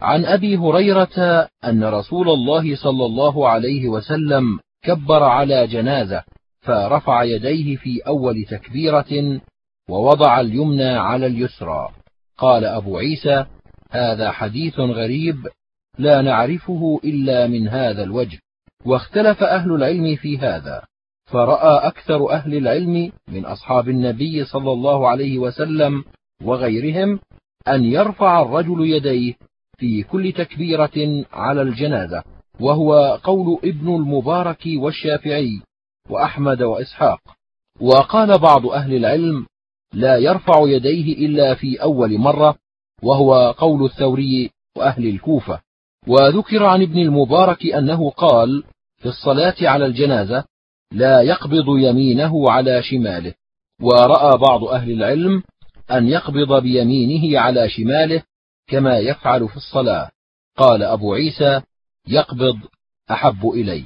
عن 0.00 0.24
أبي 0.24 0.56
هريرة 0.56 1.48
أن 1.64 1.84
رسول 1.84 2.28
الله 2.28 2.76
صلى 2.76 3.06
الله 3.06 3.48
عليه 3.48 3.88
وسلم 3.88 4.58
كبر 4.84 5.22
على 5.22 5.66
جنازة. 5.66 6.24
فرفع 6.62 7.22
يديه 7.22 7.76
في 7.76 8.00
أول 8.06 8.44
تكبيرة 8.44 9.40
ووضع 9.88 10.40
اليمنى 10.40 10.90
على 10.90 11.26
اليسرى. 11.26 11.88
قال 12.38 12.64
أبو 12.64 12.98
عيسى 12.98 13.46
هذا 13.90 14.30
حديث 14.30 14.80
غريب 14.80 15.36
لا 15.98 16.22
نعرفه 16.22 17.00
إلا 17.04 17.46
من 17.46 17.68
هذا 17.68 18.02
الوجه. 18.02 18.38
واختلف 18.84 19.42
أهل 19.42 19.72
العلم 19.72 20.16
في 20.16 20.38
هذا 20.38 20.82
فرأى 21.26 21.88
أكثر 21.88 22.30
أهل 22.30 22.54
العلم 22.54 23.12
من 23.28 23.44
أصحاب 23.44 23.88
النبي 23.88 24.44
صلى 24.44 24.72
الله 24.72 25.08
عليه 25.08 25.38
وسلم 25.38 26.04
وغيرهم 26.42 27.20
أن 27.68 27.84
يرفع 27.84 28.42
الرجل 28.42 28.86
يديه 28.86 29.34
في 29.78 30.02
كل 30.02 30.32
تكبيرة 30.32 31.24
على 31.32 31.62
الجنازة 31.62 32.22
وهو 32.60 33.18
قول 33.22 33.58
ابن 33.64 33.94
المبارك 33.94 34.62
والشافعي. 34.76 35.60
وأحمد 36.10 36.62
وإسحاق. 36.62 37.20
وقال 37.80 38.38
بعض 38.38 38.66
أهل 38.66 38.94
العلم 38.94 39.46
لا 39.94 40.16
يرفع 40.16 40.54
يديه 40.66 41.26
إلا 41.26 41.54
في 41.54 41.82
أول 41.82 42.18
مرة 42.18 42.56
وهو 43.02 43.54
قول 43.58 43.84
الثوري 43.84 44.50
وأهل 44.76 45.06
الكوفة. 45.06 45.60
وذكر 46.06 46.64
عن 46.64 46.82
ابن 46.82 46.98
المبارك 46.98 47.66
أنه 47.66 48.10
قال 48.10 48.64
في 48.96 49.06
الصلاة 49.06 49.54
على 49.60 49.86
الجنازة 49.86 50.44
لا 50.92 51.20
يقبض 51.20 51.78
يمينه 51.78 52.50
على 52.50 52.82
شماله 52.82 53.34
ورأى 53.80 54.38
بعض 54.38 54.64
أهل 54.64 54.92
العلم 54.92 55.42
أن 55.90 56.08
يقبض 56.08 56.62
بيمينه 56.62 57.40
على 57.40 57.68
شماله 57.68 58.22
كما 58.66 58.98
يفعل 58.98 59.48
في 59.48 59.56
الصلاة. 59.56 60.10
قال 60.56 60.82
أبو 60.82 61.14
عيسى 61.14 61.60
يقبض 62.08 62.58
أحب 63.10 63.48
إلي 63.48 63.84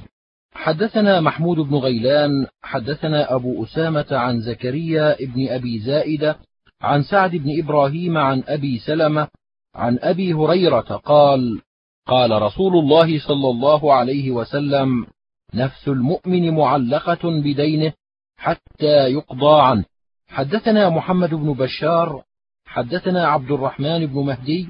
حدثنا 0.57 1.21
محمود 1.21 1.57
بن 1.57 1.75
غيلان 1.75 2.47
حدثنا 2.61 3.35
أبو 3.35 3.63
أسامة 3.63 4.05
عن 4.11 4.41
زكريا 4.41 5.15
بن 5.19 5.47
أبي 5.49 5.79
زائدة 5.79 6.39
عن 6.81 7.03
سعد 7.03 7.35
بن 7.35 7.59
إبراهيم 7.63 8.17
عن 8.17 8.43
أبي 8.47 8.79
سلمة 8.79 9.27
عن 9.75 9.99
أبي 10.01 10.33
هريرة 10.33 10.79
قال 10.81 11.61
قال 12.07 12.41
رسول 12.41 12.75
الله 12.75 13.19
صلى 13.19 13.49
الله 13.49 13.93
عليه 13.93 14.31
وسلم 14.31 15.05
نفس 15.53 15.87
المؤمن 15.87 16.55
معلقة 16.55 17.29
بدينه 17.41 17.93
حتى 18.37 19.09
يقضى 19.09 19.61
عنه. 19.61 19.85
حدثنا 20.27 20.89
محمد 20.89 21.33
بن 21.33 21.53
بشار 21.53 22.23
حدثنا 22.65 23.27
عبد 23.27 23.51
الرحمن 23.51 24.05
بن 24.05 24.19
مهدي 24.19 24.67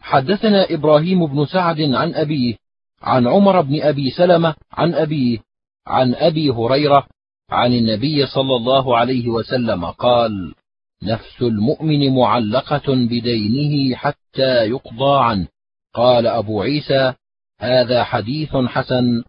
حدثنا 0.00 0.66
إبراهيم 0.70 1.26
بن 1.26 1.46
سعد 1.46 1.80
عن 1.80 2.14
أبيه 2.14 2.56
عن 3.02 3.26
عمر 3.26 3.60
بن 3.60 3.82
أبي 3.82 4.10
سلمة 4.10 4.54
عن 4.72 4.94
أبيه 4.94 5.38
عن 5.86 6.14
أبي 6.14 6.50
هريرة 6.50 7.06
عن 7.50 7.72
النبي 7.72 8.26
صلى 8.26 8.56
الله 8.56 8.96
عليه 8.96 9.28
وسلم 9.28 9.84
قال 9.84 10.54
نفس 11.02 11.42
المؤمن 11.42 12.14
معلقة 12.14 12.94
بدينه 12.94 13.96
حتى 13.96 14.68
يقضى 14.68 15.24
عنه. 15.24 15.48
قال 15.94 16.26
أبو 16.26 16.62
عيسى 16.62 17.14
هذا 17.60 18.04
حديث 18.04 18.56
حسن 18.56 19.22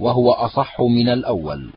وهو 0.00 0.32
أصح 0.32 0.80
من 0.80 1.08
الأول. 1.08 1.72